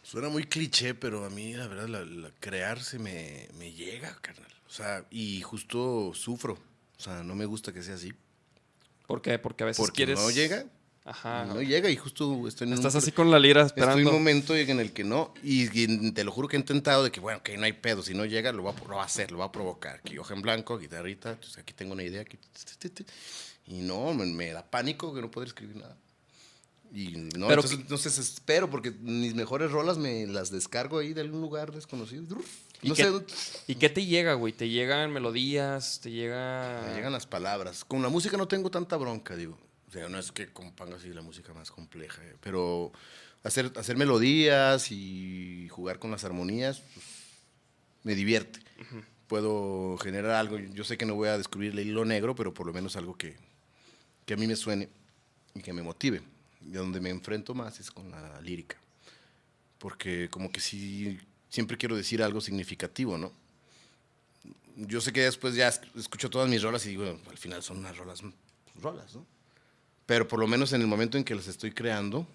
[0.03, 4.51] Suena muy cliché, pero a mí, la verdad, la, la crearse me, me llega, carnal.
[4.67, 6.57] O sea, y justo sufro.
[6.97, 8.13] O sea, no me gusta que sea así.
[9.07, 9.37] ¿Por qué?
[9.39, 10.19] Porque a veces Porque quieres...
[10.19, 10.65] no llega,
[11.03, 11.45] Ajá.
[11.45, 14.09] no llega y justo estoy en Estás así con la lira Estoy en esperando.
[14.11, 17.11] un momento en el que no, y, y te lo juro que he intentado de
[17.11, 19.05] que, bueno, que no hay pedo, si no llega, lo va, a- lo va a
[19.05, 20.01] hacer, lo va a provocar.
[20.19, 22.21] Hoja en blanco, guitarrita, entonces aquí tengo una idea.
[22.21, 22.37] aquí,
[23.67, 25.95] y no, me, me da pánico que no poder escribir nada.
[26.93, 31.21] Y no, Pero entonces, entonces espero, porque mis mejores rolas me las descargo ahí de
[31.21, 32.37] algún lugar desconocido.
[32.85, 34.53] ¿Y, No qué, sé, ¿Y qué te llega, güey?
[34.53, 35.99] ¿Te llegan melodías?
[36.03, 36.83] ¿Te llega...?
[36.87, 37.83] me llegan las palabras.
[37.83, 39.57] Con la música no tengo tanta bronca, digo.
[39.87, 42.91] O sea, no es que componga así la música más compleja, eh, pero
[43.43, 47.05] hacer, hacer melodías y jugar con las armonías pues,
[48.03, 48.59] me divierte.
[49.25, 50.59] Puedo generar algo.
[50.59, 53.17] Yo sé que no voy a descubrir el hilo negro, pero por lo menos algo
[53.17, 53.35] que,
[54.27, 54.89] que a mí me suene
[55.55, 56.21] y que me motive.
[56.61, 58.77] Y donde me enfrento más es con la lírica.
[59.79, 61.19] Porque como que sí,
[61.55, 63.31] siempre quiero decir algo significativo, ¿no?
[64.77, 67.63] yo sé que después ya es- escucho todas mis rolas y digo, "Bueno, al final
[67.63, 68.21] son unas rolas,
[68.75, 69.25] rolas, ¿no?
[70.05, 72.27] Pero por lo menos en el momento en que las estoy creando,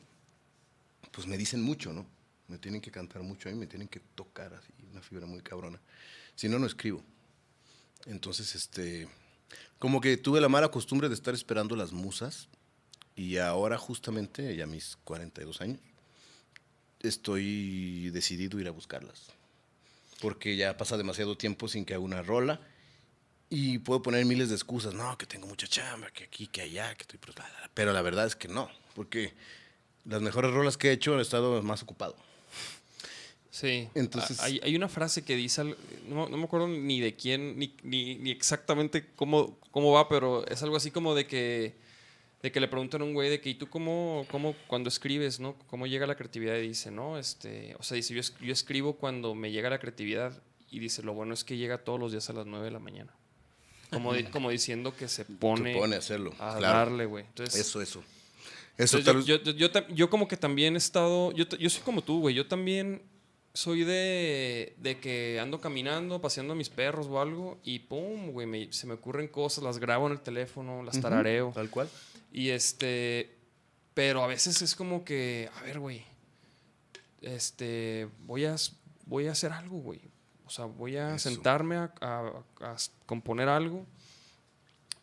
[1.13, 2.07] pues me dicen mucho, ¿no?
[2.49, 5.43] Me tienen que cantar mucho a mí, me tienen que tocar así, una fibra muy
[5.43, 5.79] cabrona.
[6.35, 7.03] Si no, no escribo.
[8.07, 9.07] Entonces, este,
[9.79, 12.49] como que tuve la mala costumbre de estar esperando las musas
[13.17, 15.79] y ahora justamente, ya mis 42 años,
[17.03, 19.27] estoy decidido a ir a buscarlas
[20.21, 22.61] porque ya pasa demasiado tiempo sin que haga una rola
[23.49, 26.95] y puedo poner miles de excusas, no, que tengo mucha chamba, que aquí, que allá,
[26.95, 27.19] que estoy...
[27.75, 29.33] Pero la verdad es que no, porque
[30.05, 32.15] las mejores rolas que he hecho he estado más ocupado.
[33.51, 33.89] Sí.
[33.95, 35.65] Entonces- Ah, Hay, hay una frase que dice,
[36.07, 40.47] no, no me acuerdo ni de quién, ni, ni, ni exactamente cómo, cómo va, pero
[40.47, 41.75] es algo así como de que,
[42.43, 45.41] de que le preguntan a un güey de que, ¿y tú cómo, cómo cuando escribes,
[45.41, 45.57] no?
[45.67, 46.57] ¿Cómo llega la creatividad?
[46.57, 49.79] Y dice, no, este, o sea, dice, yo, es- yo escribo cuando me llega la
[49.79, 52.71] creatividad y dice, lo bueno es que llega todos los días a las 9 de
[52.71, 53.13] la mañana.
[53.91, 56.31] Como, di- como diciendo que se pone, Se pone a hacerlo.
[56.39, 56.79] a claro.
[56.79, 57.25] darle, güey.
[57.27, 58.03] Entonces, Eso, eso.
[58.79, 62.01] Eso entonces, yo, yo, yo, yo como que también he estado, yo, yo soy como
[62.03, 63.03] tú, güey, yo también
[63.53, 68.47] soy de, de que ando caminando, paseando a mis perros o algo y pum, güey,
[68.47, 71.89] me- se me ocurren cosas, las grabo en el teléfono, las tarareo Tal cual.
[72.33, 73.37] Y este,
[73.95, 76.05] pero a veces es como que, a ver, güey,
[77.21, 78.57] este, voy a,
[79.07, 80.01] voy a hacer algo, güey.
[80.47, 81.31] O sea, voy a Eso.
[81.31, 83.87] sentarme a, a- a s- componer algo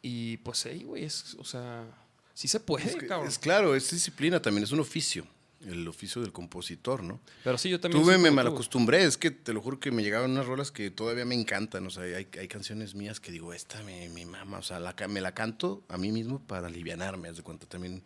[0.02, 1.86] y pues, hey, güey, es, o sea,
[2.34, 3.28] sí se puede, Es, que- cabrón.
[3.30, 5.26] es claro, es disciplina también, es un oficio,
[5.66, 7.20] el oficio del compositor, ¿no?
[7.44, 8.04] Pero sí, yo también.
[8.04, 11.26] Tuve, me malacostumbré, es que te lo juro que me llegaban unas rolas que todavía
[11.26, 14.64] me encantan, o sea, hay, hay canciones mías que digo, esta me, me mama, o
[14.64, 18.04] sea, la, me la canto a mí mismo para alivianarme, haz de cuenta también.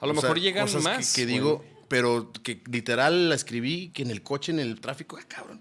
[0.00, 1.12] A lo O sea, mejor llegan cosas que- más.
[1.14, 1.34] Que, güey.
[1.34, 5.60] digo, pero que literal la escribí que en el coche, en el tráfico, ah, cabrón.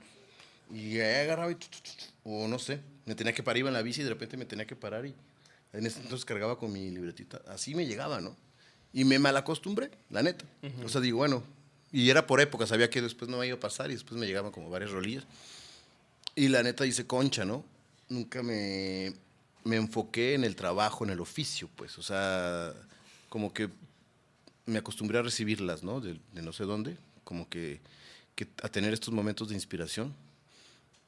[0.73, 1.57] Y ahí agarraba y,
[2.23, 4.45] o no sé, me tenía que parar, iba en la bici y de repente me
[4.45, 5.13] tenía que parar y
[5.73, 7.41] en ese entonces cargaba con mi libretita.
[7.49, 8.35] Así me llegaba, ¿no?
[8.93, 10.45] Y me malacostumbré, la neta.
[10.83, 11.43] O sea, digo, bueno,
[11.91, 14.27] y era por época, sabía que después no me iba a pasar y después me
[14.27, 15.25] llegaban como varias rolillas.
[16.35, 17.63] Y la neta hice concha, ¿no?
[18.09, 19.13] Nunca me,
[19.63, 21.97] me enfoqué en el trabajo, en el oficio, pues.
[21.97, 22.73] O sea,
[23.29, 23.69] como que
[24.65, 25.99] me acostumbré a recibirlas, ¿no?
[25.99, 27.79] De, de no sé dónde, como que,
[28.35, 30.13] que a tener estos momentos de inspiración.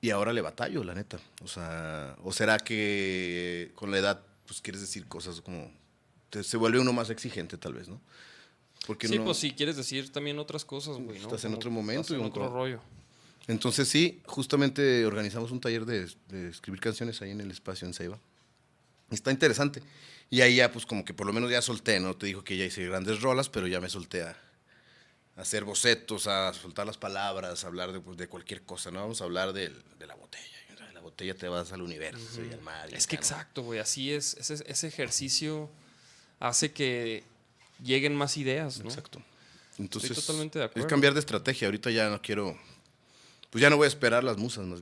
[0.01, 1.18] Y ahora le batallo, la neta.
[1.41, 5.72] O sea, ¿o será que con la edad, pues quieres decir cosas como.
[6.34, 8.01] Te- se vuelve uno más exigente, tal vez, ¿no?
[8.88, 11.26] Porque Sí, pues si quieres decir también otras cosas, güey, ¿no?
[11.26, 12.81] Estás en otro momento estás en y un otro co- rollo.
[13.47, 17.93] Entonces sí, justamente organizamos un taller de, de escribir canciones ahí en el espacio en
[17.93, 18.18] Ceiba.
[19.11, 19.81] Está interesante.
[20.30, 22.15] Y ahí ya, pues como que por lo menos ya solté, ¿no?
[22.15, 24.35] Te digo que ya hice grandes rolas, pero ya me solté a,
[25.38, 29.01] a hacer bocetos, a soltar las palabras, a hablar de, pues, de cualquier cosa, ¿no?
[29.01, 29.69] Vamos a hablar de
[30.07, 30.47] la botella.
[30.88, 32.89] De la botella te vas al universo y al mar.
[32.91, 34.35] y Es que exacto, güey, así es.
[34.35, 35.69] Ese, ese ejercicio
[36.44, 37.24] hace que
[37.84, 38.90] lleguen más ideas, ¿no?
[38.90, 39.22] Exacto.
[39.80, 40.86] Entonces, totalmente de acuerdo.
[40.86, 41.68] es cambiar de estrategia.
[41.68, 42.57] Ahorita ya no quiero,
[43.49, 44.82] pues ya no voy a esperar las musas, más-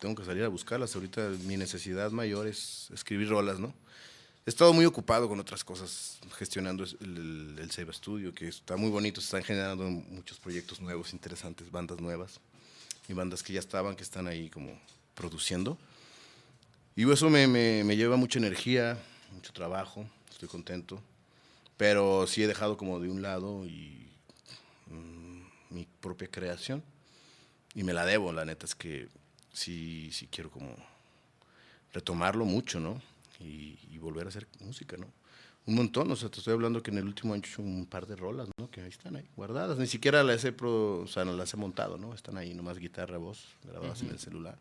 [0.00, 0.94] tengo que salir a buscarlas.
[0.94, 3.72] Ahorita mi necesidad mayor es escribir rolas, ¿no?
[4.46, 8.48] He estado muy ocupado con otras cosas, gestionando es- el, el, el Seba Studio, que
[8.48, 12.40] está muy bonito, se están generando muchos proyectos nuevos, interesantes, bandas nuevas
[13.08, 14.78] y bandas que ya estaban, que están ahí como
[15.14, 15.78] produciendo.
[16.96, 18.98] Y eso me, me- me lleva mucha energía,
[19.32, 21.00] mucho trabajo, estoy contento.
[21.76, 24.08] Pero sí he dejado como de un lado y
[24.90, 25.42] mm,
[25.74, 26.82] mi propia creación.
[27.74, 29.08] Y me la debo, la neta es que
[29.52, 30.74] sí, sí quiero como
[31.92, 33.00] retomarlo mucho, ¿no?
[33.40, 35.06] Y, y volver a hacer música, ¿no?
[35.66, 37.86] Un montón, o sea, te estoy hablando que en el último año he hecho un
[37.86, 38.70] par de rolas, ¿no?
[38.70, 39.78] Que ahí están ahí, guardadas.
[39.78, 42.14] Ni siquiera las he, pro- o sea, no las he montado, ¿no?
[42.14, 44.58] Están ahí nomás guitarra, voz, grabadas en el celular.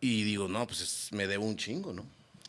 [0.00, 2.04] Y digo, no, pues es- me debo un chingo, ¿no?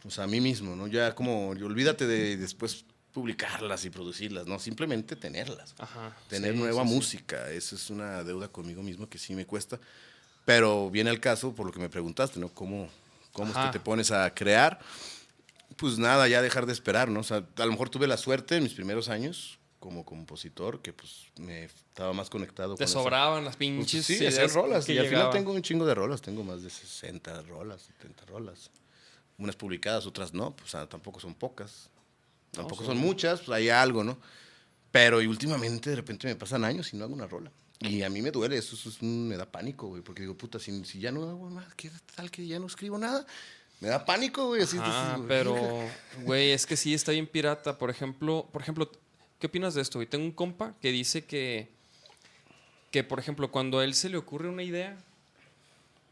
[0.05, 0.87] O sea, a mí mismo, ¿no?
[0.87, 4.59] Ya como, olvídate de después publicarlas y producirlas, ¿no?
[4.59, 5.73] Simplemente tenerlas.
[5.79, 6.15] Ajá.
[6.29, 6.95] Tener sí, nueva sí, sí.
[6.95, 9.79] música, eso es una deuda conmigo mismo que sí me cuesta.
[10.45, 12.49] Pero viene al caso por lo que me preguntaste, ¿no?
[12.49, 12.89] ¿Cómo,
[13.33, 14.79] cómo es que te pones a crear?
[15.75, 17.21] Pues nada, ya dejar de esperar, ¿no?
[17.21, 20.93] O sea, a lo mejor tuve la suerte en mis primeros años como compositor, que
[20.93, 24.05] pues me estaba más conectado Te con sobraban las pues, pinches.
[24.05, 24.87] sí, ideas hacer rolas.
[24.89, 26.21] Y al final tengo un chingo de rolas.
[26.21, 28.71] Tengo más de 60 rolas, 70 rolas.
[29.37, 30.55] Unas publicadas, otras no.
[30.55, 31.89] Pues, tampoco son pocas.
[32.51, 34.17] Tampoco son- son muchas, pues hay algo, ¿no?
[34.91, 37.51] Pero y últimamente de repente me pasan años y no hago una rola.
[37.79, 40.01] Y a mí me duele, eso, eso es un- me da pánico, güey.
[40.01, 42.97] Porque digo, puta, si, si ya no hago más, ¿qué tal que ya no escribo
[42.97, 43.25] nada?
[43.79, 44.63] Me da pánico, güey.
[44.63, 45.55] Así, Ah, así, pero,
[46.23, 47.77] güey, es que sí está bien pirata.
[47.77, 48.91] Por ejemplo, por ejemplo,
[49.37, 49.99] ¿qué opinas de esto?
[49.99, 50.07] güey?
[50.09, 51.69] Tengo un compa que dice que,
[52.89, 54.97] que, por ejemplo, cuando a él se le ocurre una idea,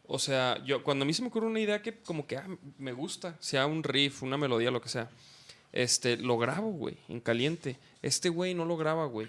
[0.08, 2.48] o sea, yo cuando a mí se me ocurre una idea que como que ah,
[2.78, 5.10] me gusta, sea un riff, una melodía, lo que sea,
[5.74, 7.78] este, lo grabo, güey, en caliente.
[8.02, 9.28] Este güey no lo graba, güey.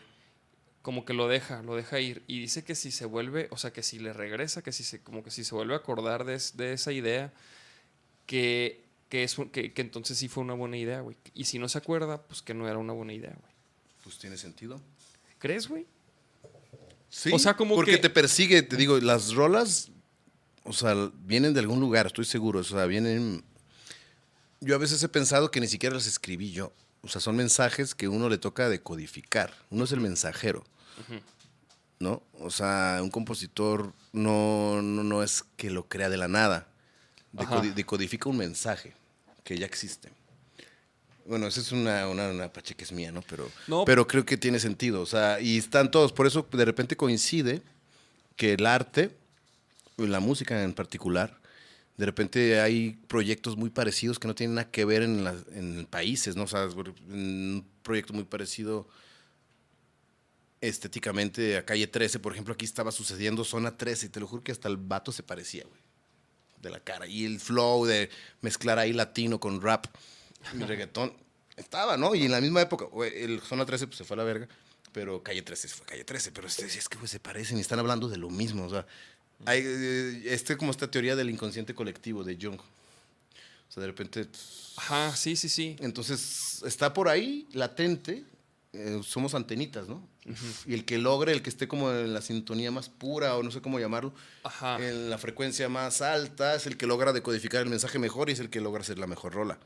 [0.83, 2.23] Como que lo deja, lo deja ir.
[2.29, 5.01] Y dice que si se vuelve, o sea, que si le regresa, que si se,
[5.03, 7.33] como que si se vuelve a acordar de, es- de esa idea,
[8.27, 11.17] que, que, es, un- que, que entonces sí fue una buena idea, güey.
[11.35, 13.53] Y si no se acuerda, pues que no era una buena idea, güey.
[14.05, 14.81] Pues tiene sentido.
[15.39, 15.87] ¿Crees, güey?
[17.09, 19.91] Sí, O sea, como porque que- te persigue, te digo, las rolas,
[20.67, 20.95] o sea,
[21.25, 23.45] vienen de algún lugar, estoy seguro, o sea, vienen...
[24.61, 26.73] Yo a veces he pensado que ni siquiera las escribí yo,
[27.03, 30.65] o sea, son mensajes que uno le toca decodificar, uno es el mensajero,
[31.99, 32.23] ¿no?
[32.41, 36.69] O sea, un compositor no, no, no es que lo crea de la nada,
[37.39, 37.61] Ajá.
[37.61, 38.95] Decodifica un mensaje
[39.45, 40.11] que ya existe.
[41.27, 43.21] Bueno, esa es una, una, una pache que es mía, ¿no?
[43.29, 43.85] Pero, No.
[43.85, 45.03] pero creo que tiene sentido.
[45.03, 46.13] O sea, y están todos.
[46.13, 47.61] Por eso de repente coincide
[48.37, 49.15] que el arte,
[49.97, 51.41] la música en particular,
[51.97, 56.45] de repente hay proyectos muy parecidos que no tienen nada que ver en, países, ¿no?
[56.45, 58.87] O sea, un proyecto muy parecido
[60.61, 64.43] estéticamente a Calle 13, por ejemplo, aquí estaba sucediendo Zona 13, y te lo juro
[64.43, 65.81] que hasta el vato se parecía, güey,
[66.61, 67.07] de la cara.
[67.07, 68.11] Y el flow de
[68.43, 69.87] mezclar ahí latino con rap
[70.55, 71.15] y reggaetón,
[71.57, 72.15] estaba, ¿no?
[72.15, 74.49] Y en la misma época, el Zona 13 pues, se fue a la verga,
[74.93, 77.79] pero Calle 13 fue Calle 13, pero este, es que güey, se parecen y están
[77.79, 78.87] hablando de lo mismo, o sea,
[79.45, 82.59] hay eh, este como esta teoría del inconsciente colectivo de Jung.
[82.61, 84.27] O sea, de repente
[84.77, 85.77] Ajá, sí, sí, sí.
[85.81, 88.25] entonces, está por ahí, latente.
[88.73, 90.07] eh, somos antenitas, ¿no?
[90.67, 93.51] Y el que logre, el que esté como en la sintonía más pura, o no
[93.53, 94.77] sé cómo llamarlo, Ajá.
[94.85, 98.41] en la frecuencia más alta, es el que logra decodificar el mensaje mejor y es
[98.41, 99.59] el que logra hacer la mejor rola.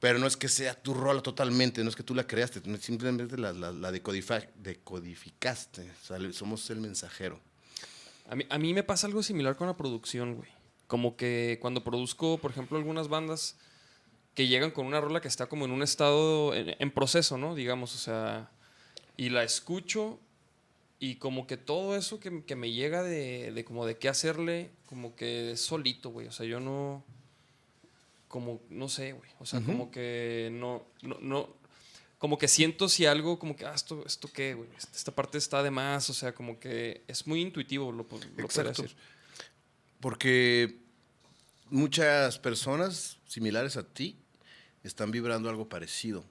[0.00, 3.36] Pero no es que sea tu rola totalmente, no es que tú la creaste, simplemente
[3.38, 5.90] la, la, la decodificaste.
[6.02, 7.38] O sea, somos el mensajero.
[8.26, 10.50] A mí, a mí me pasa algo similar con la producción, güey.
[10.86, 13.58] Como que cuando produzco, por ejemplo, algunas bandas
[14.34, 17.54] que llegan con una rola que está como en un estado en, en proceso, ¿no?
[17.54, 18.50] Digamos, o sea,
[19.16, 20.18] y la escucho
[20.98, 24.70] y como que todo eso que, que me llega de, de como de qué hacerle,
[24.86, 26.28] como que es solito, güey.
[26.28, 27.04] O sea, yo no,
[28.28, 29.28] como, no sé, güey.
[29.40, 31.48] O sea, como que no, no, no,
[32.22, 34.68] como que siento si algo, como que, ah, esto, esto qué, güey.
[34.94, 38.44] Esta parte está de más, o sea, como que es muy intuitivo, lo, po- lo
[38.44, 38.82] Exacto.
[38.82, 38.96] decir.
[39.98, 40.78] Porque
[41.68, 44.16] muchas personas similares a ti
[44.84, 46.24] están vibrando algo parecido.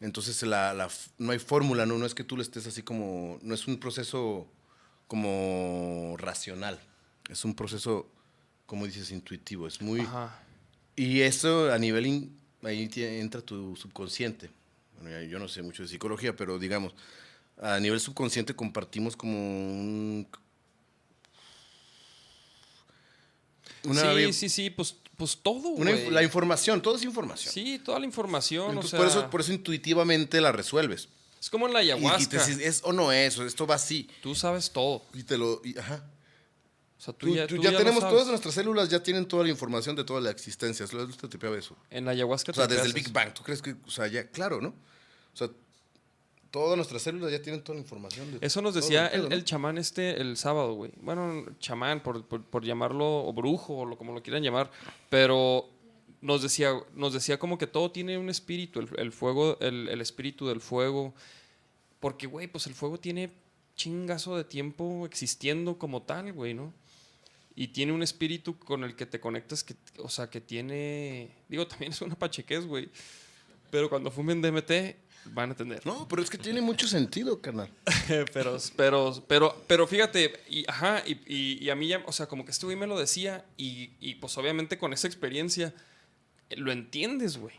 [0.00, 0.88] Entonces la,
[1.18, 1.98] no hay fórmula, ¿no?
[1.98, 4.48] no es que tú le estés así como, no es un proceso
[5.06, 6.80] como racional,
[7.28, 8.08] es un proceso,
[8.64, 10.00] como dices, intuitivo, es muy...
[10.00, 10.42] Ajá.
[10.96, 14.48] Y eso a nivel, in- ahí entra tu subconsciente.
[15.00, 16.92] Bueno, yo no sé mucho de psicología, pero digamos,
[17.60, 20.28] a nivel subconsciente compartimos como un...
[23.84, 27.52] una- sí, sí, sí, pues, pues todo, una la información, todo es información.
[27.52, 28.98] Sí, toda la información, o Entonces, sea...
[28.98, 31.08] por, eso, por eso intuitivamente la resuelves.
[31.40, 32.46] Es como en la Y- Y, te ayahuasca.
[32.46, 34.08] dices, es o no es, esto va así.
[34.22, 35.02] Tú sabes todo.
[35.14, 35.62] Y te lo...
[35.64, 36.04] y- ajá.
[37.00, 39.96] O sea, tú, Tú- ya, tú tenemos, todas nuestras células ya tienen toda la información
[39.96, 40.84] de toda la existencia.
[40.84, 41.74] Es lo que te pega eso.
[41.88, 44.28] En la ayahuasca O sea, desde el Big Bang, ¿tú crees que, o sea, ya,
[44.28, 44.68] claro, ¿no?
[45.32, 45.48] O sea,
[46.50, 48.38] todas nuestras células ya tienen toda la información.
[48.38, 50.92] de Eso nos decía el, chamán este el sábado, güey.
[51.00, 54.70] Bueno, chamán, por, por- por llamarlo, o brujo, o lo, como lo quieran llamar.
[55.08, 55.70] Pero
[56.20, 60.48] nos decía, nos decía como que todo tiene un espíritu, el, el fuego, el espíritu
[60.48, 61.14] del fuego.
[61.98, 63.32] Porque, güey, pues el fuego tiene
[63.74, 66.74] chingazo de tiempo existiendo como tal, güey, ¿no?
[67.60, 71.28] Y tiene un espíritu con el que te conectas, que, o sea, que tiene...
[71.48, 72.88] Digo, también es una pachequez, güey.
[73.70, 74.70] Pero cuando fumen DMT,
[75.26, 75.84] van a entender.
[75.84, 77.68] No, pero es que tiene mucho sentido, carnal.
[78.32, 82.26] pero, pero, pero, pero fíjate, y, ajá, y, y- y a mí ya, o sea,
[82.26, 85.74] como que este güey me lo decía, y, y, pues obviamente con esa experiencia
[86.48, 87.54] eh, lo entiendes, güey.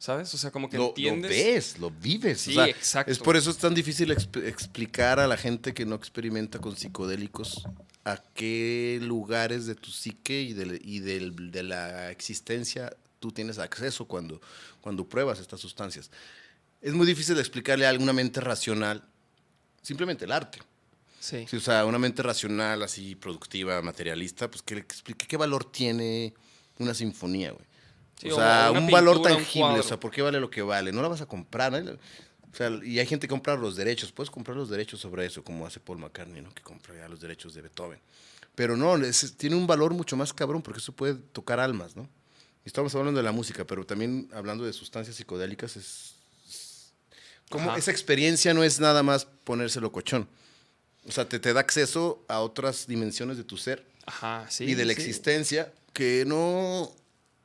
[0.00, 0.34] ¿Sabes?
[0.34, 1.30] O sea, como que Lo, lo entiendes.
[1.30, 2.40] ves, lo vives.
[2.40, 3.12] Sí, o sea, exacto.
[3.12, 6.76] Es por eso es tan difícil exp- explicar a la gente que no experimenta con
[6.76, 7.62] psicodélicos
[8.04, 13.58] a qué lugares de tu psique y, del- y del- de la existencia tú tienes
[13.58, 14.40] acceso cuando,
[14.82, 16.10] cuando pruebas estas sustancias.
[16.82, 19.02] Es muy difícil explicarle a alguna mente racional
[19.80, 20.58] simplemente el arte.
[21.18, 21.46] Sí.
[21.48, 25.64] Sí, o sea, una mente racional, así productiva, materialista, pues que le explique qué valor
[25.70, 26.34] tiene
[26.78, 27.64] una sinfonía, güey.
[28.20, 30.60] Sí, o o sea, un valor un tangible, o sea, ¿por qué vale lo que
[30.60, 30.92] vale?
[30.92, 31.96] No la vas a comprar, ¿no?
[32.54, 35.42] O sea, y hay gente que compra los derechos, puedes comprar los derechos sobre eso,
[35.42, 36.54] como hace Paul McCartney, ¿no?
[36.54, 37.98] Que compra ya los derechos de Beethoven.
[38.54, 42.08] Pero no, es- tiene un valor mucho más cabrón, porque eso puede tocar almas, ¿no?
[42.64, 46.14] Y Estamos hablando de la música, pero también hablando de sustancias psicodélicas, es...
[47.50, 47.78] Como Ajá.
[47.78, 50.28] esa experiencia no es nada más ponérselo cochón.
[51.06, 54.64] O sea, te, te da acceso a otras dimensiones de tu ser Ajá, sí.
[54.64, 55.00] y de la sí.
[55.00, 56.90] existencia que no,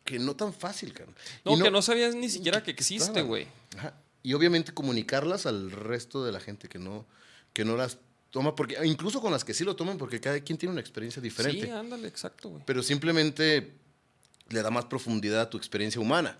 [0.06, 1.16] que no tan fácil, cabrón.
[1.44, 3.48] No, Y que no sabías ni siquiera que existe, güey.
[3.78, 3.94] Ajá.
[4.22, 7.06] Y obviamente comunicarlas al resto de la gente que no,
[7.54, 7.98] que no las
[8.32, 11.22] toma, porque incluso con las que sí lo toman, porque cada quien tiene una experiencia
[11.22, 11.66] diferente.
[11.66, 12.64] Sí, ándale, exacto, güey.
[12.66, 13.74] pero simplemente
[14.50, 16.38] le da más profundidad a tu experiencia humana.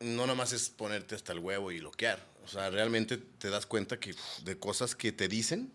[0.00, 2.24] No nada más es ponerte hasta el huevo y loquear.
[2.44, 4.14] O sea, realmente te das cuenta que
[4.44, 5.72] de cosas que te dicen,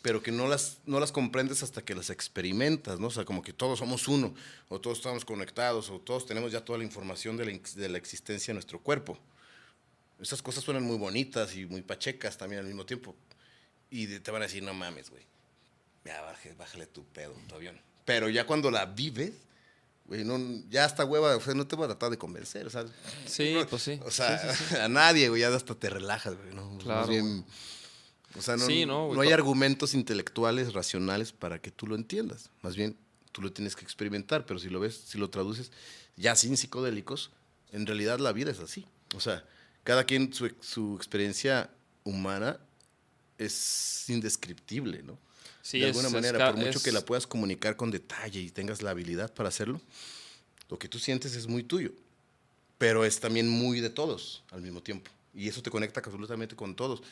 [0.00, 3.08] pero que no las, no las comprendes hasta que las experimentas, ¿no?
[3.08, 4.34] O sea, como que todos somos uno,
[4.68, 7.98] o todos estamos conectados, o todos tenemos ya toda la información de la, de la
[7.98, 9.18] existencia de nuestro cuerpo.
[10.22, 13.14] Esas cosas suenan muy bonitas y muy pachecas también al mismo tiempo.
[13.90, 15.22] Y te van a decir, no mames, güey.
[16.04, 16.22] Ya,
[16.58, 17.78] bájale tu pedo, tu avión.
[18.04, 19.32] Pero ya cuando la vives,
[20.06, 20.38] güey, no,
[20.70, 22.84] ya hasta hueva, o sea, no te va a tratar de convencer, o sea.
[23.26, 24.00] Sí, no- pues sí.
[24.04, 24.76] O sea, Sí, sí, sí.
[24.80, 26.78] a nadie, güey, ya hasta te relajas, güey, ¿no?
[26.78, 27.44] Claro, bien,
[28.36, 31.86] o sea, no, Sí, no, güey, no hay to- argumentos intelectuales, racionales para que tú
[31.86, 32.50] lo entiendas.
[32.62, 32.96] Más bien,
[33.30, 35.70] tú lo tienes que experimentar, pero si lo ves, si lo traduces
[36.16, 37.30] ya sin psicodélicos,
[37.72, 38.86] en realidad la vida es así.
[39.14, 39.44] O sea,
[39.84, 41.70] cada quien su, su experiencia
[42.04, 42.58] humana
[43.38, 45.18] es indescriptible, ¿no?
[45.62, 47.90] Sí, de es- alguna es manera, ca- por mucho es- que la puedas comunicar con
[47.90, 49.80] detalle y tengas la habilidad para hacerlo,
[50.68, 51.92] lo que tú sientes es muy tuyo,
[52.78, 55.10] pero es también muy de todos al mismo tiempo.
[55.34, 57.02] Y eso te conecta absolutamente con todos.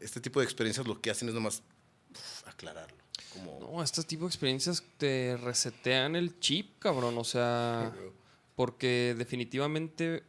[0.00, 1.62] Este tipo de experiencias lo que hacen es nomás
[2.10, 2.96] uf, aclararlo.
[3.32, 7.16] Como, No, este tipo de experiencias te resetean el chip, cabrón.
[7.18, 7.92] O sea,
[8.56, 10.22] porque definitivamente,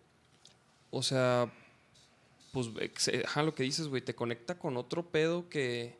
[0.91, 1.51] o sea,
[2.53, 2.69] pues,
[3.25, 5.97] ajá, lo que dices, güey, te conecta con otro pedo que,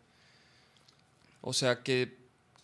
[1.41, 2.15] o sea, que,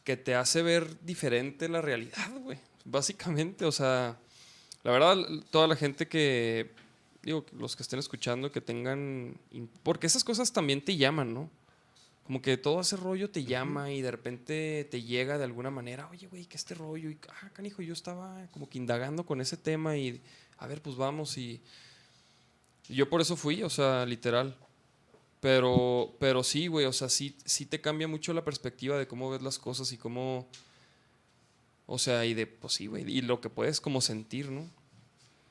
[0.04, 2.60] que te hace ver diferente la realidad, güey.
[2.86, 4.20] Básicamente, o sea,
[4.84, 5.18] la verdad,
[5.50, 6.70] toda la gente que,
[7.24, 9.36] digo, los que estén escuchando, que tengan,
[9.82, 11.50] porque esas cosas también te llaman, ¿no?
[12.28, 16.08] Como que todo ese rollo te llama y de repente te llega de alguna manera,
[16.12, 17.10] oye, güey, ¿qué este rollo?
[17.10, 20.22] Y, ah, canijo, yo estaba como que indagando con ese tema y,
[20.60, 21.60] a ver, pues vamos y...
[22.96, 24.56] yo por eso fui, o sea, literal.
[25.42, 29.30] Pero, pero sí, güey, o sea, sí, sí te cambia mucho la perspectiva de cómo
[29.30, 30.48] ves las cosas y cómo...
[31.86, 34.70] O sea, y de, pues sí, güey, y lo que puedes como sentir, ¿no?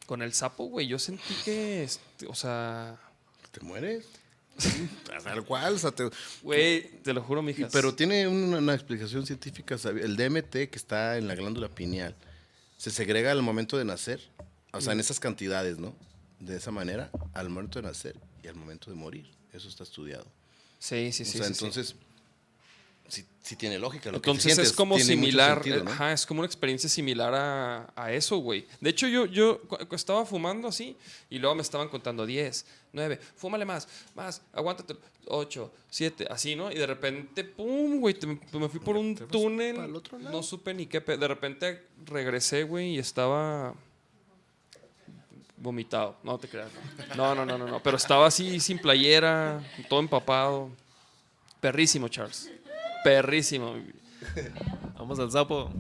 [0.07, 2.97] Con el sapo, güey, yo sentí que, este, o sea,
[3.51, 4.05] ¿Te mueres?
[5.25, 6.11] Tal cual, o sea, te-
[6.43, 7.71] Güey, te lo juro, mijas.
[7.73, 9.77] pero tiene una, una explicación científica.
[9.85, 12.15] El DMT que está en la glándula pineal
[12.77, 14.21] se segrega al momento de nacer,
[14.73, 15.95] o sea, en esas cantidades, ¿no?
[16.41, 19.29] De esa manera, al momento de nacer y al momento de morir.
[19.53, 20.27] Eso está estudiado.
[20.79, 21.39] Sí, sí, o sí.
[21.39, 21.97] sea, sí, entonces,
[23.09, 24.13] sí, sí tiene lógica.
[24.13, 25.91] Lo que Entonces sientes es como similar, sentido, ¿no?
[25.91, 28.67] ajá, es como una experiencia similar a, a eso, güey.
[28.81, 29.61] De hecho, yo, yo
[29.91, 30.97] estaba fumando así
[31.29, 34.95] y luego me estaban contando 10, 9, fúmale más, más, aguántate,
[35.27, 36.71] 8, 7, así, ¿no?
[36.71, 38.17] Y de repente, pum, güey,
[38.53, 40.37] me, fui por un túnel, para el otro lado.
[40.37, 43.75] no supe ni qué, de repente regresé, güey, y estaba
[45.61, 46.71] vomitado, no te creas.
[47.17, 50.71] No, no, no, no, no, pero estaba así sin playera, todo empapado.
[51.61, 52.51] Perrísimo, Charles.
[53.05, 53.75] Perrísimo.
[54.97, 55.71] Vamos al sapo.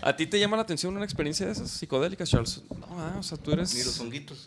[0.00, 2.62] ¿A ti te llama la atención una experiencia de esas psicodélicas, Charles?
[2.70, 3.72] No, ah, o sea, tú eres...
[3.74, 4.46] Ni los honguitos.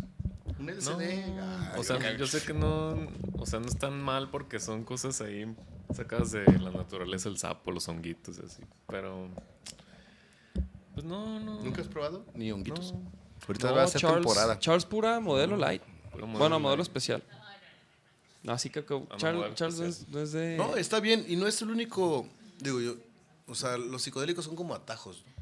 [0.60, 0.66] Un.
[0.66, 1.34] No, ay,
[1.78, 3.08] o sea, yo sé que no,
[3.38, 5.54] o sea, no están mal porque son cosas ahí
[5.94, 8.64] sacadas de la naturaleza, el sapo, los honguitos, así.
[8.88, 9.30] Pero,
[10.94, 11.62] pues no, no.
[11.62, 12.26] ¿Nunca has probado?
[12.34, 12.94] Ni honguitos.
[12.94, 13.25] No.
[13.48, 14.60] Ahorita No, va a ser Charles, temporada.
[14.60, 15.82] Charles pura modelo light.
[16.12, 16.88] Puro modelo bueno, modelo light.
[16.90, 17.24] especial.
[18.44, 20.56] No, así que, que Charles, no, es, no es de...
[20.58, 21.26] No, está bien.
[21.28, 22.28] Y no es el único.
[22.60, 22.96] Digo yo.
[23.48, 25.24] O sea, los psicodélicos son como atajos.
[25.26, 25.34] ¿no?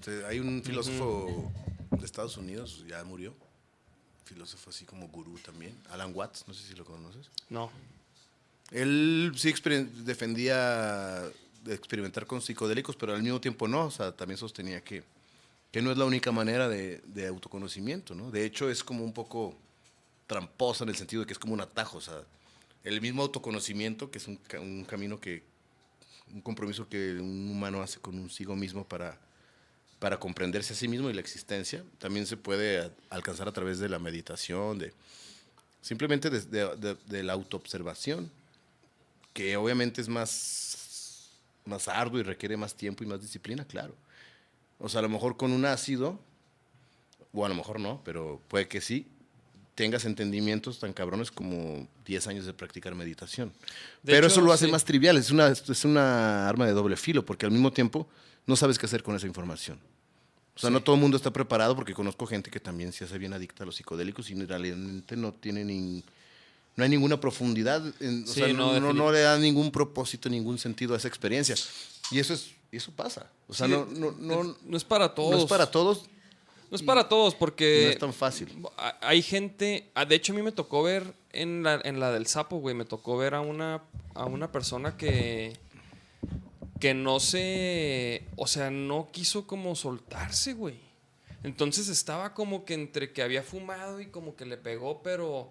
[0.00, 1.50] O sea, hay un filósofo
[1.90, 3.34] de Estados Unidos, ya murió.
[4.24, 5.76] Filósofo así como gurú también.
[5.90, 7.28] Alan Watts, no sé si lo conoces.
[7.48, 7.70] No.
[8.70, 11.20] Él sí exper- defendía
[11.64, 13.86] de experimentar con psicodélicos, pero al mismo tiempo no.
[13.86, 15.02] O sea, también sostenía que,
[15.70, 18.30] que no es la única manera de, autoconocimiento, ¿no?
[18.30, 19.56] De hecho, es como un poco
[20.26, 22.00] tramposa en el sentido de que es como un atajo.
[22.84, 25.42] El mismo autoconocimiento, que es un, ca- un camino que,
[26.32, 29.18] un compromiso que un humano hace con un sigo mismo para,
[29.98, 33.88] para comprenderse a sí mismo y la existencia, también se puede alcanzar a través de
[33.88, 34.92] la meditación, de
[35.82, 38.30] simplemente de- de la autoobservación,
[39.32, 41.30] que obviamente es más,
[41.64, 43.94] más arduo y requiere más tiempo y más disciplina, claro.
[44.80, 46.18] O sea, a lo mejor con un ácido,
[47.32, 49.06] o a lo mejor no, pero puede que sí,
[49.74, 53.50] tengas entendimientos tan cabrones como 10 años de practicar meditación.
[54.02, 54.72] De pero hecho, eso lo hace sí.
[54.72, 58.08] más trivial, es una, es una arma de doble filo, porque al mismo tiempo
[58.46, 59.78] no sabes qué hacer con esa información.
[60.56, 63.16] O sea, no todo el mundo está preparado porque conozco gente que también se hace
[63.16, 66.02] bien adicta a los psicodélicos y realmente no tiene ni,
[66.76, 70.28] no hay ninguna profundidad, en- o Sí, sea, no, no, no le da ningún propósito,
[70.28, 71.54] ningún sentido a esa experiencia.
[72.10, 73.30] Y eso es y eso pasa.
[73.48, 75.32] O sea, Sí, no, no, no, no es para todos.
[75.32, 76.04] no es para todos,
[76.70, 77.82] No es para todos porque...
[77.86, 78.48] no es tan fácil.
[78.76, 82.12] Ha- Hay gente, ah, de hecho a mí me tocó ver en la, en la
[82.12, 83.82] del sapo, güey, me tocó ver a una,
[84.14, 85.56] a una persona que,
[86.78, 90.76] que no se, o sea, no quiso como soltarse, güey.
[91.42, 95.50] Entonces estaba como que entre que había fumado y como que le pegó, pero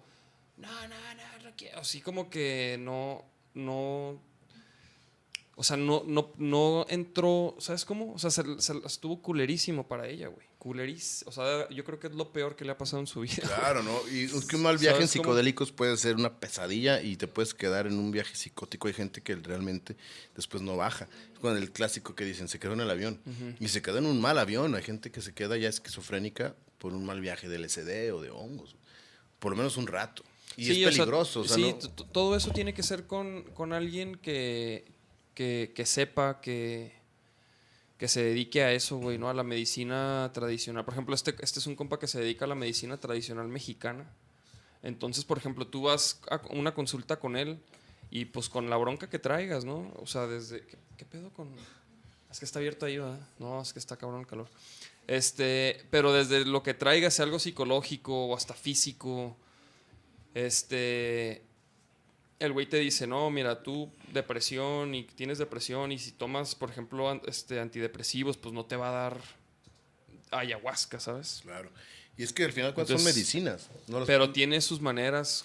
[0.56, 1.80] no, no, no, no quiero.
[1.80, 3.24] Así como que no,
[3.54, 4.18] no,
[5.60, 8.14] o sea, no, no, no entró, ¿sabes cómo?
[8.14, 10.46] O sea, se, se- estuvo culerísimo para ella, güey.
[10.58, 11.28] Culerísimo.
[11.28, 13.42] O sea, yo creo que es lo peor que le ha pasado en su vida.
[13.46, 13.92] Claro, ¿no?
[14.10, 17.52] Y es que un mal viaje en psicodélicos puede ser una pesadilla y te puedes
[17.52, 18.88] quedar en un viaje psicótico.
[18.88, 19.96] Hay gente que realmente
[20.34, 21.08] después no baja.
[21.34, 23.20] Es con el clásico que dicen, se quedó en el avión.
[23.60, 24.74] Y se quedó en un mal avión.
[24.74, 28.30] Hay gente que se queda ya esquizofrénica por un mal viaje de LSD o de
[28.30, 28.76] hongos.
[29.38, 30.22] Por lo menos un rato.
[30.56, 31.40] Y Sí, es o sea, peligroso.
[31.40, 34.84] o sea, sí, no- todo eso tiene que ser con, con alguien que,
[35.40, 36.92] que, sepa, que,
[37.96, 39.30] que se dedique a eso, güey, ¿no?
[39.30, 40.84] A la medicina tradicional.
[40.84, 44.04] Por ejemplo, este, este es un compa que se dedica a la medicina tradicional mexicana.
[44.82, 47.58] Entonces, por ejemplo, tú vas a una consulta con él
[48.10, 49.90] y pues con la bronca que traigas, ¿no?
[49.96, 50.60] O sea, desde...
[50.66, 51.48] ¿Qué, qué pedo con...?
[52.30, 53.20] Es que está abierto ahí, ¿verdad?
[53.38, 54.48] No, es que está cabrón el calor.
[55.06, 59.36] Este, pero desde lo que traigas, sea algo psicológico o hasta físico,
[60.34, 61.42] este,
[62.40, 66.70] el güey te dice, no, mira, tú depresión y tienes depresión y si tomas, por
[66.70, 69.20] ejemplo, an- este, antidepresivos, pues no te va a dar
[70.30, 71.40] ayahuasca, ¿sabes?
[71.42, 71.70] Claro.
[72.16, 73.68] Y es que al final ¿cuántas son medicinas.
[73.88, 75.44] No Pero tiene sus maneras,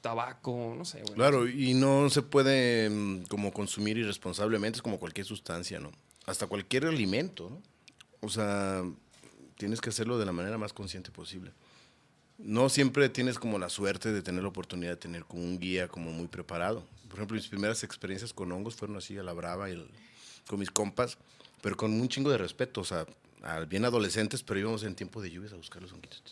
[0.00, 1.14] tabaco, no sé, güey.
[1.14, 5.92] Claro, y no se puede mm, como consumir irresponsablemente, es como cualquier sustancia, ¿no?
[6.26, 7.62] Hasta cualquier alimento, ¿no?
[8.20, 8.82] O sea,
[9.56, 11.52] tienes que hacerlo de la manera más consciente posible.
[12.38, 15.88] No siempre tienes como la suerte de tener la oportunidad de tener como un guía
[15.88, 16.84] como muy preparado.
[17.08, 19.90] Por ejemplo, mis primeras experiencias con hongos fueron así a la brava y el-
[20.48, 21.18] con mis compas,
[21.60, 23.06] pero con un chingo de respeto, o sea,
[23.42, 26.22] al- bien adolescentes, pero íbamos en tiempo de lluvias a buscar los honguitos.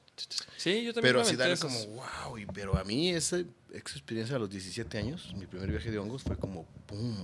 [0.56, 3.46] Sí, yo también Pero me así darle como, wow, y, pero a mí esa, esa
[3.72, 7.16] experiencia a los 17 años, mi primer viaje de hongos fue como, pum,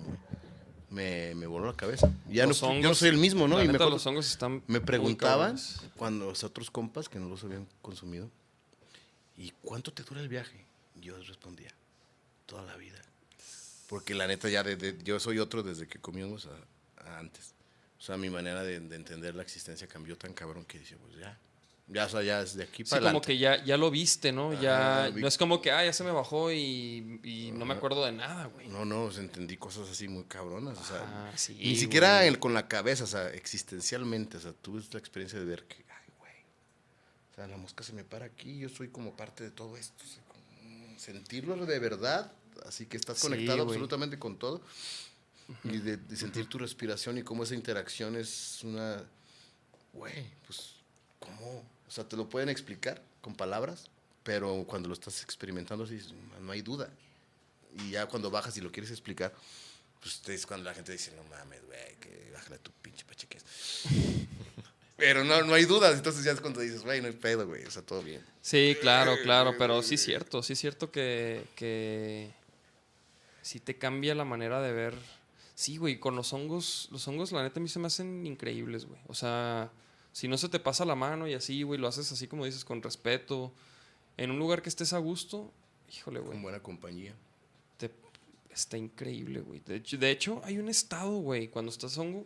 [0.91, 2.13] me, me voló la cabeza.
[2.29, 3.57] Ya no, fui- yo no hongos, soy el mismo, ¿no?
[3.59, 5.57] la Y me, neta, acuerdo- los hongos están me preguntaban
[5.97, 8.31] cuando los otros compas que no los habían consumido,
[9.37, 10.65] ¿y cuánto te dura el viaje?
[10.97, 11.71] Yo respondía,
[12.47, 13.01] toda la vida.
[13.89, 17.55] Porque la neta ya, de, de- yo soy otro desde que comimos a, a antes.
[17.99, 21.17] O sea, mi manera de, de entender la existencia cambió tan cabrón que dice, pues
[21.17, 21.39] ya.
[21.89, 23.27] Ya, o sea, ya es de aquí Sí, para como adelante.
[23.27, 24.59] que ya, ya lo viste, ¿no?
[24.61, 27.65] Ya, Ajá, vi- no es como que, ah, ya se me bajó y, y no
[27.67, 27.79] me Ajá.
[27.79, 28.69] acuerdo de nada, güey.
[28.69, 30.79] No, no, entendí cosas así muy cabronas.
[30.79, 34.37] O sea, Ah, sí, ni siquiera el- con la cabeza, o sea, existencialmente.
[34.39, 35.85] O sea, tuve la experiencia de ver que.
[37.33, 40.05] O sea, la mosca se me para aquí, yo soy como parte de todo esto.
[40.05, 40.23] o sea,
[40.99, 42.31] sentirlo de verdad,
[42.67, 44.61] así que estás conectado absolutamente con todo.
[45.65, 49.05] Y de, de sentir tu respiración y cómo esa interacción es una.
[49.93, 50.77] Güey, pues,
[51.19, 51.65] ¿cómo?
[51.87, 53.91] O sea, te lo pueden explicar con palabras,
[54.23, 56.01] pero cuando lo estás experimentando, sí,
[56.41, 56.91] no hay duda.
[57.79, 59.35] Y ya cuando bajas y lo quieres explicar,
[60.01, 63.45] pues es cuando la gente dice, no mames, güey, que bájale tu pinche pacheques.
[65.05, 67.65] Pero no, no hay dudas, entonces ya es cuando dices, güey, no hay pedo, güey,
[67.65, 68.25] o sea, todo bien.
[68.41, 72.31] Sí, claro, claro, pero sí es cierto, sí es cierto que, que
[73.43, 74.95] sí te cambia la manera de ver.
[75.55, 78.85] Sí, güey, con los hongos, los hongos la neta a mí se me hacen increíbles,
[78.87, 79.01] güey.
[79.09, 79.71] O sea,
[80.13, 82.65] si no se te pasa la mano y así, güey, lo haces así como dices,
[82.65, 83.53] con respeto,
[84.17, 85.53] en un lugar que estés a gusto,
[85.93, 86.33] híjole, güey.
[86.33, 87.15] Con buena compañía.
[87.77, 87.91] te-
[88.53, 89.61] está increíble, güey.
[89.67, 92.25] De hecho, de hecho, hay un estado, güey, cuando estás hongo,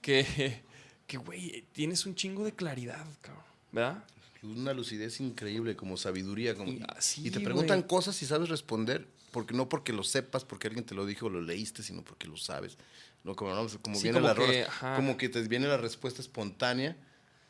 [0.00, 0.24] que,
[1.12, 3.44] que, güey, tienes un chingo de claridad, cabrón.
[3.70, 4.04] ¿Verdad?
[4.42, 6.54] Una lucidez increíble, como sabiduría.
[6.54, 10.46] Como, Y así, y te preguntan cosas y sabes responder, porque no porque lo sepas,
[10.46, 12.78] porque alguien te lo dijo o lo leíste, sino porque lo sabes.
[13.24, 14.66] No, como, no, como Sí, viene como la que,
[14.96, 16.96] como que te viene la respuesta espontánea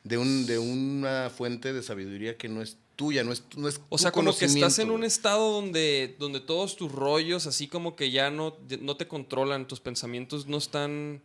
[0.03, 3.81] de, un, de una fuente de sabiduría que no es tuya, no es, no es
[3.91, 7.69] O tu sea, como que estás en un estado donde, donde todos tus rollos, así
[7.69, 11.23] como que ya no, no te controlan, tus pensamientos no están.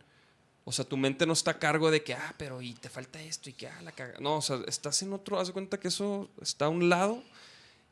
[0.68, 3.22] O sea, tu mente no está a cargo de que, ah, pero y te falta
[3.22, 4.20] esto y que, ah, la caga.
[4.20, 7.24] No, o sea, estás en otro, haz de cuenta que eso está a un lado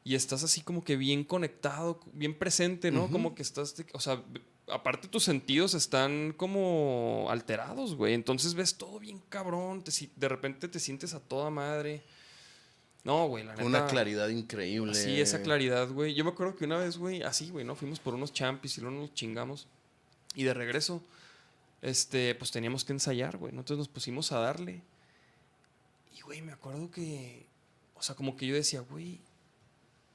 [0.05, 3.09] y estás así como que bien conectado, bien presente, ¿no?
[3.09, 4.23] Como que estás, o sea,
[4.69, 8.13] aparte tus sentidos están como alterados, güey.
[8.13, 12.03] Entonces ves todo bien cabrón, te de repente te sientes a toda madre.
[13.05, 13.65] No, güey, la neta.
[13.65, 14.93] Una claridad increíble.
[14.95, 16.13] Sí, esa claridad, güey.
[16.13, 17.75] Yo me acuerdo que una vez, güey, así, güey, ¿no?
[17.75, 19.67] Fuimos por unos champis y luego nos chingamos.
[20.35, 21.03] Y de regreso,
[21.87, 23.53] este, pues teníamos que ensayar, güey.
[23.53, 23.61] ¿no?
[23.61, 24.83] Entonces nos pusimos a darle.
[26.17, 27.47] Y, güey, me acuerdo que,
[27.95, 29.21] o sea, como que yo decía, güey,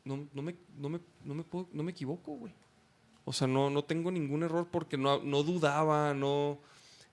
[0.04, 2.54] no, no, me, no, me, no, me puedo- no me equivoco, güey.
[3.26, 6.60] O sea, no, no tengo ningún error porque no, no dudaba, no,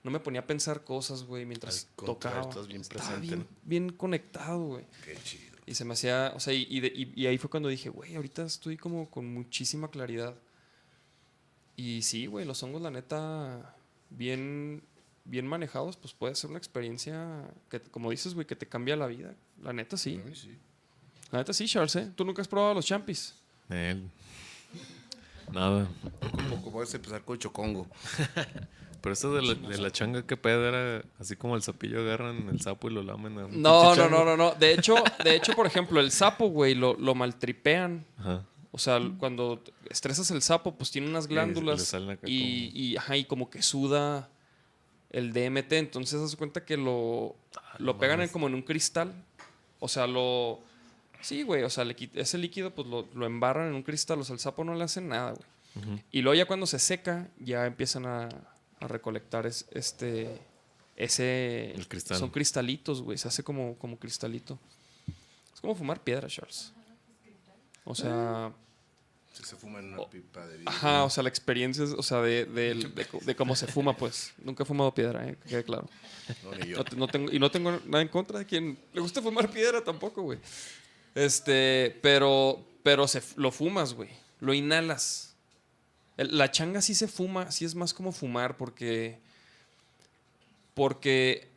[0.03, 2.41] no me ponía a pensar cosas, güey, mientras tocaba.
[2.41, 3.45] estás bien Estaba presente, bien, ¿no?
[3.63, 4.85] bien conectado, güey.
[5.05, 5.57] Qué chido.
[5.67, 7.89] Y se me hacía, o sea, y, y de- y- y ahí fue cuando dije,
[7.89, 10.33] güey, ahorita estoy como con muchísima claridad.
[11.75, 13.75] Y sí, güey, los hongos, la neta,
[14.09, 14.83] bien,
[15.25, 19.07] bien manejados, pues puede ser una experiencia que, como dices, güey, que te cambia la
[19.07, 19.35] vida.
[19.61, 20.21] La neta, sí.
[20.25, 20.57] Ay, sí.
[21.31, 22.11] La neta, sí, Charles, ¿eh?
[22.15, 23.35] ¿Tú nunca has probado los champis?
[23.69, 24.09] Él.
[25.51, 25.87] Nada.
[26.19, 27.87] Poco a poco puedes empezar con chocongo.
[29.01, 30.67] Pero esto de la, de la changa, ¿qué pedo?
[30.67, 33.37] Era así como el sapillo agarran el sapo y lo lamen.
[33.37, 34.51] a No, no, no, no, no.
[34.55, 38.05] De hecho, de hecho, por ejemplo, el sapo, güey, lo, lo maltripean.
[38.17, 38.43] Ajá.
[38.71, 41.79] O sea, cuando estresas el sapo, pues tiene unas glándulas
[42.29, 42.39] y,
[42.69, 44.29] como- y, ajá, y como que suda
[45.09, 45.73] el DMT.
[45.73, 47.35] Entonces, haz de cuenta que lo,
[47.79, 49.11] lo no pegan en- como en un cristal.
[49.79, 50.59] O sea, lo...
[51.21, 54.19] Sí, güey, o sea, le ese líquido pues lo, lo embarran en un cristal.
[54.19, 56.01] O sea, al sapo no le hacen nada, güey.
[56.11, 58.29] Y luego ya cuando se seca, ya empiezan a,
[58.79, 60.39] a recolectar es- este...
[60.95, 61.71] Ese...
[61.71, 62.17] El cristal.
[62.17, 63.17] Son cristalitos, güey.
[63.17, 64.59] Se hace como, como cristalito.
[65.53, 66.73] Es como fumar piedra, Charles.
[67.89, 68.53] O sea...
[69.33, 70.69] Se, se fuma en una pipa de vidrio.
[70.69, 72.91] Ajá, o sea, la experiencia es, o sea, de, de-
[73.25, 74.33] de cómo se fuma, pues.
[74.43, 75.87] Nunca he fumado piedra, eh, que quede claro.
[76.43, 76.77] No, ni yo.
[76.77, 79.49] No, te- no tengo, y no tengo nada en contra de quien le guste fumar
[79.49, 80.39] piedra tampoco, güey.
[81.15, 84.09] Este, pero, pero se, lo fumas, güey.
[84.41, 85.33] Lo inhalas.
[86.17, 89.19] El- la changa sí se fuma, sí es más como fumar porque,
[90.73, 91.47] porque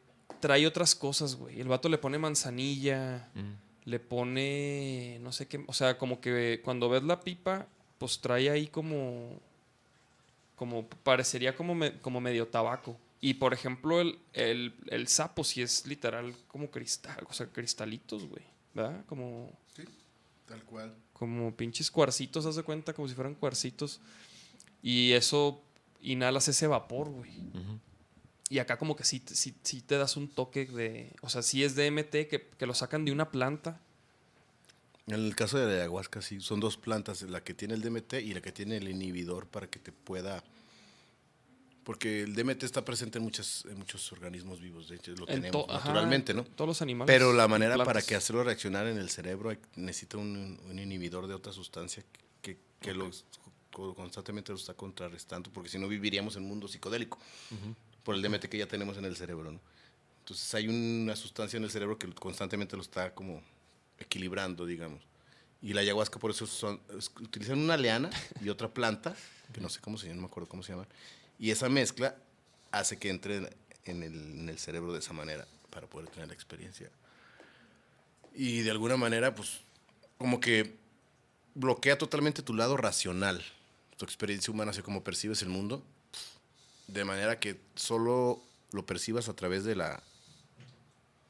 [0.41, 1.61] trae otras cosas, güey.
[1.61, 3.55] El vato le pone manzanilla, Mm.
[3.85, 7.67] Le pone, no sé qué, o sea, como que cuando ves la pipa,
[7.99, 9.39] pues trae ahí como,
[10.57, 12.97] como parecería como, me- como medio tabaco.
[13.21, 18.27] Y por ejemplo, el, el, el sapo sí es literal como cristal, o sea, cristalitos,
[18.29, 18.43] güey,
[18.75, 19.05] ¿verdad?
[19.07, 19.85] Como, Sí,
[20.47, 20.93] tal cual.
[21.13, 24.01] como pinches cuarcitos, haz de cuenta, como si fueran cuarcitos.
[24.83, 25.63] Y eso,
[26.01, 27.31] inhalas ese vapor, güey.
[27.55, 27.79] Ujú.
[28.53, 31.41] Y acá como que sí, te- sí, sí te das un toque de, o sea,
[31.41, 33.81] sí es DMT, que, que lo sacan de una planta.
[35.07, 38.13] En el caso de la ayahuasca, sí, son dos plantas, la que tiene el DMT
[38.21, 40.45] y la que tiene el inhibidor para que te pueda...
[41.83, 45.41] Porque el DMT está presente en, muchas, en muchos organismos vivos, de hecho lo En
[45.41, 46.45] tenemos to- ajá, naturalmente, ¿no?
[46.45, 47.07] Todos los animales.
[47.13, 51.33] Pero la manera para que hacerlo reaccionar en el cerebro necesita un, un inhibidor de
[51.35, 52.05] otra sustancia
[52.43, 52.95] que, que
[53.73, 57.19] co- constantemente lo está contrarrestando, porque si no viviríamos en un mundo psicodélico,
[58.03, 59.53] por el DMT que ya tenemos en el cerebro.
[59.53, 59.61] ¿no?
[60.21, 63.43] Entonces hay una sustancia en el cerebro que constantemente lo está como
[63.99, 65.03] equilibrando, digamos.
[65.61, 66.81] Y la ayahuasca por eso son,
[67.21, 68.11] utilizan una liana
[68.41, 69.15] y otra planta,
[69.53, 70.89] que no sé cómo se llama, no me acuerdo cómo se llama,
[71.39, 72.17] y esa mezcla
[72.73, 73.49] hace que entre
[73.85, 76.91] en el cerebro de esa manera para poder tener la experiencia.
[78.35, 79.61] Y de alguna manera, pues,
[80.19, 80.77] como que
[81.55, 83.43] bloquea totalmente tu lado racional,
[83.97, 85.83] tu experiencia humana, así como percibes el mundo,
[86.93, 88.43] de manera que solo
[88.73, 90.03] lo percibas a través de la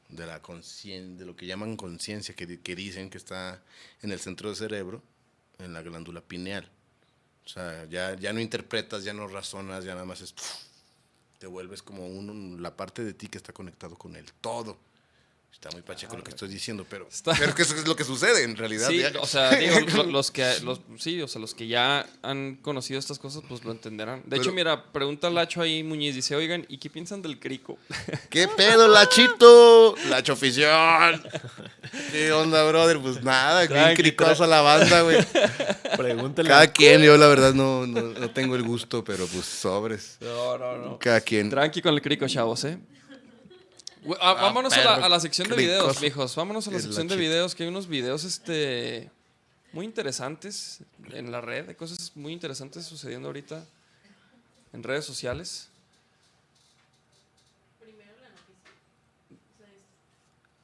[0.09, 3.63] de la de lo que llaman conciencia, que, que dicen que está
[4.01, 5.01] en el centro del cerebro,
[5.57, 6.69] en la glándula pineal.
[7.45, 10.35] O sea, ya, ya no interpretas, ya no razonas, ya nada más es...
[11.39, 14.77] Te vuelves como un, la parte de ti que está conectado con el todo.
[15.53, 18.03] Está muy pacheco lo que estoy diciendo, pero, Está- pero que eso es lo que
[18.03, 18.89] sucede en realidad.
[18.89, 19.13] Sí, ya.
[19.21, 22.99] o sea, digo, lo- los que los, sí, o sea, los que ya han conocido
[22.99, 24.23] estas cosas, pues lo entenderán.
[24.25, 27.77] De hecho, mira, pregunta Lacho ahí Muñiz, dice, oigan, ¿y qué piensan del crico?
[28.29, 29.95] ¿Qué pedo, Lachito?
[30.09, 31.21] Lacho oficial.
[32.11, 32.99] ¿Qué onda, brother?
[32.99, 35.25] Pues nada, bien cricosa la banda, güey.
[35.95, 36.49] Pregúntale.
[36.49, 40.17] Cada quien, yo la verdad no, no, no tengo el gusto, pero pues sobres.
[40.19, 40.99] No, no, no.
[40.99, 41.49] Cada quien.
[41.49, 42.77] Tranqui con el crico, chavos, ¿eh?
[44.03, 46.35] Güey, ah, vámonos a la, perro a la sección de videos, mijos.
[46.35, 49.09] Vámonos a la sección de videos, que hay unos videos este,
[49.71, 50.79] muy interesantes
[51.11, 51.69] en la red.
[51.69, 53.65] Hay cosas muy interesantes sucediendo ahorita
[54.73, 55.69] en redes sociales.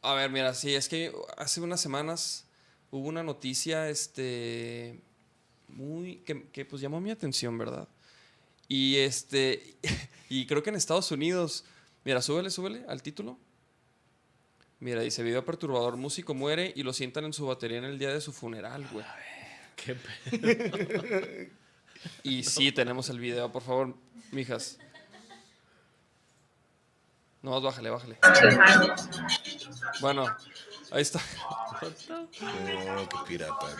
[0.01, 2.45] A ver, mira, sí, es que hace unas semanas
[2.91, 4.99] hubo una noticia este,
[5.67, 7.87] muy que, que, pues llamó mi atención, ¿verdad?
[8.67, 9.75] Y este
[10.29, 11.63] y creo que en Estados Unidos,
[12.05, 13.37] mira, súbele, súbele al título.
[14.79, 18.09] Mira, dice video perturbador, músico muere y lo sientan en su batería en el día
[18.13, 19.05] de su funeral, güey.
[19.75, 21.51] Qué pe-
[22.23, 23.93] Y sí, tenemos el video, por favor,
[24.31, 24.77] mijas.
[27.41, 28.17] No, más bájale, bájale.
[29.99, 30.25] Bueno,
[30.91, 31.19] ahí está.
[32.09, 32.29] No,
[33.09, 33.75] qué pirata.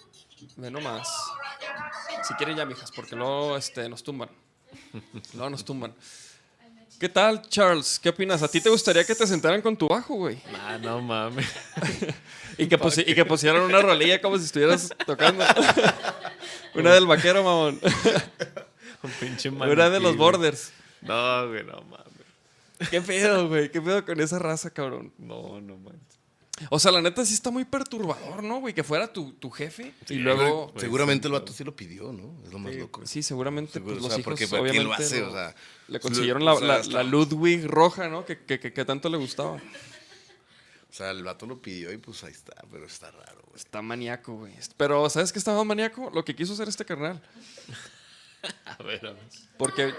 [0.58, 1.08] Ve nomás.
[2.28, 4.30] Si quieren ya, mijas, porque luego este, nos tumban.
[5.34, 5.94] Luego nos tumban.
[7.00, 8.00] ¿Qué tal, Charles?
[8.00, 8.44] ¿Qué opinas?
[8.44, 10.42] ¿A ti te gustaría que te sentaran con tu bajo, güey?
[10.54, 11.48] Ah, no mames.
[12.56, 15.44] Y que, y que pusieran una rolilla como si estuvieras tocando.
[16.76, 17.80] una del vaquero, mamón.
[19.02, 20.18] Un pinche Una de maniquí, los güey.
[20.18, 20.72] borders.
[21.02, 22.90] No, güey, no mames.
[22.92, 23.72] ¿Qué pedo, güey?
[23.72, 25.12] ¿Qué pedo con esa raza, cabrón?
[25.18, 26.13] No, no manches.
[26.70, 28.76] O sea, la neta sí está muy perturbador, ¿no, güey?
[28.76, 30.70] Que fuera tu, tu jefe y luego...
[30.72, 32.38] Pues, Seguramente el sí, vato sí lo pidió, ¿no?
[32.46, 33.02] Es lo más loco.
[33.06, 35.24] Sí, seguramente pues, o los sea, hijos porque ¿para quién obviamente lo hace?
[35.24, 35.56] O sea,
[35.88, 38.24] le consiguieron o la, sea, la- hasta- la Ludwig roja, ¿no?
[38.24, 39.54] Que, que, que- que tanto le gustaba.
[39.56, 43.56] O sea, el vato lo pidió y pues ahí está, pero está raro, güey.
[43.56, 44.54] Está maníaco, güey.
[44.78, 46.12] Pero, ¿sabes qué está más maníaco?
[46.14, 47.20] Lo que quiso hacer este carnal.
[48.66, 49.24] A ver, a ver.
[49.58, 49.94] Porque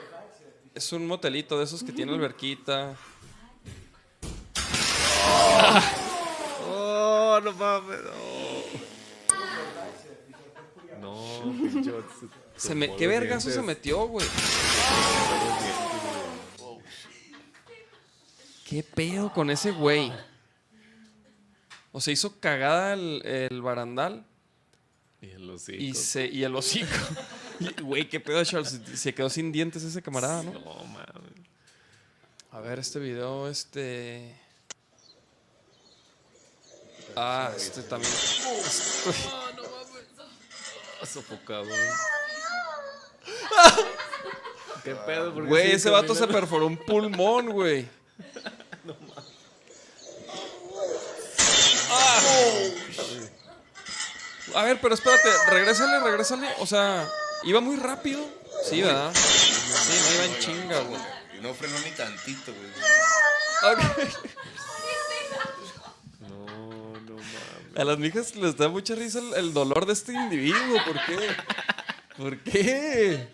[0.74, 2.94] es un motelito de esos que tiene alberquita.
[6.96, 8.12] Oh, no mames, no.
[11.00, 11.92] No, pinche
[12.56, 14.24] se me, ¿Qué vergazo se metió, güey?
[18.64, 20.12] ¿Qué pedo con ese güey?
[21.92, 24.24] O se hizo cagada el, el barandal
[25.20, 25.82] Y el hocico.
[25.82, 26.88] y, se, y el hocico.
[27.60, 28.80] Y, Güey, qué pedo, Charles.
[28.94, 30.52] Se quedó sin dientes ese camarada, ¿no?
[30.54, 31.06] No mames.
[32.50, 34.34] A ver, este video, este.
[37.16, 38.12] Ah, este también.
[38.12, 39.14] Estoy-
[41.06, 41.66] Sofocado.
[44.82, 45.32] ¿Qué pedo?
[45.34, 46.40] ¿Por qué Güey, sigue ese vato se caminando?
[46.40, 47.88] perforó un pulmón, güey.
[51.90, 52.20] Ah.
[54.56, 56.48] A ver, pero espérate, regrésale, regrésale.
[56.58, 57.08] O sea,
[57.44, 58.20] iba muy rápido.
[58.68, 59.12] Sí, ¿verdad?
[59.14, 61.00] Sí, no iba en chinga, güey.
[61.36, 63.72] Y no frenó ni tantito, güey.
[63.72, 63.78] Ok.
[66.20, 67.63] No, no mames.
[67.76, 70.78] A las mijas les da mucha risa el, el dolor de este individuo.
[70.86, 71.28] ¿Por qué?
[72.16, 73.26] ¿Por qué?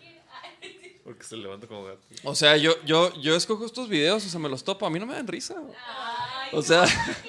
[1.04, 2.00] Porque se levanta como gato.
[2.24, 4.86] O sea, yo, yo, yo escojo estos videos, o sea, me los topo.
[4.86, 5.54] A mí no me dan risa.
[6.52, 6.84] O sea,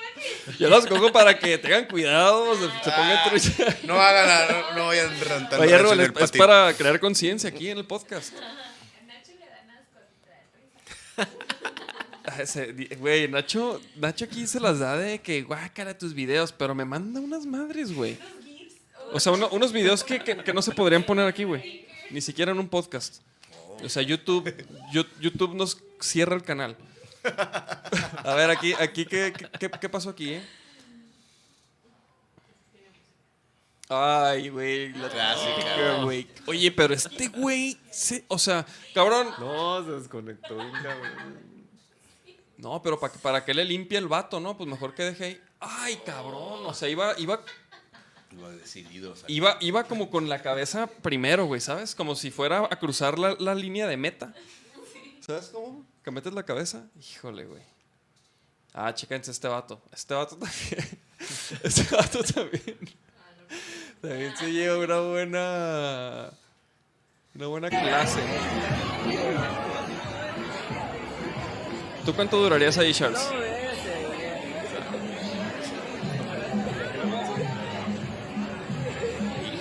[0.60, 3.78] yo los escojo para que tengan cuidado, se, se pongan trucha.
[3.84, 5.60] No hagan, la- no, no vayan rentando.
[5.62, 8.34] Oye, es, es para crear conciencia aquí en el podcast.
[13.00, 17.20] Güey, Nacho, Nacho aquí se las da de que guácala tus videos, pero me manda
[17.20, 18.18] unas madres, güey.
[19.14, 21.86] O sea, uno- unos videos que, que- que no se podrían poner aquí, güey.
[22.10, 23.22] Ni siquiera en un podcast.
[23.84, 24.54] O sea, YouTube,
[25.20, 26.76] YouTube nos cierra el canal.
[28.24, 30.42] A ver, aquí, aquí ¿qué, qué, qué pasó aquí, eh?
[33.90, 34.94] Ay, güey.
[34.94, 36.04] La Clásica.
[36.04, 36.28] güey.
[36.48, 39.28] Oye, pero este güey, se- o sea, cabrón.
[39.40, 41.52] No, se desconectó cabrón.
[42.62, 44.56] No, pero para, para que le limpie el vato, ¿no?
[44.56, 45.42] Pues mejor que deje ahí.
[45.60, 46.64] Ay, cabrón.
[46.66, 47.42] O sea, iba, iba,
[48.40, 51.96] Lo decidido, o sea, iba, iba como con la cabeza primero, güey, ¿sabes?
[51.96, 54.36] Como si fuera a cruzar la, la línea de meta.
[55.22, 55.84] ¿Sabes cómo?
[56.04, 56.88] Que metes la cabeza.
[57.00, 57.64] Híjole, güey.
[58.74, 59.82] Ah, chéquense este vato.
[59.92, 61.00] Este vato también.
[61.64, 62.80] Este vato también.
[64.02, 66.32] También se lleva una buena.
[67.36, 68.22] Una buena clase.
[72.06, 73.22] ¿Tú cuánto durarías ahí, Charles?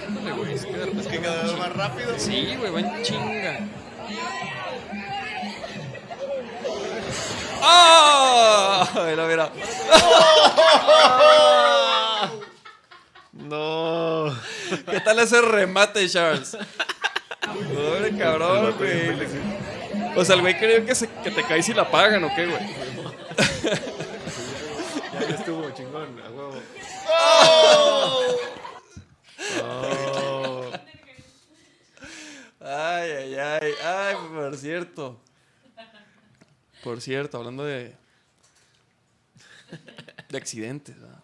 [0.08, 2.18] Híjole, güey, es que de repente Es que cada vez más rápido.
[2.18, 3.58] Sí, güey, va en chinga.
[7.62, 8.88] ¡Ah!
[9.06, 9.50] Mira, mira.
[13.32, 14.34] No.
[14.90, 16.56] ¿Qué tal ese remate, Charles?
[17.74, 19.10] Pobre cabrón, güey.
[20.16, 22.46] O sea, el güey creyó que, se, que te caes y la pagan, ¿o qué,
[22.46, 22.60] güey?
[25.12, 26.62] Ya ya estuvo chingón, a huevo.
[29.62, 30.70] Oh.
[32.60, 33.72] Ay, ay, ay.
[33.82, 35.20] Ay, por cierto.
[36.82, 37.94] Por cierto, hablando de.
[40.28, 41.22] de accidentes, ¿verdad?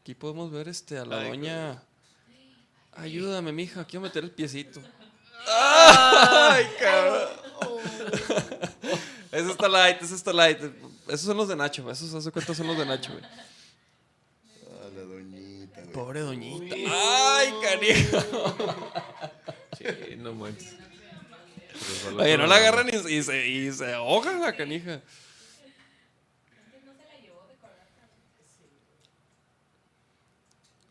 [0.00, 1.82] Aquí podemos ver este a la Ay, doña.
[2.92, 4.80] Ayúdame, mija, quiero meter el piecito.
[5.50, 7.28] ¡Ay, cabrón!
[9.30, 10.58] Eso está light, eso está light.
[11.06, 13.24] Esos son los de Nacho, esos hace cuenta son los de Nacho, güey.
[13.24, 15.92] Ah, la doñita, güey.
[15.92, 16.74] Pobre doñita.
[16.74, 18.18] ¡Ay, canijo!
[19.78, 20.74] Sí, no manches.
[22.16, 25.00] Oye, no la agarran y, y se, y se ahoga la canija.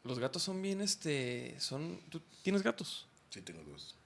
[0.03, 1.99] Los gatos son bien, este, son...
[2.09, 3.05] ¿Tú tienes gatos?
[3.29, 3.96] Sí, tengo dos.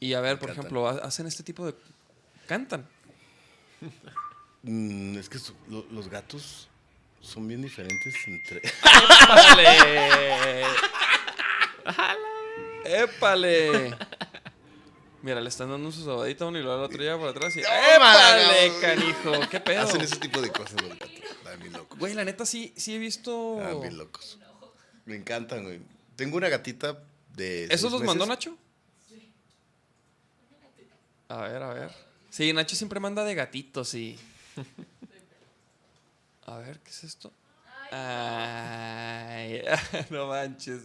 [0.00, 0.64] Y a ver, por Cantan.
[0.64, 1.74] ejemplo, ha- hacen este tipo de...
[2.46, 2.86] Cantan.
[4.62, 6.68] Mm, es que lo- los gatos
[7.20, 8.58] son bien diferentes entre.
[9.64, 10.62] ¡Épale!
[12.84, 13.96] ¡Épale!
[15.22, 17.56] Mira, le están dando su sobadita a uno y luego al otro ya por atrás
[17.56, 17.60] y...
[17.60, 19.32] ¡Épale, canijo!
[19.50, 19.82] ¿Qué pedo?
[19.82, 21.10] Hacen ese tipo de cosas los gatos.
[21.10, 21.98] Están bien locos.
[21.98, 23.60] Güey, la neta sí, sí he visto...
[23.60, 24.38] Están bien locos.
[25.04, 25.80] Me encantan, güey.
[26.14, 27.02] Tengo una gatita
[27.34, 27.64] de.
[27.70, 28.24] ¿Esos los mandó.
[28.26, 28.56] Nacho?
[31.28, 31.90] A ver, a ver.
[32.30, 34.18] Sí, Nacho siempre manda de gatitos y.
[36.46, 37.32] A ver, ¿qué es esto?
[37.90, 39.62] Ay,
[40.10, 40.82] no manches.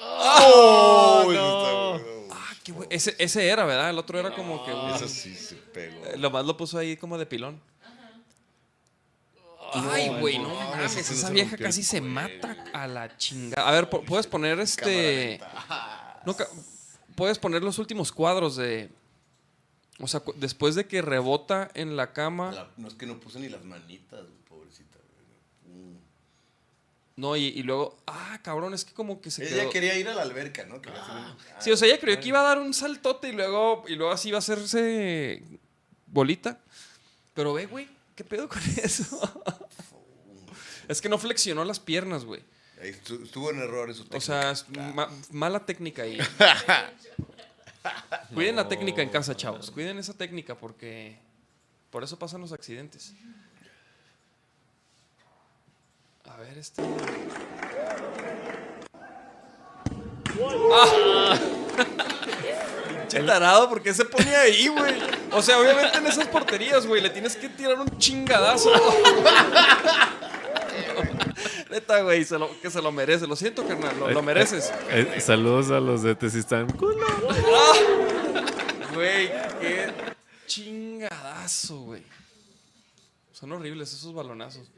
[0.00, 1.24] ¡Oh!
[1.32, 2.34] no.
[2.34, 2.74] Ah, qué.
[2.90, 3.90] Ese, ese era, ¿verdad?
[3.90, 4.72] El otro era como que.
[4.94, 6.04] Eso sí se pegó.
[6.06, 7.60] eh, Lo más lo puso ahí como de pilón.
[9.72, 10.96] Ay, güey, no mames.
[10.96, 13.68] Esa vieja casi se mata a la chingada.
[13.68, 15.40] A ver, ¿puedes poner este.
[16.26, 16.34] No,
[17.14, 18.90] puedes poner los últimos cuadros de.
[20.04, 22.52] O sea, después de que rebota en la cama.
[22.52, 24.98] La- no es que no puse ni las manitas, pobrecita.
[25.66, 25.94] Mm.
[27.16, 27.96] No, y, y luego.
[28.06, 29.70] Ah, cabrón, es que como que se Ella quedó.
[29.70, 30.74] quería ir a la alberca, ¿no?
[30.74, 30.82] Un-
[31.58, 34.12] Sí, o sea, ella creyó que iba a dar un saltote y luego, y luego
[34.12, 35.42] así iba a hacerse
[36.06, 36.60] bolita.
[37.32, 39.18] Pero ve, güey, ¿qué pedo con eso?
[40.86, 42.42] es que no flexionó las piernas, güey.
[42.82, 44.16] Estuvo en error técnica.
[44.18, 44.52] O sea,
[44.94, 46.18] ma- mala técnica ahí.
[48.32, 49.70] Cuiden la técnica en casa, chavos.
[49.70, 51.18] Cuiden esa técnica porque
[51.90, 53.14] por eso pasan los accidentes.
[56.24, 56.82] A ver, este.
[60.72, 61.38] ¡Ah!
[62.98, 64.94] Pinche tarado, ¿por qué se pone ahí, güey?
[65.32, 68.72] O sea, obviamente en esas porterías, güey, le tienes que tirar un chingadazo.
[71.74, 73.26] Neta, güey, se lo- que se lo merece.
[73.26, 74.72] Lo siento, carnal, lo, lo mereces.
[74.90, 76.68] Eh, saludos a los de Tesistán.
[76.70, 77.04] Culo.
[78.94, 79.28] Güey,
[79.60, 79.92] qué
[80.46, 82.04] chingadazo, güey.
[83.32, 84.70] Son horribles esos balonazos.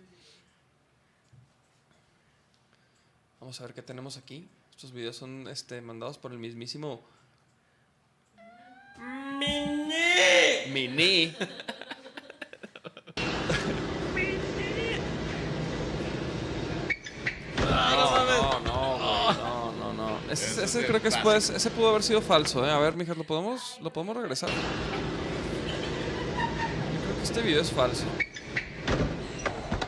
[3.41, 4.49] Vamos a ver qué tenemos aquí.
[4.71, 7.05] Estos videos son este, mandados por el mismísimo.
[9.39, 10.73] Mini.
[10.73, 11.37] Mini.
[17.59, 20.09] No, no, no, güey, no, no, no.
[20.31, 22.71] Ese, creo que después, ese pudo haber sido falso, ¿eh?
[22.71, 24.49] A ver, mijas, ¿lo podemos, ¿lo podemos regresar?
[24.51, 24.57] Yo
[27.05, 28.05] creo que este video es falso.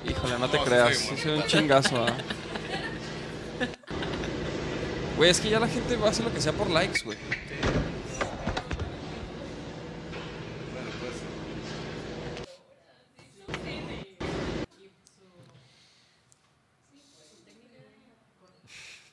[0.08, 0.96] Híjole, no te No, creas.
[0.96, 2.12] Sí, soy un chingazo, ¿ah?
[5.16, 7.18] Güey, es que ya la gente va a hacer lo que sea por likes, güey.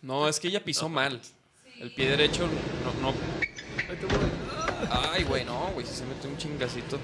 [0.05, 1.19] No, es que ella pisó mal.
[1.79, 2.47] El pie derecho
[3.01, 3.11] no.
[3.11, 3.17] no.
[4.91, 6.99] Ay, güey, no, güey, se metió un chingacito.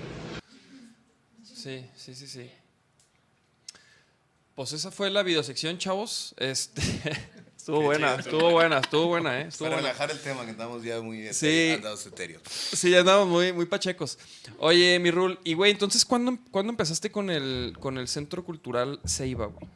[1.44, 2.52] Sí, sí, sí, sí.
[4.54, 6.36] Pues esa fue la videosección, chavos.
[6.38, 6.82] Este.
[7.58, 9.46] Estuvo buena, estuvo buena, estuvo buena, ¿eh?
[9.48, 9.94] Estuvo Para buena.
[9.94, 11.28] relajar el tema, que estamos ya muy Sí.
[11.30, 12.42] este, andados etéreos.
[12.48, 14.18] Sí, ya andamos muy, muy pachecos.
[14.58, 19.00] Oye, mi Rul, y güey, entonces, ¿cuándo, ¿cuándo empezaste con el, con el Centro Cultural
[19.06, 19.68] Ceiba, güey?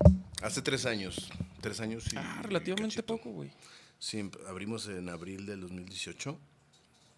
[0.45, 1.30] Hace tres años.
[1.61, 2.17] Tres años y.
[2.17, 3.17] Ah, relativamente cachito.
[3.17, 3.51] poco, güey.
[3.99, 6.38] Sí, abrimos en abril del 2018.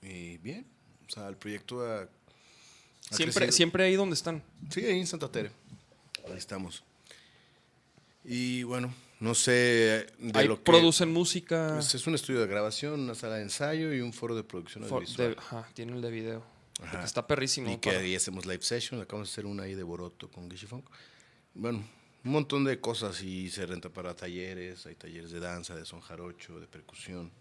[0.04, 0.66] Y bien.
[1.08, 2.04] O sea, el proyecto ha.
[2.04, 2.08] ha
[3.16, 3.52] Siempre, crecido.
[3.52, 4.44] siempre ahí donde están.
[4.70, 5.52] Sí, ahí en Santa Tere.
[6.28, 6.84] Ahí estamos.
[8.24, 9.52] Y bueno, no sé
[10.20, 10.64] de Ahí lo que.
[10.64, 11.72] producen música.
[11.76, 14.84] Pues es un estudio de grabación, una sala de ensayo y un foro de producción
[14.86, 15.32] for- audiovisual.
[15.36, 16.44] de- ajá, tiene el de video.
[16.82, 17.04] Ajá.
[17.04, 17.72] Está perrísimo.
[17.72, 20.50] Y que para- ahí hacemos live session, acabamos de hacer una ahí de Boroto con
[20.52, 20.86] Gishi Funk.
[21.54, 21.84] Bueno,
[22.28, 26.02] un montón de cosas y se renta para talleres, hay talleres de danza, de son
[26.02, 27.32] jarocho, de percusión,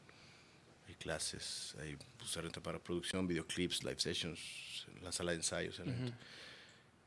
[0.87, 5.81] hay clases, hay, pues, se renta para producción, videoclips, live sessions, la sala de ensayos.
[5.81, 6.13] evento.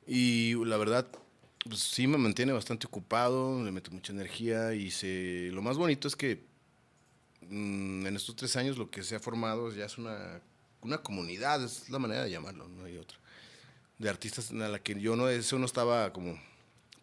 [0.05, 1.07] Y la verdad,
[1.63, 6.09] pues, sí me mantiene bastante ocupado, le meto mucha energía y se, lo más bonito
[6.09, 6.43] es que
[7.47, 10.41] mm, en estos tres años lo que se ha formado ya es una,
[10.81, 13.17] una comunidad, es la manera de llamarlo, no hay otra.
[13.99, 16.37] De artistas a la que yo no, eso no estaba como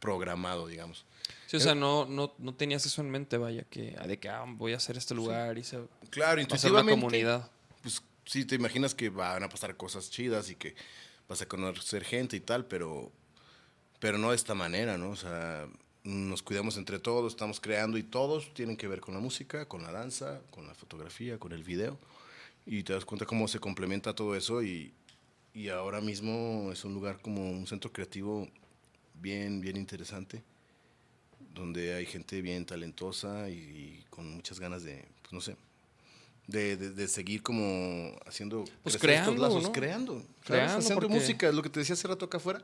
[0.01, 1.05] programado, digamos.
[1.47, 4.29] Sí, o sea, no, no, no tenías eso en mente, vaya, que ah, de que
[4.29, 6.91] ah, voy a hacer este lugar y se va Claro, a hacer una intuitivamente.
[6.93, 7.51] comunidad.
[7.83, 10.75] Pues sí, te imaginas que van a pasar cosas chidas y que
[11.29, 13.11] vas a conocer gente y tal, pero,
[14.01, 15.11] pero no de esta manera, ¿no?
[15.11, 15.67] O sea,
[16.05, 19.83] nos cuidamos entre todos, estamos creando y todos tienen que ver con la música, con
[19.83, 21.99] la danza, con la fotografía, con el video.
[22.65, 24.93] Y te das cuenta cómo se complementa todo eso y,
[25.55, 28.49] y ahora mismo es un lugar como un centro creativo
[29.21, 30.43] bien, bien interesante,
[31.55, 35.57] donde hay gente bien talentosa y, y con muchas ganas de, pues no sé,
[36.47, 39.73] de, de- de seguir como haciendo Pues crecer estos creando, lazos, ¿no?
[39.73, 40.23] creando.
[40.45, 42.63] Creando, haciendo porque- música, lo que te decía hace rato acá afuera.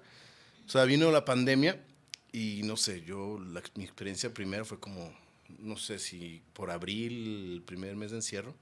[0.67, 1.81] O sea, vino la pandemia
[2.33, 5.13] y no sé, yo, la- mi experiencia primero fue como,
[5.59, 8.55] no sé si por abril, el primer mes de encierro,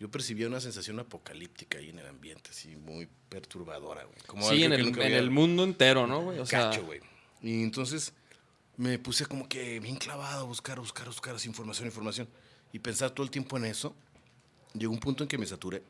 [0.00, 4.16] yo percibía una sensación apocalíptica ahí en el ambiente, así muy perturbadora, güey.
[4.26, 6.38] Como Sí, en el, en había- el mundo entero, ¿no, güey?
[6.38, 7.00] O sea, cacho, güey.
[7.42, 8.12] Y entonces
[8.76, 12.28] me puse como que bien clavado a buscar, buscar, buscar información, información.
[12.72, 13.94] Y pensar todo el tiempo en eso.
[14.74, 15.82] Llegó un punto en que me saturé.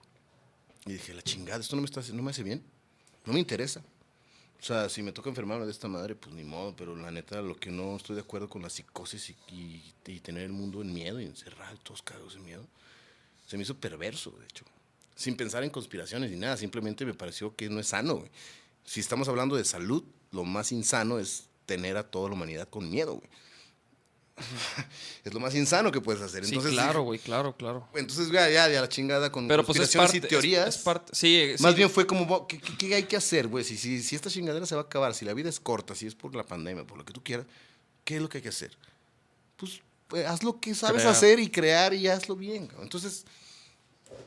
[0.86, 2.62] Y dije, la chingada, esto no me, está, no me hace bien.
[3.26, 3.82] No me interesa.
[4.58, 6.74] O sea, si me toca enfermarme de esta madre, pues ni modo.
[6.76, 10.20] Pero la neta, lo que no estoy de acuerdo con la psicosis y, y- y
[10.20, 12.66] tener el mundo en miedo y encerrado, todos cagados en miedo,
[13.46, 14.64] se me hizo perverso, de hecho.
[15.14, 16.56] Sin pensar en conspiraciones ni nada.
[16.56, 18.24] Simplemente me pareció que no es sano.
[18.84, 20.02] Si estamos hablando de salud,
[20.32, 23.28] lo más insano es tener a toda la humanidad con miedo, güey.
[25.24, 26.44] es lo más insano que puedes hacer.
[26.46, 27.86] sí, claro, güey, claro, claro.
[27.94, 30.76] Entonces, ya, ya, ya la chingada con Pero pues es conspiraciones parte, y es- teorías.
[30.76, 31.76] es parte- sí, Más sí.
[31.76, 33.64] bien fue como, ¿qué, hay que hacer, güey?
[33.64, 36.06] Si, si, si esta chingadera se va a acabar, si la vida es corta, si
[36.06, 37.46] es por la pandemia, por lo que tú quieras,
[38.04, 38.76] ¿qué es lo que hay que hacer?
[39.56, 42.66] Pues, pues, haz lo que sabes hacer y crear y hazlo bien.
[42.66, 42.84] cabrón.
[42.84, 43.26] Entonces,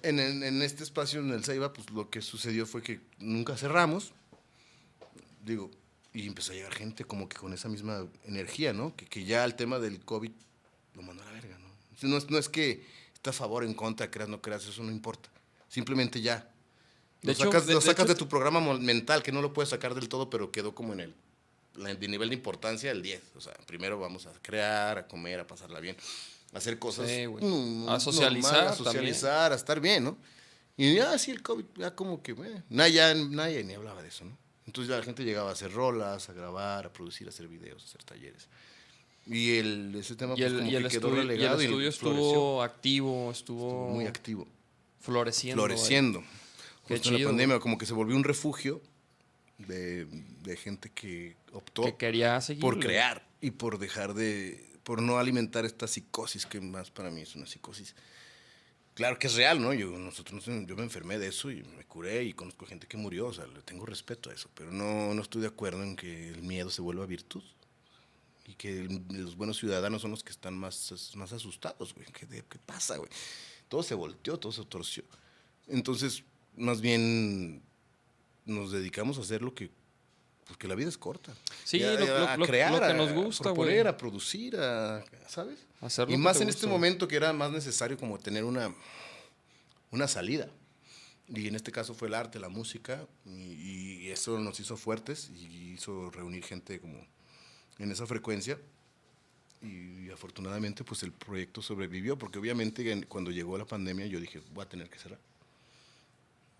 [0.03, 3.57] en, en- en este espacio, en el Ceiba, pues lo que sucedió fue que nunca
[3.57, 4.11] cerramos.
[5.43, 5.71] Digo,
[6.13, 8.95] y empezó a llegar gente como que con esa misma energía, ¿no?
[8.95, 10.31] Que, que ya el tema del COVID
[10.95, 12.07] lo mandó a la verga, ¿no?
[12.07, 14.91] No es, no es que está a favor, en contra, creas, no creas, eso no
[14.91, 15.29] importa.
[15.69, 16.49] Simplemente ya.
[17.21, 19.41] De Lo hecho, sacas, de- lo de sacas hecho- de tu programa mental, que no
[19.41, 21.15] lo puedes sacar del todo, pero quedó como en el
[21.99, 23.21] de nivel de importancia el 10.
[23.35, 25.95] O sea, primero vamos a crear, a comer, a pasarla bien,
[26.53, 27.09] a hacer cosas.
[27.09, 28.83] Sí, mm, A socializar normal, a también.
[28.93, 30.17] socializar, a estar bien, ¿no?
[30.77, 34.09] Y ya así el COVID, ya como que, bueno, nadie, ya nadie ni hablaba de
[34.09, 34.37] eso, ¿no?
[34.65, 37.85] Entonces la gente llegaba a hacer rolas, a grabar, a producir, a hacer videos, a
[37.85, 38.47] hacer talleres.
[39.25, 41.27] Y el, ese tema Y pues, el, como y el que quedó estudio, y el
[41.27, 44.47] relegado y, estudio estuvo activo, estuvo, Estuvo muy activo
[44.99, 45.63] floreciendo.
[45.63, 46.23] floreciendo.
[46.83, 48.81] Justo en la pandemia, como que se volvió un refugio
[49.57, 52.61] de, de gente que optó Que quería seguir.
[52.61, 57.21] por crear y por dejar de, por no alimentar esta psicosis que más para mí
[57.21, 57.95] es una psicosis.
[58.95, 59.73] Claro que es real, ¿no?
[59.73, 63.27] Yo, nosotros, yo me enfermé de eso y me curé y conozco gente que murió,
[63.27, 66.29] o sea, le tengo respeto a eso, pero no, no estoy de acuerdo en que
[66.29, 67.41] el miedo se vuelva virtud
[68.45, 72.05] y que el- los buenos ciudadanos son los que están más, más asustados, güey.
[72.11, 73.09] ¿Qué, qué pasa, güey?
[73.67, 75.03] Todo se volteó, todo se torció.
[75.67, 76.23] Entonces,
[76.55, 77.63] más bien
[78.45, 79.71] nos dedicamos a hacer lo que,
[80.45, 81.33] porque la vida es corta.
[81.63, 83.87] Sí, a- lo- a- lo- a crear, lo que a nos gusta, proponer, güey.
[83.87, 85.57] a producir, a, ¿sabes?
[85.83, 86.69] Hacer y más en este gusta.
[86.75, 88.73] momento que era más necesario como tener una,
[89.91, 90.49] una salida.
[91.27, 95.29] Y en este caso fue el arte, la música, y, y eso nos hizo fuertes
[95.35, 96.97] y hizo reunir gente como
[97.79, 98.57] en esa frecuencia.
[99.61, 104.41] y afortunadamente pues el proyecto sobrevivió, porque obviamente en- cuando llegó la pandemia yo dije,
[104.53, 105.19] voy a tener que cerrar.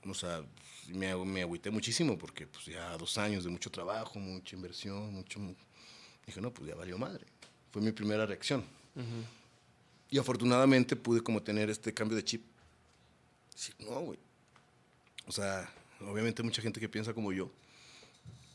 [0.06, 0.42] O sea,
[0.88, 5.40] me, me agüité muchísimo porque pues ya dos años de mucho trabajo, mucha inversión, mucho...
[6.26, 7.26] Dije, no, pues ya valió madre.
[7.72, 8.64] Fue mi primera reacción.
[10.10, 12.44] Y afortunadamente pude como tener este cambio de chip.
[13.56, 14.20] Sí, no, güey.
[15.26, 15.72] O sea,
[16.02, 17.52] obviamente mucha gente que piensa como yo.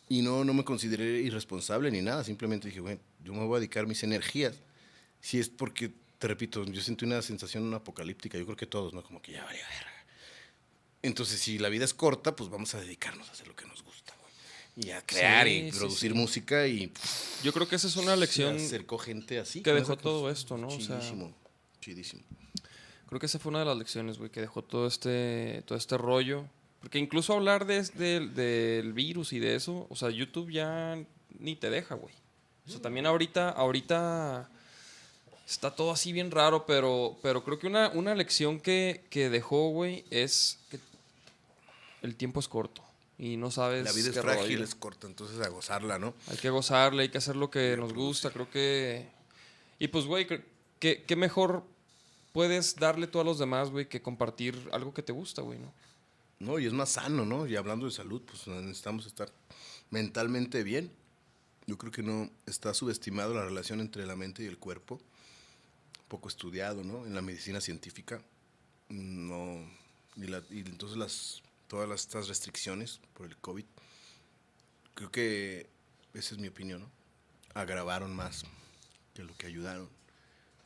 [0.09, 2.24] Y no, no me consideré irresponsable ni nada.
[2.24, 4.56] Simplemente dije, bueno, yo me voy a dedicar mis energías.
[5.20, 8.39] Si es porque, te repito, yo sentí una sensación apocalíptica.
[8.39, 9.02] Yo creo que todos, ¿no?
[9.02, 9.93] Como que ya vaya verga.
[11.02, 13.82] Entonces, si la vida es corta, pues vamos a dedicarnos a hacer lo que nos
[13.82, 14.07] gusta, güey.
[14.80, 16.16] Y a crear Sí, y sí, producir sí.
[16.18, 18.56] música y pff, Yo creo que esa es una se lección.
[18.56, 19.60] acercó gente así.
[19.62, 20.68] que dejó todo esto, ¿no?
[20.68, 21.34] O sea- Chidísimo,
[21.80, 22.22] chidísimo.
[23.09, 25.96] Creo que esa fue una de las lecciones, güey, que dejó todo este, todo este
[25.98, 26.44] rollo.
[26.80, 30.96] Porque incluso hablar de, del- del virus y de eso, o sea, YouTube ya
[31.40, 32.14] ni te deja, güey.
[32.66, 34.48] O sea, también ahorita, ahorita
[35.48, 39.70] está todo así bien raro, pero, pero creo que una, una lección que, que dejó,
[39.70, 40.78] güey, es que
[42.02, 42.84] el tiempo es corto
[43.19, 46.15] y no sabes La vida es frágil, es corta, entonces a gozarla, ¿no?
[46.28, 49.09] Hay que gozarle, hay que hacer lo que nos gusta, creo que...
[49.81, 50.27] Y pues, güey,
[50.78, 51.65] ¿qué, qué mejor
[52.32, 55.73] puedes darle tú a los demás, güey, que compartir algo que te gusta, güey, ¿no?
[56.40, 57.47] No, y es más sano, ¿no?
[57.49, 59.32] Y hablando de salud, pues necesitamos estar
[59.90, 60.93] mentalmente bien.
[61.66, 65.01] Yo creo que no está subestimado la relación entre la mente y el cuerpo.
[66.07, 67.05] Poco estudiado, ¿no?
[67.07, 68.23] En la medicina científica.
[68.89, 69.69] No.
[70.16, 73.65] Y, la- y entonces las, todas estas restricciones por el COVID,
[74.95, 75.69] creo que
[76.15, 76.90] esa es mi opinión, ¿no?
[77.55, 78.45] Agravaron más
[79.15, 79.89] que lo que ayudaron.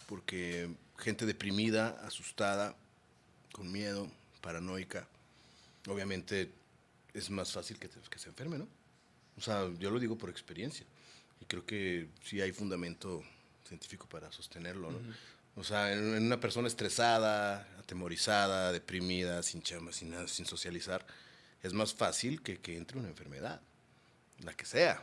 [0.09, 2.77] Porque gente deprimida, asustada,
[3.53, 4.11] con miedo,
[4.41, 5.07] paranoica,
[5.87, 6.51] obviamente
[7.13, 8.69] es más fácil que, que se enferme, ¿no?
[9.37, 10.87] O sea, yo lo digo por experiencia.
[11.41, 13.23] Y creo que sí hay fundamento
[13.67, 14.99] científico para sostenerlo, ¿no?
[15.57, 21.07] O sea, en, en una persona estresada, atemorizada, deprimida, sin chamba, sin nada, sin socializar,
[21.63, 23.61] es más fácil que, que entre una enfermedad,
[24.39, 25.03] la que sea.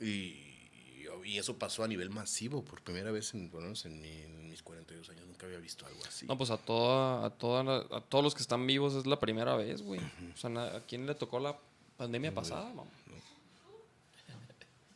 [0.00, 0.46] Y,
[1.24, 4.62] y eso pasó a nivel masivo, por primera vez en, bueno, en, mi- en mis
[4.62, 6.24] 42 años, nunca había visto algo así.
[6.26, 9.56] No, pues a, toda, a, toda a todos los que están vivos es la primera
[9.56, 10.00] vez, güey.
[10.32, 11.58] O sea, ¿a quién le tocó la
[11.96, 12.90] pandemia pasada, mamá?
[13.06, 13.16] No,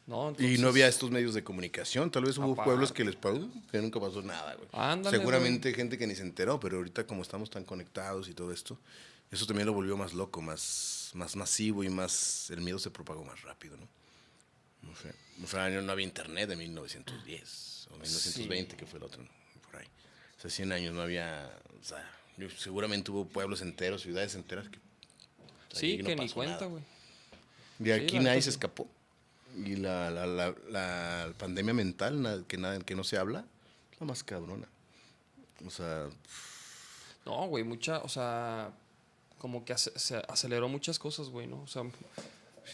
[0.06, 2.10] Y entonces- no había estos medios de comunicación.
[2.10, 2.68] Tal vez hubo Aparte.
[2.68, 4.68] pueblos que les pasó, que nunca pasó nada, güey.
[4.72, 8.52] Ándale, Seguramente gente que ni se enteró, pero ahorita como estamos tan conectados y todo
[8.52, 8.78] esto,
[9.30, 12.50] eso también lo volvió más loco, más, más masivo y más...
[12.50, 13.88] El miedo se propagó más rápido, ¿no?
[14.82, 15.14] No sé.
[15.42, 19.28] O sea, no había internet en 1910 o 1920, que fue el otro, ¿no?
[19.70, 19.86] por ahí.
[20.38, 21.50] Hace 100 años no había...
[21.80, 22.06] O sea,
[22.36, 24.78] yo- seguramente hubo pueblos enteros, ciudades enteras que...
[25.72, 26.66] Sí, no que ni cuenta, nada.
[26.66, 26.84] güey.
[27.78, 28.56] De Sí, aquí nadie se sí.
[28.56, 28.88] escapó.
[29.56, 33.44] Y la, la, la, la pandemia mental, que, nada, que no se habla,
[33.92, 34.66] es la más cabrona.
[35.66, 36.08] O sea,
[37.24, 38.72] No, güey, mucha, o sea,
[39.38, 41.62] como que se aceleró muchas cosas, güey, ¿no?
[41.62, 41.82] O sea,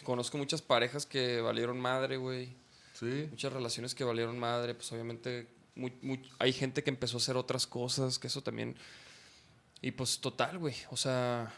[0.05, 2.55] conozco muchas parejas que valieron madre, güey.
[2.95, 3.27] sí.
[3.31, 7.37] Muchas relaciones que valieron madre, pues obviamente muy- muy- hay gente que empezó a hacer
[7.37, 8.77] otras cosas, que eso también...
[9.83, 11.53] Y pues total, güey, o sea,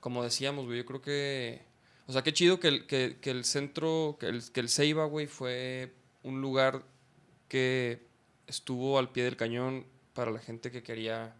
[0.00, 1.62] como decíamos, güey, yo creo que...
[2.10, 5.04] O sea, qué chido que el, que, que el centro, que el, que el Ceiba,
[5.04, 5.92] güey, fue
[6.24, 6.82] un lugar
[7.48, 8.02] que
[8.48, 11.36] estuvo al pie del cañón para la gente que quería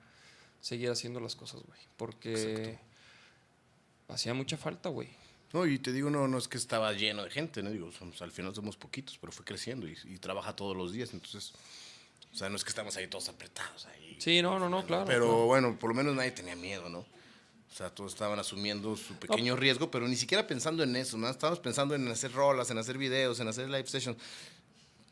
[0.61, 1.81] seguir haciendo las cosas, güey.
[1.97, 2.79] Porque
[4.09, 5.09] hacía mucha falta, güey.
[5.53, 7.71] No, y te digo, no, no es que estaba lleno de gente, ¿no?
[7.71, 11.13] Digo, somos- al final somos poquitos, pero fue creciendo y, y trabaja todos los días,
[11.13, 11.53] entonces...
[12.33, 14.17] O sea, no es que estamos ahí todos apretados ahí.
[14.21, 15.05] Sí, no, no, no, claro.
[15.05, 15.47] Pero claro.
[15.47, 17.05] bueno, por lo menos nadie tenía miedo, ¿no?
[17.71, 21.29] O sea, todos estaban asumiendo su pequeño riesgo, pero ni siquiera pensando en eso, ¿no?
[21.29, 24.19] Estábamos pensando en hacer rolas, en hacer videos, en hacer live sessions.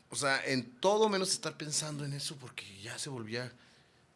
[0.09, 3.51] O sea, en todo menos estar pensando en eso porque ya se volvía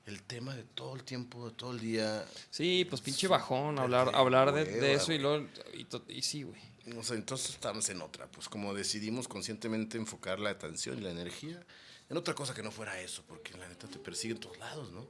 [0.06, 2.26] el tema de todo el tiempo, de todo el día.
[2.50, 5.48] Sí, pues pinche bajón, de hablar, hablar de, hueva, de eso y luego.
[5.74, 6.60] Y, to- y sí, güey.
[6.98, 8.28] O sea, entonces estábamos en otra.
[8.28, 11.64] Pues como decidimos conscientemente enfocar la atención y la energía
[12.10, 14.92] en otra cosa que no fuera eso, porque la neta te persigue en todos lados,
[14.92, 15.08] ¿no?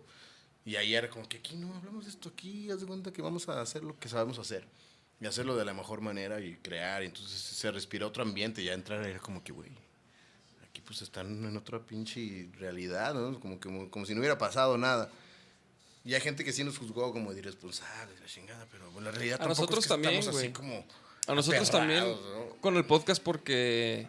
[0.65, 3.21] Y ahí era como que aquí no hablamos de esto, aquí haz de cuenta que
[3.21, 4.65] vamos a hacer lo que sabemos hacer.
[5.19, 7.03] Y hacerlo de la mejor manera y crear.
[7.03, 8.63] Y entonces se respira otro ambiente.
[8.63, 9.71] Ya entrar era como que, güey,
[10.67, 13.39] aquí pues están en otra pinche realidad, ¿no?
[13.39, 15.09] Como, que, como, si no hubiera pasado nada.
[16.03, 19.11] Y hay gente que sí nos juzgó como de irresponsables, la chingada, pero bueno, la
[19.11, 20.53] realidad A tampoco nosotros es que también, estamos así güey.
[20.53, 20.85] como
[21.27, 22.57] A nosotros también ¿no?
[22.59, 24.07] con el podcast porque,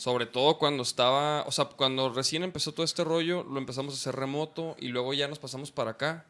[0.00, 3.96] sobre todo cuando estaba, o sea, cuando recién empezó todo este rollo, lo empezamos a
[3.98, 6.24] hacer remoto y luego ya nos pasamos para acá.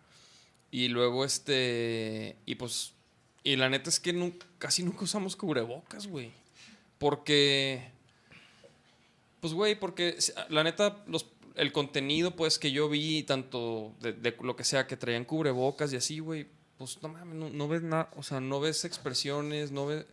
[0.73, 2.95] Y luego este, y pues,
[3.45, 6.33] y la neta es que casi nunca usamos cubrebocas, güey.
[6.99, 7.93] Porque,
[9.39, 10.19] pues, güey, porque
[10.49, 14.89] la neta, los, el contenido, pues, que yo vi, tanto de, de lo que sea,
[14.89, 18.41] que traían cubrebocas y así, güey, pues, no mames, no, no ves nada, o sea,
[18.41, 20.07] no ves expresiones, no ves...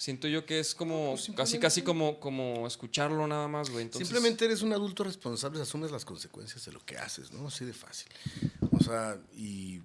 [0.00, 3.82] Siento yo que es como, casi, casi como, como escucharlo nada más, güey.
[3.84, 7.48] Entonces, Simplemente eres un adulto responsable, asumes las consecuencias de lo que haces, ¿no?
[7.48, 8.08] Así de fácil.
[8.70, 9.80] O sea, y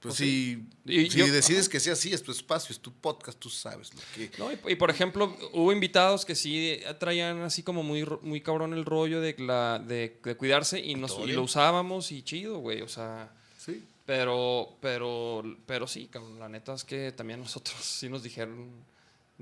[0.00, 3.38] Pues si, Y si yo- decides que sea así, es tu espacio, es tu podcast,
[3.38, 4.30] tú sabes lo que...
[4.38, 8.72] No, y, y por ejemplo, hubo invitados que sí traían así como muy, muy cabrón
[8.72, 12.80] el rollo de, la, de, de cuidarse y, nos, y lo usábamos y chido, güey.
[12.80, 13.84] O sea, Sí.
[14.06, 18.88] pero, pero, pero sí, cabrón, la neta es que también nosotros sí nos dijeron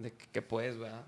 [0.03, 1.05] de que, que pues, ¿verdad?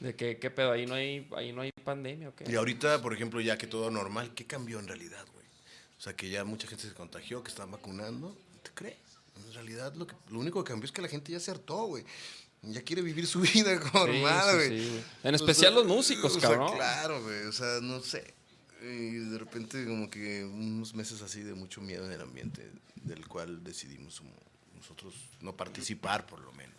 [0.00, 0.72] De que, ¿qué pedo?
[0.72, 2.44] Ahí no hay, ahí no hay pandemia, ¿o qué?
[2.50, 5.46] Y ahorita, por ejemplo, ya que todo normal, ¿qué cambió en realidad, güey?
[5.96, 8.36] O sea, que ya mucha gente se contagió, que están vacunando.
[8.64, 8.96] ¿Te crees?
[9.46, 11.84] En realidad, lo, que, lo único que cambió es que la gente ya se hartó,
[11.86, 12.04] güey.
[12.62, 14.68] Ya quiere vivir su vida Sí, normal, sí, güey.
[14.80, 15.04] sí, güey.
[15.22, 16.74] En O especial sea, los músicos, o sea, cabrón.
[16.74, 17.42] claro, güey.
[17.44, 18.34] O sea, no sé.
[18.82, 23.28] Y de repente, como que unos meses así de mucho miedo en el ambiente, del
[23.28, 24.32] cual decidimos como
[24.74, 26.71] nosotros no participar, por lo menos.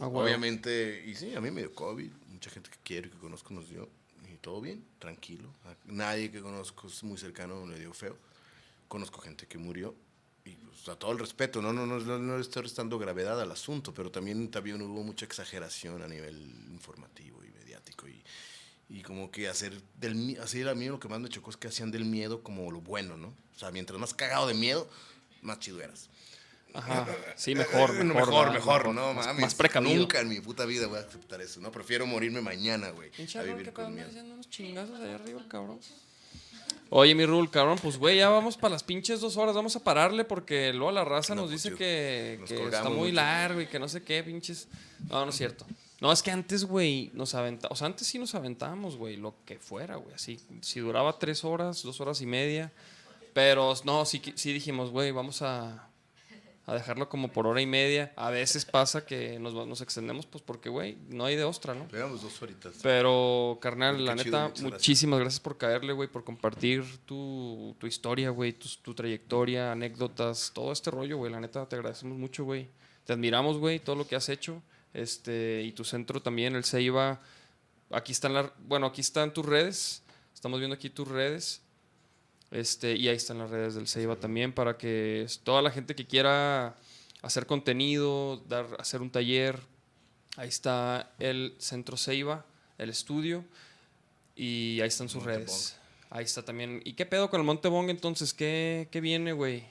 [0.00, 0.06] Ah.
[0.06, 3.52] Obviamente, y sí, a mí me dio COVID, mucha gente que quiero y que conozco
[3.52, 3.88] nos dio,
[4.32, 5.52] y todo bien, tranquilo.
[5.86, 8.16] Nadie que conozco es muy cercano le dio feo.
[8.88, 9.94] Conozco gente que murió,
[10.44, 13.52] y pues, a todo el respeto, no, no, no, no, le estoy restando gravedad al
[13.52, 16.36] asunto, pero también, también hubo mucha exageración a nivel
[16.70, 18.22] informativo y mediático, y,
[18.88, 21.68] y como que hacer del así a mí lo que más me chocó es que
[21.68, 23.28] hacían del miedo como lo bueno, ¿no?
[23.28, 24.88] O sea, mientras más cagado de miedo,
[25.42, 26.10] más chido eras.
[26.74, 27.06] Ajá.
[27.36, 28.14] Sí, mejor, mejor.
[28.26, 29.42] mejor, mejor, no más, mames.
[29.42, 29.94] Más precavido.
[30.00, 31.70] Nunca en mi puta vida voy a aceptar eso, ¿no?
[31.70, 33.10] Prefiero morirme mañana, güey.
[33.10, 34.08] Pinche A vivir ¿qué pedo con miedo.
[34.08, 35.78] haciendo unos chingazos allá arriba, el cabrón?
[36.94, 39.80] Oye, mi Rul, cabrón, pues güey, ya vamos para las pinches dos horas, vamos a
[39.80, 42.98] pararle porque luego la raza No, nos pues, dice yo- que, nos que está muy
[42.98, 43.12] mucho.
[43.14, 44.68] largo y que no sé qué, pinches.
[45.08, 45.64] No, no es cierto.
[46.02, 49.34] No, es que antes, güey, nos aventamos, o sea, antes sí nos aventábamos, güey, lo
[49.46, 52.72] que fuera, güey, así, si duraba tres horas, dos horas y media,
[53.32, 55.88] pero no, sí, sí dijimos, güey, vamos a,
[56.64, 58.12] a dejarlo como por hora y media.
[58.16, 61.88] A veces pasa que nos, nos extendemos, pues porque, güey, no hay de ostra, ¿no?
[61.88, 62.74] Pegamos dos horitas.
[62.82, 64.72] Pero, carnal, Qué la chido, neta, gracias.
[64.72, 70.52] muchísimas gracias por caerle, güey, por compartir tu, tu historia, güey, tu, tu trayectoria, anécdotas,
[70.54, 71.32] todo este rollo, güey.
[71.32, 72.68] La neta, te agradecemos mucho, güey.
[73.04, 74.62] Te admiramos, güey, todo lo que has hecho.
[74.94, 77.20] Este, y tu centro también, el Ceiba.
[77.90, 80.02] Aquí están las, bueno, aquí están tus redes.
[80.32, 81.60] Estamos viendo aquí tus redes.
[82.52, 86.06] Este, y ahí están las redes del Ceiba también para que toda la gente que
[86.06, 86.76] quiera
[87.22, 89.58] hacer contenido, dar, hacer un taller,
[90.36, 92.44] ahí está el Centro Ceiba,
[92.76, 93.42] el estudio,
[94.36, 95.76] y ahí están sus Monte redes.
[96.10, 96.82] Ahí está también.
[96.84, 98.34] ¿Y qué pedo con el Montebong entonces?
[98.34, 99.64] ¿Qué, qué viene, güey?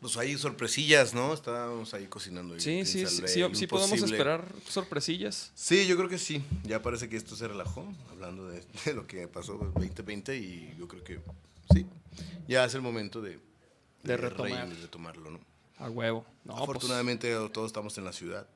[0.00, 1.32] Pues ahí sorpresillas, ¿no?
[1.32, 2.60] Estábamos ahí cocinando.
[2.60, 5.50] Sí, sí, quién sí, sí, lo sí podemos esperar sorpresillas.
[5.54, 6.44] Sí, yo creo que sí.
[6.64, 10.74] Ya parece que esto se relajó, hablando de, de lo que pasó en 2020 y
[10.78, 11.20] yo creo que
[11.72, 11.86] sí.
[12.48, 13.38] Ya es el momento de,
[14.02, 14.50] De retomar.
[14.66, 15.40] reír, de retomarlo, ¿no?
[15.78, 16.24] A huevo.
[16.44, 18.48] No, pues, Afortunadamente todos estamos en la ciudad.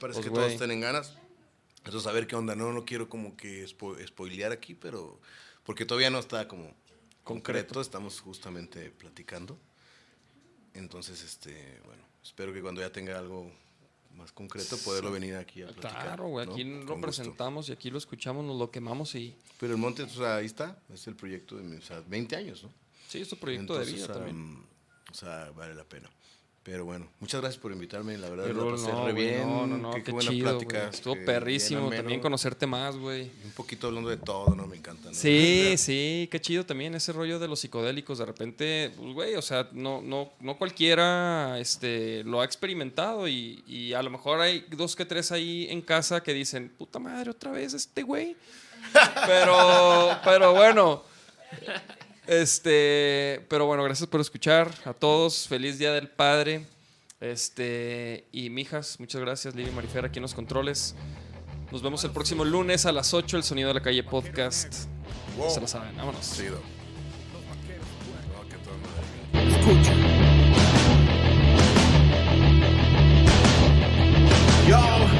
[0.00, 1.14] Parece Pues, que todos tienen ganas.
[1.84, 2.54] Entonces, a ver qué onda.
[2.56, 5.20] No, no quiero como que spo- spoilear aquí, pero
[5.64, 6.74] porque todavía no está como
[7.22, 7.80] concreto.
[7.80, 9.58] Estamos justamente platicando.
[10.72, 13.52] Entonces, este, bueno, espero que cuando ya tenga algo
[14.14, 16.02] más concreto, poderlo venir aquí a platicar.
[16.02, 16.40] claro.
[16.40, 19.36] Aquí lo presentamos y aquí lo escuchamos, nos lo quemamos y.
[19.58, 20.78] Pero el monte, o sea, ahí está.
[20.92, 22.72] Es el proyecto de o sea, 20 años, ¿no?
[23.08, 24.36] Sí, es tu proyecto de Entonces, vida también.
[24.36, 24.66] am,
[25.10, 26.10] o sea, vale la pena.
[26.64, 28.16] Pero bueno, muchas gracias por invitarme.
[28.16, 29.46] La verdad, la pasé no, re bien.
[29.46, 30.88] no, no, no, qué, qué, buena chido, plática.
[30.88, 33.30] Estuvo bien perrísimo también conocerte más, güey.
[33.44, 34.66] Un poquito hablando de todo, ¿no?
[34.66, 35.10] Me encanta.
[35.10, 35.14] ¿no?
[35.14, 38.16] Sí, sí, qué chido también ese rollo de los psicodélicos.
[38.16, 43.62] De repente, pues, güey, o sea, no, no, no cualquiera este, lo ha experimentado y,
[43.66, 47.30] y a lo mejor hay dos que tres ahí en casa que dicen, puta madre,
[47.30, 48.36] otra vez este güey.
[49.26, 51.02] Pero, pero bueno,
[52.26, 55.46] este, pero bueno, gracias por escuchar a todos.
[55.48, 56.66] Feliz Día del Padre.
[57.20, 60.94] Este, y mijas, muchas gracias, Livia Marifera, aquí en los controles.
[61.72, 64.84] Nos vemos el próximo lunes a las 8, el Sonido de la Calle Podcast.
[65.36, 65.50] Wow.
[65.50, 66.36] Se lo saben, vámonos.
[66.36, 66.60] Chido.
[74.68, 75.13] Yo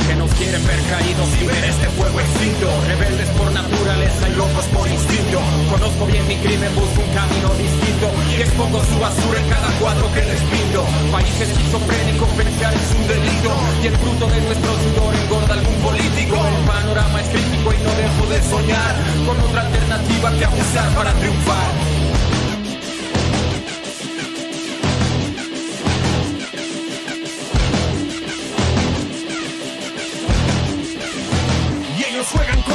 [0.00, 2.66] que nos quieren ver caídos y ver este fuego extinto.
[2.86, 5.38] Rebeldes por naturaleza y locos por instinto.
[5.70, 8.10] Conozco bien mi crimen, busco un camino distinto.
[8.30, 13.06] Y expongo su basura en cada cuadro que les pinto País esquizofrénico, pensar es un
[13.06, 13.50] delito.
[13.82, 16.36] Y el fruto de nuestro sudor engorda algún político.
[16.42, 18.94] El panorama es crítico y no dejo de soñar
[19.26, 21.70] Con otra alternativa que abusar para triunfar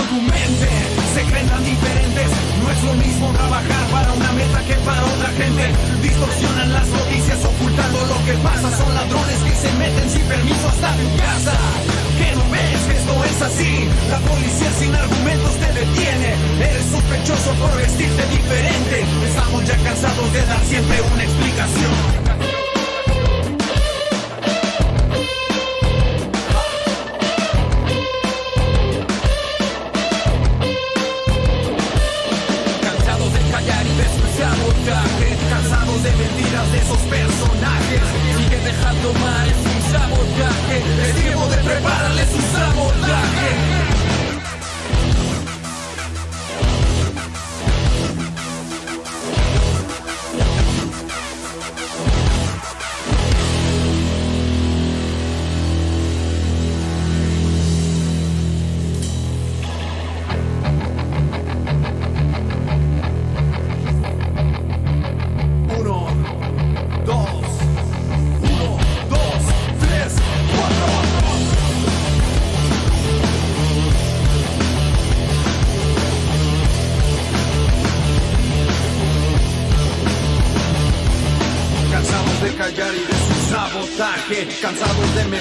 [0.09, 5.69] Se creen tan diferentes, es lo mismo trabajar para una meta que para otra gente.
[6.01, 8.75] Distorsionan las noticias ocultando lo que pasa.
[8.75, 11.53] Son ladrones que se meten sin permiso hasta tu casa.
[12.17, 13.87] Que no ves que esto es así.
[14.09, 16.33] La policía sin argumentos te detiene.
[16.57, 19.05] Eres sospechoso por vestirte diferente.
[19.29, 22.38] Estamos ya cansados de dar siempre una explicación.
[34.39, 38.01] Sabotaje Cansados de mentiras de esos personajes.
[38.37, 40.77] Sigue dejando mal, es un sabotaje.
[41.09, 43.98] Es tiempo de prepararles un sabotaje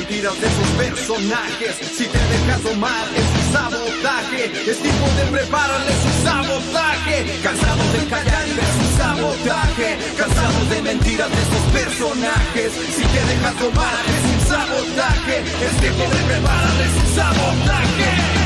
[0.09, 1.77] mentiras de sus personajes.
[1.77, 4.71] Si te dejas tomar es un sabotaje.
[4.71, 7.27] Es tiempo de prepararles un sabotaje.
[7.43, 9.99] Cansados de callar y de su sabotaje.
[10.17, 12.73] Cansados de mentiras de sus personajes.
[12.97, 15.45] Si te dejas tomar es un sabotaje.
[15.67, 18.38] Es tiempo de prepararles un sabotaje